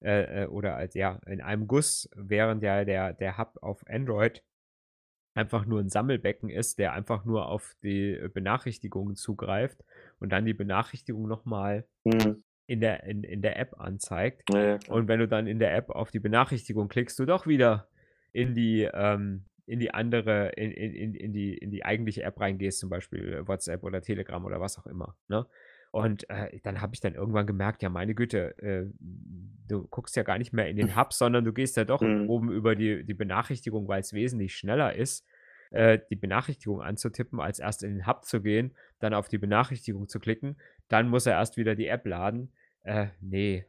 [0.02, 4.44] äh, äh, oder als ja in einem Guss, während ja der der Hub auf Android
[5.34, 9.84] einfach nur ein Sammelbecken ist, der einfach nur auf die äh, Benachrichtigungen zugreift
[10.20, 12.44] und dann die Benachrichtigung noch mal Mhm.
[12.68, 14.44] in der in in der App anzeigt.
[14.54, 14.78] Ja.
[14.90, 17.88] Und wenn du dann in der App auf die Benachrichtigung klickst, du doch wieder
[18.34, 22.40] in die, ähm, in die andere, in, in, in, in, die, in die eigentliche App
[22.40, 25.16] reingehst, zum Beispiel WhatsApp oder Telegram oder was auch immer.
[25.28, 25.46] Ne?
[25.92, 28.86] Und äh, dann habe ich dann irgendwann gemerkt, ja, meine Güte, äh,
[29.68, 32.30] du guckst ja gar nicht mehr in den Hub, sondern du gehst ja doch Mhm.
[32.30, 35.28] oben über die, die Benachrichtigung, weil es wesentlich schneller ist,
[35.72, 40.08] äh, die Benachrichtigung anzutippen, als erst in den Hub zu gehen, dann auf die Benachrichtigung
[40.08, 40.56] zu klicken,
[40.88, 42.54] dann muss er erst wieder die App laden.
[42.84, 43.66] Äh, nee.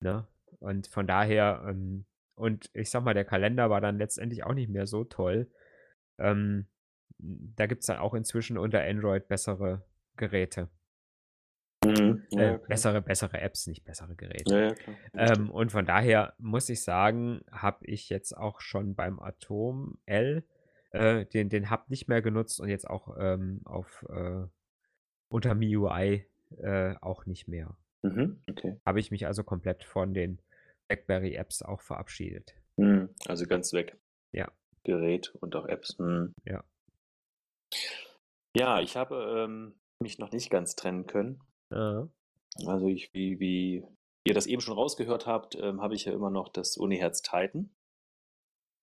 [0.00, 0.26] Ne?
[0.60, 2.04] Und von daher, ähm,
[2.34, 5.50] und ich sag mal, der Kalender war dann letztendlich auch nicht mehr so toll.
[6.18, 6.66] Ähm,
[7.18, 9.82] da gibt es dann auch inzwischen unter Android bessere
[10.16, 10.68] Geräte.
[12.00, 12.22] Mhm.
[12.30, 12.68] Ja, Äh, ja, klar.
[12.68, 14.74] bessere, bessere Apps, nicht bessere Geräte.
[15.14, 15.32] Ja.
[15.32, 20.44] Ähm, und von daher muss ich sagen, habe ich jetzt auch schon beim Atom L
[20.90, 24.46] äh, den, den Hub nicht mehr genutzt und jetzt auch ähm, auf äh,
[25.28, 26.26] unter MIUI
[26.58, 27.76] äh, auch nicht mehr.
[28.02, 28.40] Mhm.
[28.48, 28.80] Okay.
[28.86, 30.40] Habe ich mich also komplett von den
[30.88, 32.54] BlackBerry-Apps auch verabschiedet.
[32.76, 33.08] Mhm.
[33.26, 33.96] Also ganz weg.
[34.32, 34.50] Ja.
[34.84, 35.98] Gerät und auch Apps.
[35.98, 36.32] Mhm.
[36.44, 36.62] Ja.
[38.56, 41.40] Ja, ich habe ähm, mich noch nicht ganz trennen können.
[41.70, 42.08] Ja.
[42.66, 43.84] Also ich, wie, wie
[44.24, 47.70] ihr das eben schon rausgehört habt, ähm, habe ich ja immer noch das Uniherz Titan.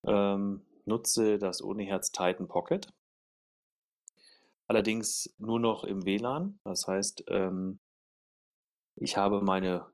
[0.06, 2.88] Ähm, nutze das Uniherz Titan Pocket.
[4.68, 6.60] Allerdings nur noch im WLAN.
[6.64, 7.80] Das heißt, ähm,
[8.96, 9.86] ich habe meine,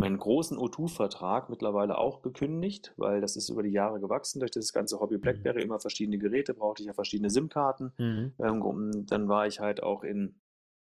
[0.00, 4.40] meinen großen O2-Vertrag mittlerweile auch gekündigt, weil das ist über die Jahre gewachsen.
[4.40, 7.92] Durch das ganze Hobby BlackBerry immer verschiedene Geräte, brauchte ich ja verschiedene SIM-Karten.
[7.98, 8.34] Mhm.
[8.38, 10.40] Ähm, dann war ich halt auch in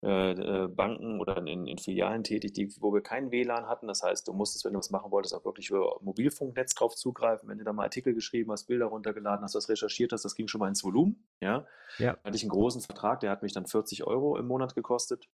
[0.04, 3.88] Banken oder in, in Filialen tätig, die, wo wir kein WLAN hatten.
[3.88, 7.48] Das heißt, du musstest, wenn du was machen wolltest, auch wirklich über Mobilfunknetz drauf zugreifen.
[7.48, 10.48] Wenn du da mal Artikel geschrieben hast, Bilder runtergeladen hast, was recherchiert hast, das ging
[10.48, 11.26] schon mal ins Volumen.
[11.42, 11.66] Ja,
[12.00, 12.14] Ja.
[12.14, 15.30] da hatte ich einen großen Vertrag, der hat mich dann 40 Euro im Monat gekostet.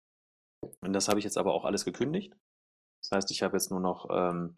[0.81, 2.37] Und das habe ich jetzt aber auch alles gekündigt.
[3.01, 4.57] Das heißt, ich habe jetzt nur noch ähm,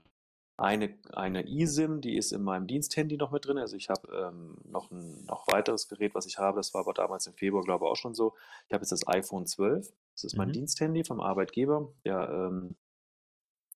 [0.61, 3.59] eine, eine eSIM, die ist in meinem Diensthandy noch mit drin.
[3.59, 6.59] Also ich habe ähm, noch ein noch weiteres Gerät, was ich habe.
[6.59, 8.35] Das war aber damals im Februar, glaube ich, auch schon so.
[8.69, 9.91] Ich habe jetzt das iPhone 12.
[10.15, 10.53] Das ist mein Mhm.
[10.53, 11.93] Diensthandy vom Arbeitgeber.
[12.05, 12.77] Der ähm,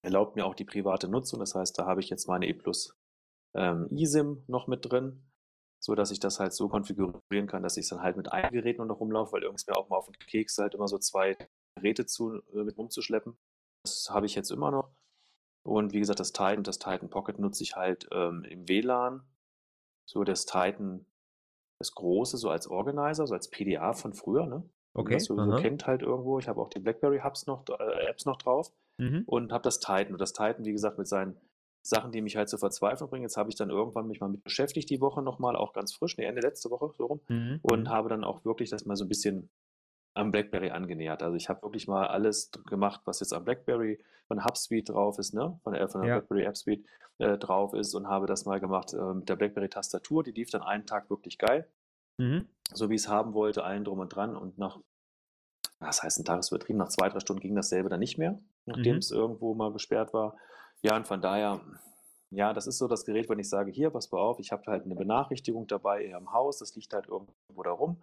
[0.02, 1.40] erlaubt mir auch die private Nutzung.
[1.40, 2.94] Das heißt, da habe ich jetzt meine E Plus
[3.54, 5.24] ähm, eSIM noch mit drin,
[5.80, 8.76] so dass ich das halt so konfigurieren kann, dass ich dann halt mit einem Gerät
[8.78, 11.36] nur noch rumlaufe, weil irgendwas mir auch mal auf den Keks halt immer so zwei
[11.76, 13.38] Geräte zu, äh, mit rumzuschleppen.
[13.84, 14.90] Das habe ich jetzt immer noch.
[15.64, 19.22] Und wie gesagt, das Titan, das Titan Pocket nutze ich halt ähm, im WLAN.
[20.06, 21.06] So das Titan,
[21.78, 24.68] das große, so als Organizer, so als PDA von früher, ne?
[24.96, 25.14] Man Okay.
[25.14, 26.38] das so, so kennt halt irgendwo.
[26.38, 29.24] Ich habe auch die BlackBerry Hubs noch, äh, Apps noch drauf Mhm.
[29.26, 30.12] und habe das Titan.
[30.12, 31.36] Und das Titan, wie gesagt, mit seinen
[31.82, 33.24] Sachen, die mich halt zur Verzweiflung bringen.
[33.24, 36.16] Jetzt habe ich dann irgendwann mich mal mit beschäftigt die Woche nochmal, auch ganz frisch,
[36.16, 37.20] nee, Ende letzte Woche so rum.
[37.28, 37.60] Mhm.
[37.62, 37.88] Und Mhm.
[37.88, 39.50] habe dann auch wirklich das mal so ein bisschen
[40.14, 41.22] am BlackBerry angenähert.
[41.22, 45.34] Also ich habe wirklich mal alles gemacht, was jetzt am BlackBerry von HubSuite drauf ist,
[45.34, 45.58] ne?
[45.62, 46.16] von, der, von der Ja.
[46.18, 46.84] BlackBerry App Suite
[47.18, 50.22] äh, drauf ist und habe das mal gemacht äh, mit der BlackBerry Tastatur.
[50.22, 51.68] Die lief dann einen Tag wirklich geil,
[52.18, 52.48] Mhm.
[52.72, 54.36] so wie ich es haben wollte, allen drum und dran.
[54.36, 54.78] Und nach,
[55.80, 58.38] das heißt, ein Tag ist übertrieben, nach zwei, drei Stunden ging dasselbe dann nicht mehr,
[58.66, 58.98] nachdem Mhm.
[58.98, 60.36] es irgendwo mal gesperrt war.
[60.82, 61.60] Ja, und von daher,
[62.30, 64.62] ja, das ist so das Gerät, wenn ich sage, hier, pass mal auf, ich habe
[64.70, 68.00] halt eine Benachrichtigung dabei hier im Haus, das liegt halt irgendwo da rum.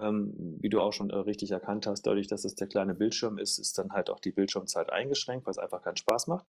[0.00, 3.38] Ähm, wie du auch schon äh, richtig erkannt hast, dadurch, dass es der kleine Bildschirm
[3.38, 6.46] ist, ist dann halt auch die Bildschirmzeit eingeschränkt, weil es einfach keinen Spaß macht.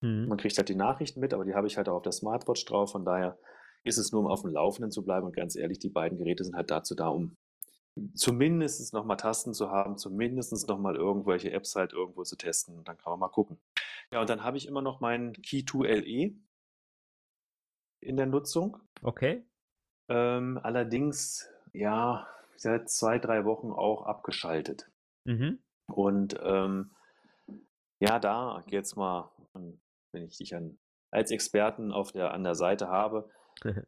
[0.00, 0.28] Mhm.
[0.28, 2.64] Man kriegt halt die Nachrichten mit, aber die habe ich halt auch auf der Smartwatch
[2.64, 2.92] drauf.
[2.92, 3.38] Von daher
[3.84, 5.26] ist es nur, um auf dem Laufenden zu bleiben.
[5.26, 7.36] Und ganz ehrlich, die beiden Geräte sind halt dazu da, um
[8.14, 12.76] zumindest nochmal Tasten zu haben, zumindest nochmal irgendwelche Apps halt irgendwo zu testen.
[12.78, 13.58] Und dann kann man mal gucken.
[14.12, 16.34] Ja, und dann habe ich immer noch meinen Key 2 LE
[18.00, 18.78] in der Nutzung.
[19.02, 19.44] Okay.
[20.08, 22.26] Ähm, allerdings, ja,
[22.56, 24.90] seit zwei, drei Wochen auch abgeschaltet.
[25.24, 25.58] Mhm.
[25.86, 26.90] Und ähm,
[28.00, 29.30] ja, da jetzt mal,
[30.12, 30.78] wenn ich dich an,
[31.10, 33.30] als Experten auf der, an der Seite habe,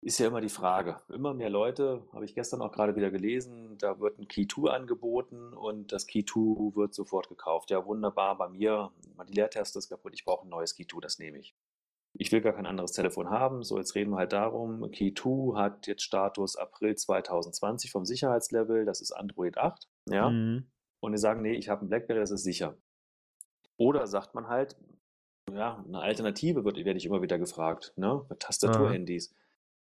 [0.00, 1.00] ist ja immer die Frage.
[1.08, 4.70] Immer mehr Leute, habe ich gestern auch gerade wieder gelesen, da wird ein Key 2
[4.70, 7.70] angeboten und das Key 2 wird sofort gekauft.
[7.70, 8.92] Ja, wunderbar, bei mir,
[9.28, 11.54] die Leertaste ist kaputt, ich brauche ein neues Key 2, das nehme ich.
[12.18, 15.56] Ich will gar kein anderes Telefon haben, so jetzt reden wir halt darum, Key 2
[15.58, 20.66] hat jetzt Status April 2020 vom Sicherheitslevel, das ist Android 8, ja, Mhm.
[21.00, 22.76] und die sagen, nee, ich habe ein BlackBerry, das ist sicher.
[23.76, 24.76] Oder sagt man halt,
[25.52, 28.24] ja, eine Alternative wird, werde ich immer wieder gefragt, ne?
[28.28, 29.34] Bei Tastaturhandys.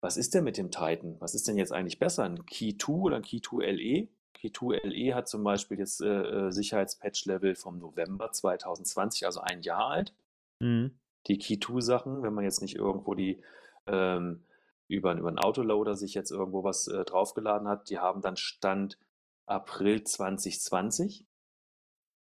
[0.01, 1.15] Was ist denn mit dem Titan?
[1.19, 2.23] Was ist denn jetzt eigentlich besser?
[2.25, 4.07] Ein Key 2 oder ein Key 2 LE?
[4.33, 6.07] Key 2 LE hat zum Beispiel jetzt äh,
[6.47, 10.13] äh, Sicherheitspatch-Level vom November 2020, also ein Jahr alt.
[10.61, 10.99] Mhm.
[11.27, 13.41] Die Key 2 Sachen, wenn man jetzt nicht irgendwo die
[13.85, 14.43] ähm,
[14.87, 18.97] über, über einen Autoloader sich jetzt irgendwo was äh, draufgeladen hat, die haben dann Stand
[19.45, 21.25] April 2020.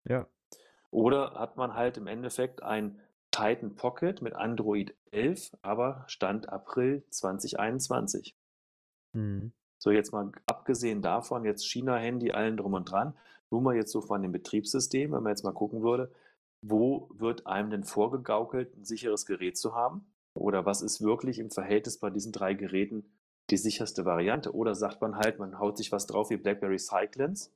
[0.05, 0.27] Ja.
[0.91, 2.99] Oder hat man halt im Endeffekt ein
[3.31, 8.35] Titan Pocket mit Android 11, aber Stand April 2021.
[9.13, 9.51] Mhm.
[9.77, 13.13] So, jetzt mal abgesehen davon, jetzt China-Handy, allen drum und dran,
[13.51, 16.11] nur mal jetzt so von dem Betriebssystem, wenn man jetzt mal gucken würde,
[16.61, 20.11] wo wird einem denn vorgegaukelt, ein sicheres Gerät zu haben?
[20.33, 23.11] Oder was ist wirklich im Verhältnis bei diesen drei Geräten
[23.49, 24.53] die sicherste Variante?
[24.53, 27.55] Oder sagt man halt, man haut sich was drauf wie BlackBerry Cyclins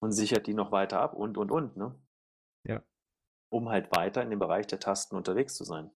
[0.00, 1.94] und sichert die noch weiter ab und, und, und, ne?
[2.64, 2.82] Ja.
[3.50, 5.90] Um halt weiter in dem Bereich der Tasten unterwegs zu sein.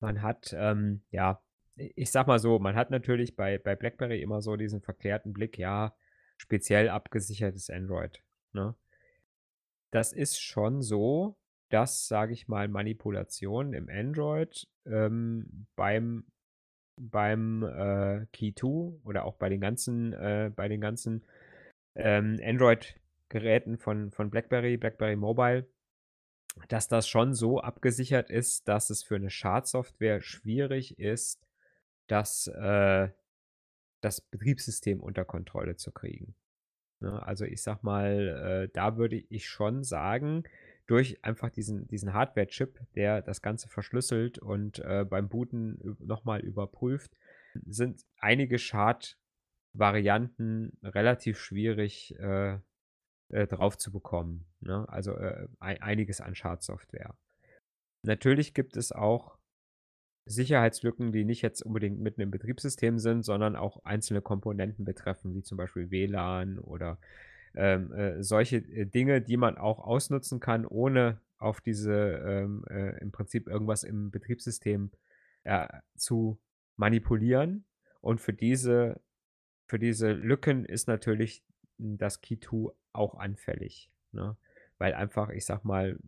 [0.00, 1.42] Man hat, ähm, ja,
[1.74, 5.58] ich sag mal so, man hat natürlich bei, bei BlackBerry immer so diesen verklärten Blick,
[5.58, 5.94] ja,
[6.36, 8.22] speziell abgesichertes Android.
[8.52, 8.74] Ne?
[9.92, 11.36] Das ist schon so,
[11.70, 16.26] dass, sage ich mal, Manipulationen im Android ähm, beim,
[17.00, 21.24] beim äh, Key 2 oder auch bei den ganzen, äh, bei den ganzen
[21.96, 25.66] ähm, Android-Geräten von, von BlackBerry, BlackBerry Mobile,
[26.68, 31.46] dass das schon so abgesichert ist, dass es für eine Schadsoftware schwierig ist,
[32.06, 33.08] das, äh,
[34.00, 36.34] das Betriebssystem unter Kontrolle zu kriegen.
[37.00, 37.22] Ne?
[37.22, 40.44] Also ich sag mal, äh, da würde ich schon sagen,
[40.86, 47.16] durch einfach diesen, diesen Hardware-Chip, der das Ganze verschlüsselt und äh, beim Booten nochmal überprüft,
[47.64, 52.58] sind einige Schadvarianten relativ schwierig äh,
[53.28, 54.46] äh, drauf zu bekommen.
[54.60, 54.88] Ne?
[54.88, 57.16] Also äh, ein, einiges an Schadsoftware.
[58.02, 59.35] Natürlich gibt es auch
[60.26, 65.42] Sicherheitslücken, die nicht jetzt unbedingt mitten im Betriebssystem sind, sondern auch einzelne Komponenten betreffen, wie
[65.42, 66.98] zum Beispiel WLAN oder
[67.54, 72.98] ähm, äh, solche äh, Dinge, die man auch ausnutzen kann, ohne auf diese ähm, äh,
[73.00, 74.90] im Prinzip irgendwas im Betriebssystem
[75.44, 76.38] äh, zu
[76.76, 77.64] manipulieren.
[78.00, 79.00] Und für diese,
[79.66, 81.44] für diese Lücken ist natürlich
[81.78, 83.90] das Key 2 auch anfällig.
[84.12, 84.36] Ne?
[84.78, 85.98] Weil einfach, ich sag mal,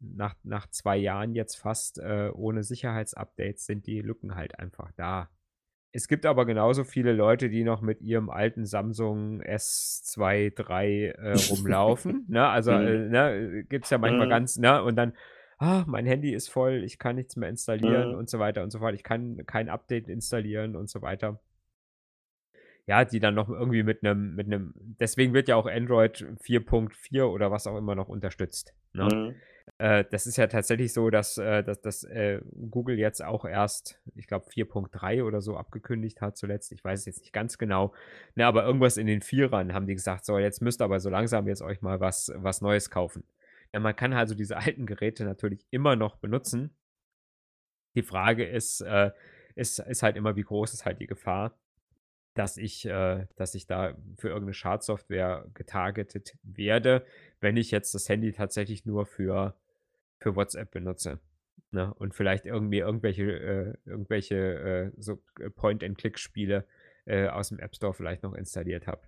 [0.00, 5.28] nach, nach zwei Jahren jetzt fast äh, ohne Sicherheitsupdates sind die Lücken halt einfach da.
[5.90, 11.32] Es gibt aber genauso viele Leute, die noch mit ihrem alten Samsung S2, 3 äh,
[11.50, 12.26] rumlaufen.
[12.28, 12.46] ne?
[12.46, 14.30] Also äh, ne, gibt es ja manchmal Mhm.
[14.30, 14.82] ganz, ne?
[14.82, 15.14] Und dann,
[15.56, 18.18] ah, mein Handy ist voll, ich kann nichts mehr installieren Mhm.
[18.18, 18.94] und so weiter und so fort.
[18.94, 21.40] Ich kann kein Update installieren und so weiter.
[22.86, 27.24] Ja, die dann noch irgendwie mit einem, mit einem, deswegen wird ja auch Android 4.4
[27.24, 28.74] oder was auch immer noch unterstützt.
[28.92, 29.04] Ne?
[29.04, 29.34] Mhm.
[29.78, 32.40] Äh, das ist ja tatsächlich so, dass, äh, dass, dass äh,
[32.70, 36.72] Google jetzt auch erst, ich glaube, 4.3 oder so abgekündigt hat zuletzt.
[36.72, 37.92] Ich weiß es jetzt nicht ganz genau.
[38.34, 41.10] Ne, aber irgendwas in den Vierern haben die gesagt, so, jetzt müsst ihr aber so
[41.10, 43.24] langsam jetzt euch mal was, was Neues kaufen.
[43.72, 46.74] Ja, man kann also diese alten Geräte natürlich immer noch benutzen.
[47.94, 49.10] Die Frage ist, äh,
[49.54, 51.58] ist, ist halt immer, wie groß ist halt die Gefahr,
[52.38, 57.04] dass ich, äh, dass ich da für irgendeine Schadsoftware getargetet werde,
[57.40, 59.56] wenn ich jetzt das Handy tatsächlich nur für,
[60.20, 61.18] für WhatsApp benutze.
[61.72, 61.92] Ne?
[61.94, 65.20] Und vielleicht irgendwie irgendwelche, äh, irgendwelche äh, so
[65.56, 66.64] Point-and-Click-Spiele
[67.06, 69.02] äh, aus dem App Store vielleicht noch installiert habe.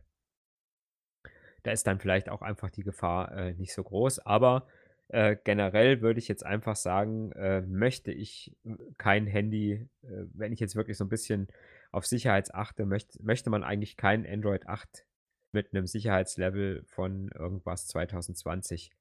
[1.63, 4.27] Da ist dann vielleicht auch einfach die Gefahr äh, nicht so groß.
[4.27, 4.67] Aber
[5.07, 7.33] äh, generell würde ich jetzt einfach sagen,
[7.69, 8.57] möchte ich
[8.99, 11.47] kein Handy, wenn ich jetzt wirklich so ein bisschen
[11.91, 15.07] auf Sicherheit achte, möcht, möchte man eigentlich kein Android 8
[15.53, 18.93] mit einem Sicherheitslevel von irgendwas 2020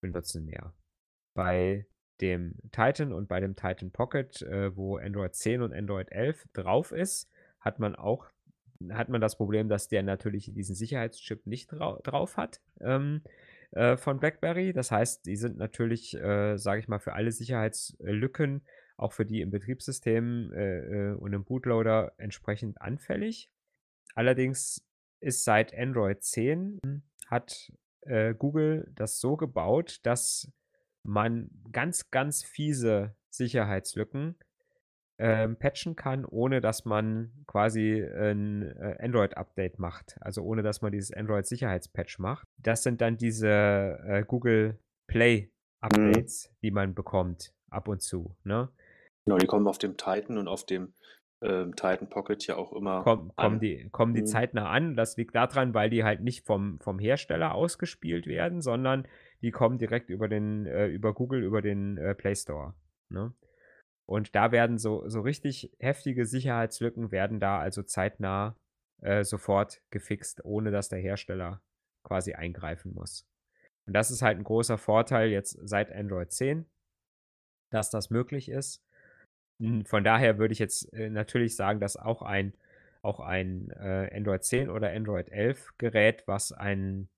[0.00, 0.74] benutzen mehr.
[1.34, 1.86] Bei
[2.20, 6.92] dem Titan und bei dem Titan Pocket, äh, wo Android 10 und Android 11 drauf
[6.92, 8.28] ist, hat man auch
[8.90, 13.22] hat man das Problem, dass der natürlich diesen Sicherheitschip nicht drau drauf hat ähm,
[13.72, 14.72] äh, von BlackBerry.
[14.72, 18.62] Das heißt, die sind natürlich, äh, sage ich mal, für alle Sicherheitslücken,
[19.02, 23.50] auch für die im Betriebssystem äh, äh, und im Bootloader entsprechend anfällig.
[24.14, 24.86] Allerdings
[25.20, 26.80] ist seit Android 10
[27.26, 27.72] hat
[28.02, 30.50] äh, Google das so gebaut, dass
[31.02, 34.36] man ganz, ganz fiese Sicherheitslücken
[35.18, 40.16] ähm, patchen kann, ohne dass man quasi ein äh, Android-Update macht.
[40.20, 42.46] Also ohne dass man dieses Android-Sicherheitspatch macht.
[42.58, 46.56] Das sind dann diese äh, Google Play-Updates, mhm.
[46.62, 48.36] die man bekommt ab und zu.
[48.44, 48.68] Ne?
[49.24, 50.94] Genau, die kommen auf dem Titan und auf dem
[51.42, 53.02] ähm, Titan Pocket ja auch immer.
[53.02, 54.26] Komm, kommen, die, kommen die mhm.
[54.26, 54.96] zeitnah an.
[54.96, 59.06] Das liegt daran, weil die halt nicht vom, vom Hersteller ausgespielt werden, sondern
[59.42, 62.74] die kommen direkt über den, äh, über Google, über den äh, Play Store.
[63.08, 63.32] Ne?
[64.06, 68.56] Und da werden so, so richtig heftige Sicherheitslücken werden da also zeitnah
[69.00, 71.62] äh, sofort gefixt, ohne dass der Hersteller
[72.04, 73.28] quasi eingreifen muss.
[73.86, 76.66] Und das ist halt ein großer Vorteil jetzt seit Android 10,
[77.70, 78.84] dass das möglich ist.
[79.84, 82.52] Von daher würde ich jetzt äh, natürlich sagen, dass auch ein,
[83.02, 87.08] auch ein äh, Android 10 oder Android 11 Gerät, was einen,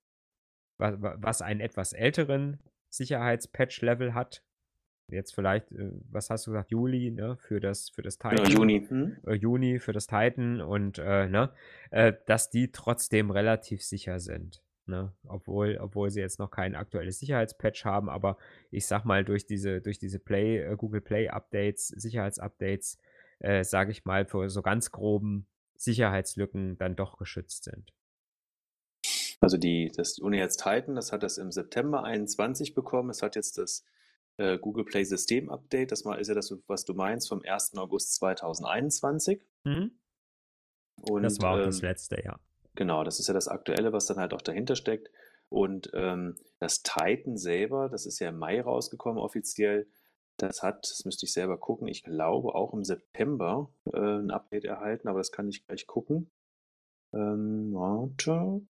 [0.77, 2.59] was, was einen etwas älteren
[2.91, 4.43] Sicherheitspatch-Level hat,
[5.09, 8.45] jetzt vielleicht, äh, was hast du gesagt, Juli, ne, für das, für das Titan.
[8.45, 8.87] Ja, Juni.
[8.87, 9.17] Hm?
[9.27, 11.51] Juni für das Titan und, äh, ne,
[12.27, 14.64] dass die trotzdem relativ sicher sind.
[14.87, 15.13] Ne?
[15.27, 18.37] Obwohl, obwohl sie jetzt noch kein aktuelles Sicherheitspatch haben, aber
[18.71, 22.99] ich sag mal, durch diese, durch diese Play, äh, Google Play Updates, Sicherheitsupdates,
[23.39, 25.47] äh, sage ich mal, für so ganz groben
[25.77, 27.93] Sicherheitslücken dann doch geschützt sind.
[29.41, 33.11] Also die, das jetzt Titan, das hat das im September 21 bekommen.
[33.11, 33.85] Es hat jetzt das
[34.39, 35.93] äh, Google Play System Update.
[35.93, 37.77] Das ist ja das, was du meinst, vom 1.
[37.77, 39.43] August 2021.
[39.65, 39.93] Mhm.
[40.97, 42.39] Und, das war auch ähm, das letzte, ja.
[42.77, 45.11] Genau, das ist ja das Aktuelle, was dann halt auch dahinter steckt.
[45.49, 49.87] Und ähm, das Titan selber, das ist ja im Mai rausgekommen offiziell,
[50.37, 54.65] das hat, das müsste ich selber gucken, ich glaube auch im September äh, ein Update
[54.65, 56.31] erhalten, aber das kann ich gleich gucken.
[57.13, 58.63] Ähm, warte.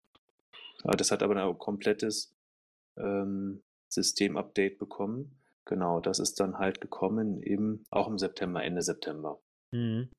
[0.84, 2.36] Das hat aber ein komplettes
[2.98, 5.38] ähm, System-Update bekommen.
[5.66, 9.40] Genau, das ist dann halt gekommen eben auch im September, Ende September.
[9.72, 10.10] Mhm.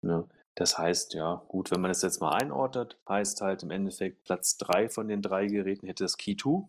[0.00, 0.26] Ne?
[0.56, 4.56] Das heißt, ja, gut, wenn man das jetzt mal einordnet, heißt halt im Endeffekt Platz
[4.56, 6.66] 3 von den drei Geräten hätte das Key 2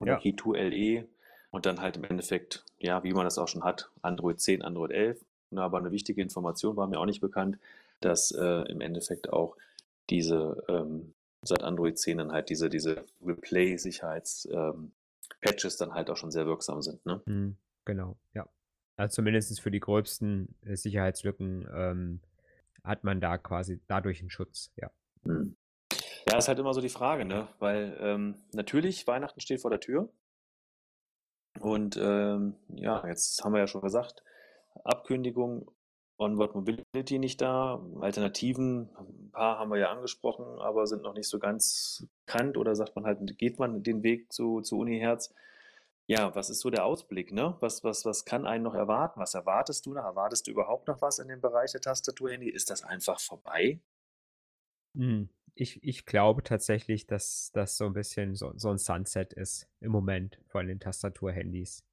[0.00, 0.18] oder ja.
[0.18, 1.08] Key 2 LE
[1.52, 4.90] und dann halt im Endeffekt, ja, wie man das auch schon hat, Android 10, Android
[4.90, 5.24] 11.
[5.50, 7.56] Na, aber eine wichtige Information war mir auch nicht bekannt,
[8.00, 9.56] dass äh, im Endeffekt auch
[10.10, 14.90] diese ähm, seit Android 10 dann halt diese, diese Replay-Sicherheits- ähm,
[15.78, 17.04] dann halt auch schon sehr wirksam sind.
[17.06, 17.20] Ne?
[17.26, 18.48] Mhm, genau, ja.
[18.96, 22.20] Also zumindest für die gröbsten äh, Sicherheitslücken ähm,
[22.84, 24.90] hat man da quasi dadurch einen Schutz, ja.
[25.22, 25.56] Mhm.
[26.28, 27.48] Ja, ist halt immer so die Frage, ne?
[27.58, 30.08] Weil ähm, natürlich, Weihnachten steht vor der Tür.
[31.58, 34.22] Und ähm, ja, jetzt haben wir ja schon gesagt,
[34.84, 35.70] Abkündigung
[36.20, 37.82] Onward Mobility nicht da.
[38.00, 42.74] Alternativen, ein paar haben wir ja angesprochen, aber sind noch nicht so ganz bekannt oder
[42.76, 45.34] sagt man halt, geht man den Weg zu, zu Uniherz?
[46.10, 47.56] Ja, was ist so der Ausblick, ne?
[47.60, 49.20] Was, was, was kann einen noch erwarten?
[49.20, 50.02] Was erwartest du noch?
[50.02, 52.50] Erwartest du überhaupt noch was in dem Bereich der Tastaturhandy?
[52.50, 53.78] Ist das einfach vorbei?
[54.96, 59.68] Hm, ich, ich glaube tatsächlich, dass das so ein bisschen so, so ein Sunset ist
[59.78, 61.84] im Moment von den Tastaturhandys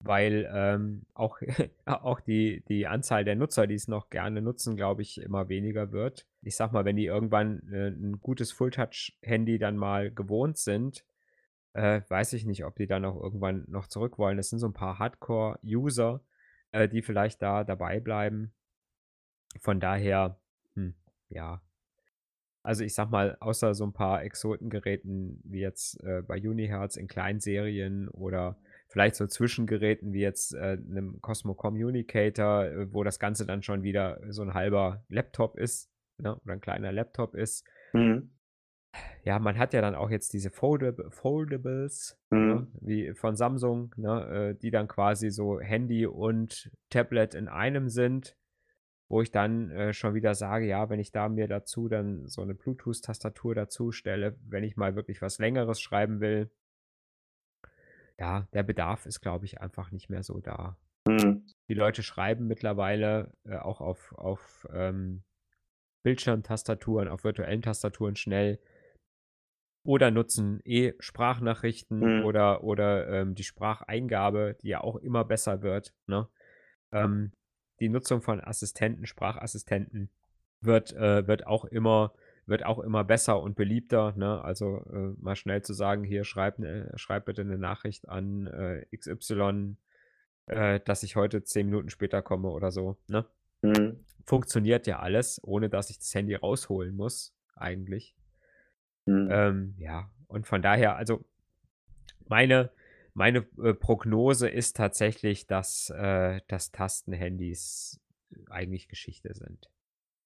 [0.00, 1.38] weil ähm, auch,
[1.84, 5.90] auch die, die Anzahl der Nutzer, die es noch gerne nutzen, glaube ich, immer weniger
[5.92, 6.26] wird.
[6.42, 11.04] Ich sag mal, wenn die irgendwann äh, ein gutes Full-Touch-Handy dann mal gewohnt sind,
[11.76, 14.38] äh, weiß ich nicht, ob die dann auch irgendwann noch zurück wollen.
[14.38, 16.22] Das sind so ein paar Hardcore-User,
[16.72, 18.54] äh, die vielleicht da dabei bleiben.
[19.60, 20.40] Von daher,
[20.74, 20.94] hm,
[21.28, 21.60] ja.
[22.62, 27.08] Also ich sag mal, außer so ein paar Exotengeräten wie jetzt äh, bei Uniherz in
[27.08, 28.56] Kleinserien oder
[28.88, 33.82] vielleicht so Zwischengeräten wie jetzt äh, einem Cosmo Communicator, äh, wo das Ganze dann schon
[33.82, 37.66] wieder so ein halber Laptop ist, ne, oder ein kleiner Laptop ist.
[37.92, 38.30] Mhm.
[39.24, 42.68] Ja, man hat ja dann auch jetzt diese Foldab Foldables, ne, Mhm.
[42.80, 48.36] wie von Samsung, ne, äh, die dann quasi so Handy und Tablet in einem sind,
[49.08, 52.42] wo ich dann äh, schon wieder sage, ja, wenn ich da mir dazu dann so
[52.42, 56.50] eine Bluetooth-Tastatur dazu stelle, wenn ich mal wirklich was Längeres schreiben will.
[58.18, 60.76] Ja, der Bedarf ist, glaube ich, einfach nicht mehr so da.
[61.06, 61.44] Mhm.
[61.68, 65.22] Die Leute schreiben mittlerweile äh, auch auf, auf ähm,
[66.02, 68.60] Bildschirmtastaturen, auf virtuellen Tastaturen schnell
[69.86, 72.24] oder nutzen eh Sprachnachrichten Mhm.
[72.24, 75.94] oder, oder ähm, die Spracheingabe, die ja auch immer besser wird.
[76.06, 76.28] Ne?
[76.92, 77.32] Ähm,
[77.80, 80.10] die Nutzung von Assistenten, Sprachassistenten
[80.60, 82.12] wird, äh, wird auch immer
[82.46, 84.14] wird auch immer besser und beliebter.
[84.16, 84.40] Ne?
[84.42, 88.86] Also äh, mal schnell zu sagen, hier schreib, ne, schreib bitte eine Nachricht an äh,
[88.96, 89.76] XY,
[90.46, 92.96] äh, dass ich heute zehn Minuten später komme oder so.
[93.08, 93.26] Ne?
[93.62, 94.04] Mhm.
[94.24, 98.14] Funktioniert ja alles, ohne dass ich das Handy rausholen muss, eigentlich.
[99.06, 99.28] Mhm.
[99.30, 101.24] Ähm, ja, und von daher, also
[102.28, 102.70] meine,
[103.14, 108.00] meine äh, Prognose ist tatsächlich, dass, äh, dass Tastenhandys
[108.50, 109.70] eigentlich Geschichte sind.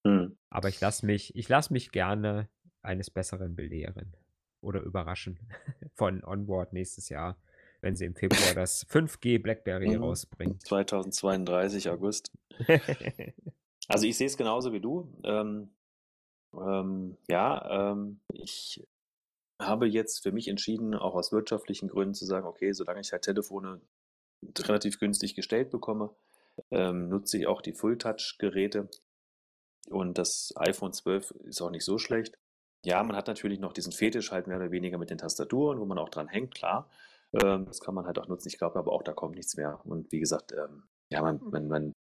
[0.04, 0.36] Mhm.
[0.48, 2.48] Aber ich lasse mich, ich lasse mich gerne
[2.82, 4.16] eines Besseren belehren
[4.60, 5.38] oder überraschen
[5.94, 7.36] von Onboard nächstes Jahr,
[7.82, 10.02] wenn sie im Februar das 5G BlackBerry Mhm.
[10.02, 10.58] rausbringen.
[10.60, 12.32] 2032 August.
[13.88, 15.12] Also ich sehe es genauso wie du.
[15.24, 15.68] Ähm,
[16.54, 18.82] ähm, ja, ähm, ich
[19.60, 23.22] habe jetzt für mich entschieden, auch aus wirtschaftlichen Gründen zu sagen, okay, solange ich halt
[23.22, 23.80] Telefone
[24.58, 26.14] relativ günstig gestellt bekomme,
[26.70, 28.88] ähm, nutze ich auch die Full-Touch-Geräte.
[29.88, 32.38] Und das iPhone 12 ist auch nicht so schlecht.
[32.84, 35.84] Ja, man hat natürlich noch diesen Fetisch halt mehr oder weniger mit den Tastaturen, wo
[35.84, 36.90] man auch dran hängt, klar.
[37.32, 38.48] Ähm, das kann man halt auch nutzen.
[38.48, 39.80] Ich glaube aber auch, da kommt nichts mehr.
[39.84, 41.92] Und wie gesagt, ähm, ja, man, man, man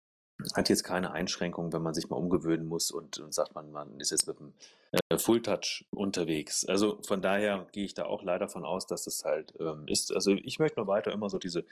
[0.55, 3.98] hat jetzt keine Einschränkungen, wenn man sich mal umgewöhnen muss und, und sagt, man, man
[3.98, 4.52] ist jetzt mit dem
[4.93, 6.65] äh, Full-Touch unterwegs.
[6.65, 10.15] Also von daher gehe ich da auch leider von aus, dass das halt ähm, ist.
[10.15, 11.65] Also ich möchte nur weiter immer so diese,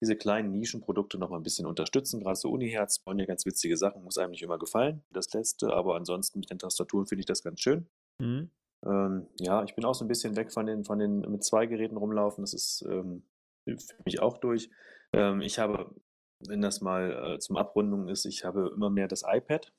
[0.00, 2.20] diese kleinen Nischenprodukte noch mal ein bisschen unterstützen.
[2.20, 5.72] Gerade so Uniherz wollen ja ganz witzige Sachen, muss einem nicht immer gefallen, das letzte,
[5.72, 7.86] aber ansonsten mit den Tastaturen finde ich das ganz schön.
[8.18, 8.50] Mhm.
[8.84, 11.66] Ähm, ja, ich bin auch so ein bisschen weg von den, von den mit zwei
[11.66, 12.42] Geräten rumlaufen.
[12.42, 13.22] Das ist ähm,
[13.64, 14.70] für mich auch durch.
[15.12, 15.94] Ähm, ich habe,
[16.40, 19.72] wenn das mal äh, zum Abrundung ist, ich habe immer mehr das iPad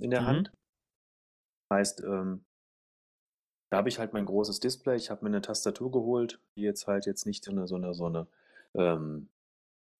[0.00, 0.26] in der Mhm.
[0.26, 0.50] Hand.
[1.72, 2.44] Heißt, ähm,
[3.70, 4.96] da habe ich halt mein großes Display.
[4.96, 7.94] Ich habe mir eine Tastatur geholt, die jetzt halt jetzt nicht so eine, so eine,
[7.94, 8.26] so eine
[8.74, 9.28] ähm,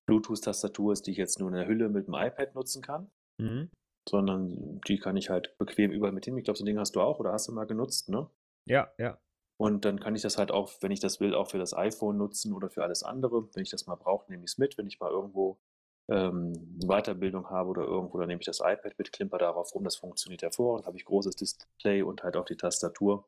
[0.07, 3.71] Bluetooth-Tastatur ist, die ich jetzt nur in der Hülle mit dem iPad nutzen kann, Mhm.
[4.09, 6.39] sondern die kann ich halt bequem überall mit hin.
[6.39, 8.31] Ich glaube, so ein Ding hast du auch oder hast du mal genutzt, ne?
[8.67, 9.19] Ja, ja.
[9.59, 12.19] Und dann kann ich das halt auch, wenn ich das will, auch für das iPhone
[12.19, 13.49] nutzen oder für alles andere.
[13.55, 14.77] Wenn ich das mal brauche, nehme ich es mit.
[14.79, 15.59] Wenn ich mal irgendwo
[16.09, 16.53] ähm,
[16.85, 19.85] Weiterbildung habe oder irgendwo, dann nehme ich das iPad mit, klimper darauf rum.
[19.85, 20.87] Das funktioniert hervorragend.
[20.87, 23.27] habe ich großes Display und halt auch die Tastatur.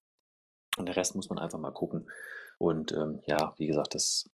[0.76, 2.08] Und der Rest muss man einfach mal gucken.
[2.58, 4.30] Und ähm, ja, wie gesagt, das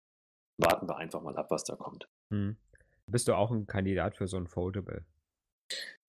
[0.57, 2.09] warten wir einfach mal ab, was da kommt.
[2.31, 2.57] Mhm.
[3.07, 5.05] Bist du auch ein Kandidat für so ein Foldable?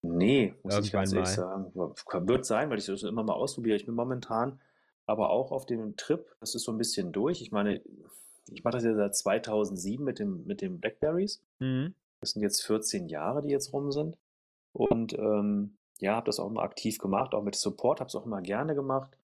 [0.01, 1.73] Nee, muss ich ganz ehrlich sagen.
[1.73, 3.75] Wird sein, weil ich das immer mal ausprobiere.
[3.75, 4.59] Ich bin momentan
[5.05, 7.41] aber auch auf dem Trip, das ist so ein bisschen durch.
[7.41, 7.81] Ich meine,
[8.49, 11.43] ich mache das ja seit 2007 mit dem, mit den Blackberries.
[11.59, 11.93] Mhm.
[12.21, 14.17] Das sind jetzt 14 Jahre, die jetzt rum sind.
[14.73, 18.25] Und ähm, ja, habe das auch immer aktiv gemacht, auch mit Support, habe es auch
[18.25, 19.17] immer gerne gemacht.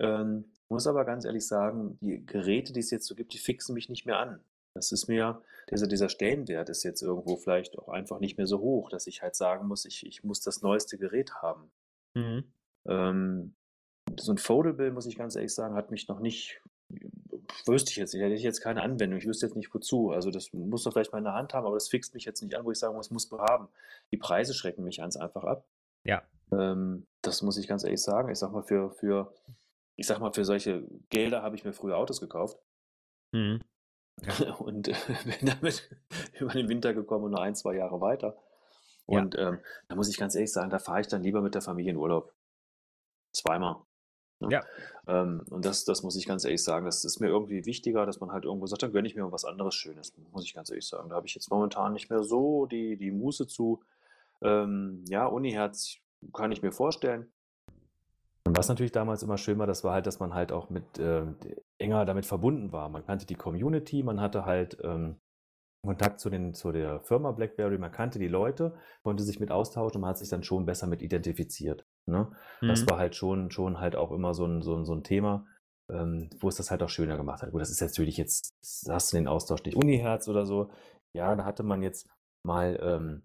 [0.00, 3.74] Ähm, muss aber ganz ehrlich sagen, die Geräte, die es jetzt so gibt, die fixen
[3.74, 4.40] mich nicht mehr an.
[4.74, 8.58] Das ist mir, dieser, dieser Stellenwert ist jetzt irgendwo vielleicht auch einfach nicht mehr so
[8.60, 11.70] hoch, dass ich halt sagen muss, ich, ich muss das neueste Gerät haben.
[12.14, 12.52] Mhm.
[12.86, 13.54] Ähm,
[14.18, 16.62] so ein Foldable, muss ich ganz ehrlich sagen, hat mich noch nicht,
[17.66, 20.10] wüsste ich jetzt nicht, hätte ich jetzt keine Anwendung, ich wüsste jetzt nicht wozu.
[20.10, 22.42] Also das muss doch vielleicht mal in der Hand haben, aber das fixt mich jetzt
[22.42, 23.68] nicht an, wo ich sagen muss, muss haben.
[24.10, 25.64] Die Preise schrecken mich ganz einfach ab.
[26.04, 26.22] Ja.
[26.52, 28.30] Ähm, das muss ich ganz ehrlich sagen.
[28.30, 29.32] Ich sag mal, für, für,
[29.96, 32.58] ich sag mal, für solche Gelder habe ich mir früher Autos gekauft
[33.32, 33.60] Mhm.
[34.58, 35.90] und äh, bin damit
[36.38, 38.36] über den Winter gekommen und nur ein, zwei Jahre weiter.
[39.08, 39.18] Ja.
[39.18, 39.58] Und ähm,
[39.88, 41.96] da muss ich ganz ehrlich sagen, da fahre ich dann lieber mit der Familie in
[41.96, 42.32] Urlaub.
[43.32, 43.76] Zweimal.
[44.42, 44.48] Ne?
[44.50, 44.62] Ja.
[45.06, 48.20] Ähm, und das, das muss ich ganz ehrlich sagen, das ist mir irgendwie wichtiger, dass
[48.20, 50.86] man halt irgendwo sagt, dann gönne ich mir was anderes Schönes, muss ich ganz ehrlich
[50.86, 51.08] sagen.
[51.08, 53.82] Da habe ich jetzt momentan nicht mehr so die, die Muße zu.
[54.42, 55.96] Ähm, ja, Uniherz
[56.32, 57.32] kann ich mir vorstellen.
[58.44, 60.98] Und was natürlich damals immer schön war, das war halt, dass man halt auch mit
[60.98, 61.24] äh,
[61.78, 62.88] enger damit verbunden war.
[62.88, 65.16] Man kannte die Community, man hatte halt ähm,
[65.84, 69.96] Kontakt zu, den, zu der Firma BlackBerry, man kannte die Leute, konnte sich mit austauschen
[69.96, 71.84] und man hat sich dann schon besser mit identifiziert.
[72.06, 72.30] Ne?
[72.66, 72.86] Das Mhm.
[72.86, 75.46] war halt schon, schon halt auch immer so ein, so ein, so ein Thema,
[75.90, 77.52] ähm, wo es das halt auch schöner gemacht hat.
[77.52, 78.50] Gut, das ist natürlich jetzt,
[78.88, 80.70] hast du den Austausch nicht Uniherz oder so.
[81.14, 82.08] Ja, da hatte man jetzt
[82.44, 83.22] mal ähm,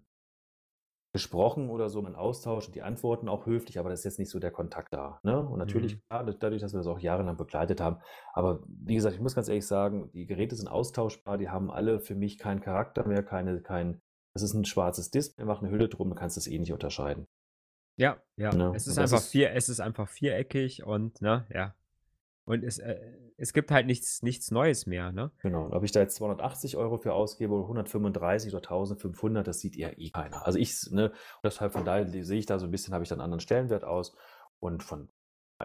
[1.14, 4.30] gesprochen oder so, man austauscht und die Antworten auch höflich, aber das ist jetzt nicht
[4.30, 5.18] so der Kontakt da.
[5.22, 5.38] Ne?
[5.40, 6.00] Und natürlich, Mhm.
[6.08, 8.00] klar, dadurch, dass wir das auch jahrelang begleitet haben.
[8.34, 12.00] Aber wie gesagt, ich muss ganz ehrlich sagen, die Geräte sind austauschbar, die haben alle
[12.00, 14.00] für mich keinen Charakter mehr, keine, kein,
[14.34, 17.26] das ist ein schwarzes Display, mach eine Hülle drum, du kannst das eh nicht unterscheiden.
[17.98, 18.54] Ja, ja.
[18.54, 18.72] Ne?
[18.74, 21.74] Es ist einfach ist, vier es ist einfach viereckig und, ne, ja.
[22.44, 22.96] Und es, äh,
[23.36, 25.32] es gibt halt nichts nichts Neues mehr, ne?
[25.42, 29.60] genau, und ob ich da jetzt 280 Euro für ausgebe oder 135 oder 1500, das
[29.60, 30.46] sieht ja eh keiner.
[30.46, 31.12] Also ich, ne,
[31.42, 33.84] deshalb von daher sehe ich da so ein bisschen, habe ich da einen anderen Stellenwert
[33.84, 34.14] aus
[34.60, 35.08] und von,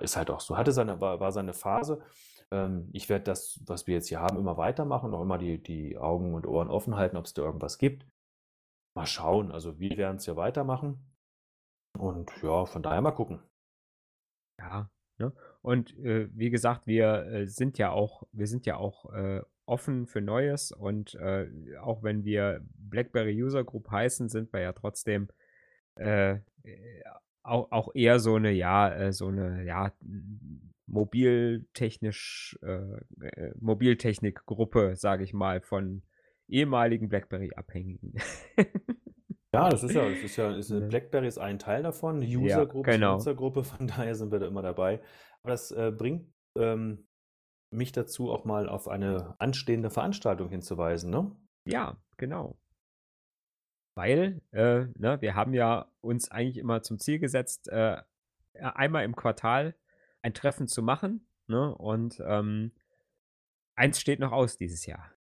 [0.01, 2.01] ist halt auch so, hatte seine, war, war seine Phase.
[2.49, 5.61] Ähm, ich werde das, was wir jetzt hier haben, immer weitermachen und auch immer die,
[5.61, 8.07] die Augen und Ohren offen halten, ob es da irgendwas gibt.
[8.95, 11.12] Mal schauen, also wir werden es ja weitermachen
[11.97, 13.41] und ja, von daher mal gucken.
[14.59, 15.33] Ja, ne?
[15.61, 20.07] Und, äh, wie gesagt, wir, äh, sind ja auch wir sind ja auch, äh, offen
[20.07, 21.47] für Neues und, äh,
[21.81, 25.29] auch wenn wir BlackBerry User Group heißen, sind wir ja trotzdem,
[25.97, 26.33] äh,
[26.63, 27.03] äh,
[27.43, 29.93] auch auch eher so 'ne ja, so 'ne, ja,
[30.87, 32.57] mobiltechnisch
[33.59, 36.03] Mobiltechnikgruppe, sage ich mal, von
[36.47, 38.13] ehemaligen BlackBerry-Abhängigen.
[39.53, 40.69] Ja, das ist ja das ist ja ist?
[40.89, 43.11] BlackBerry ist ein Teil davon, Ja, User Group ist 'ne genau.
[43.11, 44.99] Nutzergruppe, von daher sind wir da immer dabei.
[45.43, 47.07] Aber das, äh, bringt, ähm,
[47.71, 51.35] mich dazu, auch mal auf eine anstehende Veranstaltung hinzuweisen, ne?
[51.65, 52.57] Ja, genau.
[53.97, 57.97] Weil, äh, ne, wir haben ja uns eigentlich immer zum Ziel gesetzt, äh,
[58.55, 59.75] einmal im Quartal
[60.23, 61.73] ein Treffen zu machen, ne?
[61.75, 62.71] Und, ähm,
[63.75, 65.11] eins steht noch aus dieses Jahr.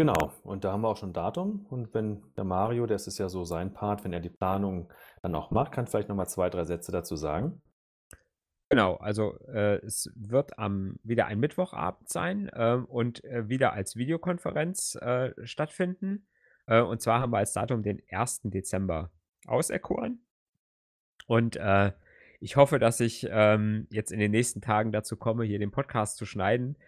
[0.00, 3.18] Genau, und da haben wir auch schon 'n Datum und wenn der Mario, das ist
[3.18, 4.90] ja so sein Part, wenn er die Planung
[5.20, 7.60] dann auch macht, kann vielleicht noch mal 2, 3 Sätze dazu sagen.
[8.70, 13.94] Genau, also, äh, es wird am wieder ein Mittwochabend sein, ähm, und, äh, wieder als
[13.96, 16.26] Videokonferenz, äh, stattfinden.
[16.66, 18.48] Äh, und zwar haben wir als Datum den 1.
[18.50, 19.10] Dezember
[19.46, 20.24] auserkoren.
[21.26, 21.92] Und, äh,
[22.40, 26.16] ich hoffe, dass ich, ähm, jetzt in den nächsten Tagen dazu komme, hier den Podcast
[26.16, 26.78] zu schneiden,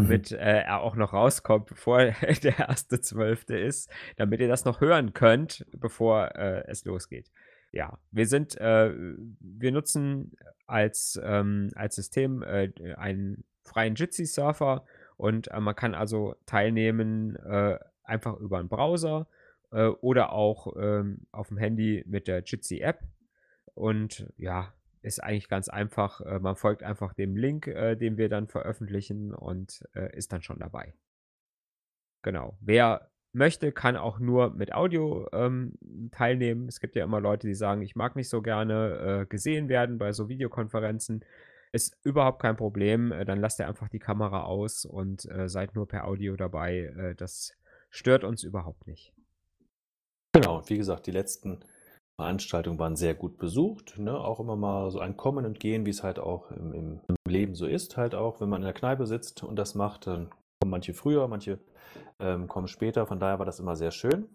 [0.00, 0.04] Mhm.
[0.04, 1.98] damit, äh, er auch noch rauskommt, bevor
[2.42, 3.54] der 1.12.
[3.54, 7.30] ist, damit ihr das noch hören könnt, bevor, äh, es losgeht.
[7.72, 8.92] Ja, wir sind, äh
[9.40, 10.32] wir nutzen
[10.66, 14.84] als, ähm als System, äh, einen freien Jitsi-Surfer
[15.16, 19.26] und, äh, man kann also teilnehmen, äh, einfach über 'n Browser,
[20.02, 23.00] oder auch, ähm, aufm Handy mit der Jitsi-App.
[23.72, 26.20] Und ja, ist eigentlich ganz einfach.
[26.20, 30.42] Äh, man folgt einfach dem Link, äh, den wir dann veröffentlichen und, äh, ist dann
[30.42, 30.94] schon dabei.
[32.22, 32.56] Genau.
[32.60, 35.74] Wer möchte, kann auch nur mit Audio, ähm,
[36.12, 36.68] teilnehmen.
[36.68, 39.98] Es gibt ja immer Leute, die sagen: „Ich mag nicht so gerne, äh, gesehen werden
[39.98, 41.24] bei so Videokonferenzen.“
[41.72, 43.14] Ist überhaupt kein Problem.
[43.26, 47.14] Dann lasst ihr einfach die Kamera aus und, äh, seid nur per Audio dabei.
[47.16, 47.56] Das
[47.88, 49.14] stört uns überhaupt nicht.
[50.32, 51.64] Genau, und wie gesagt, die letzten
[52.22, 54.16] Veranstaltungen waren sehr gut besucht, ne?
[54.16, 57.56] Auch immer mal so ein Kommen und Gehen, wie's halt auch im im im Leben
[57.56, 58.40] so ist halt auch.
[58.40, 60.30] Wenn man in der Kneipe sitzt und das macht, dann
[60.60, 61.58] kommen manche früher, manche,
[62.20, 63.06] ähm, kommen später.
[63.06, 64.28] Von daher war das immer sehr schön.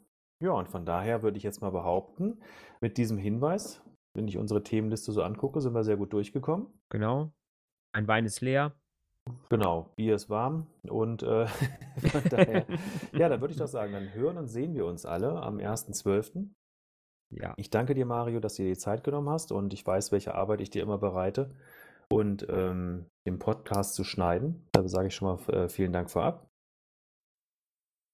[0.44, 2.42] Ja, und von daher würde ich jetzt mal behaupten,
[2.82, 3.82] mit diesem Hinweis,
[4.14, 6.68] wenn ich unsere Themenliste so angucke, sind wir sehr gut durchgekommen.
[6.90, 7.32] Genau.
[7.96, 8.74] Ein Wein ist leer.
[9.50, 11.48] Genau, Bier ist warm und, äh,
[12.12, 12.66] von daher
[13.14, 16.50] ja, dann würde ich doch sagen, dann hören und sehen wir uns alle am 1.12.
[17.30, 17.54] Ja.
[17.58, 20.36] Ich danke dir, Mario, dass du dir die Zeit genommen hast und ich weiß, welche
[20.36, 21.49] Arbeit ich dir immer bereite
[22.10, 24.68] und, ähm, den Podcast zu schneiden.
[24.72, 26.49] Da sage ich schon mal äh, vielen Dank vorab.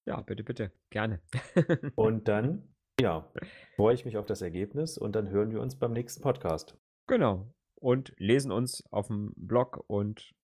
[0.06, 1.22] Ja, bitte, bitte, gerne.
[1.96, 3.32] Und dann, ja,
[3.76, 6.76] freue ich mich auf das Ergebnis und dann hören wir uns beim nächsten Podcast.
[7.06, 7.54] Genau.
[7.80, 10.34] Und lesen uns aufm Blog und,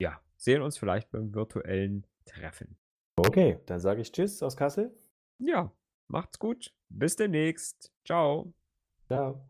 [0.00, 2.76] ja, sehen uns vielleicht beim virtuellen Treffen.
[3.16, 4.92] Okay, dann sage ich Tschüss aus Kassel.
[5.38, 5.72] Ja,
[6.08, 6.72] macht's gut.
[6.88, 7.92] Bis demnächst.
[8.04, 8.52] Tschau.
[9.08, 9.48] Tschau.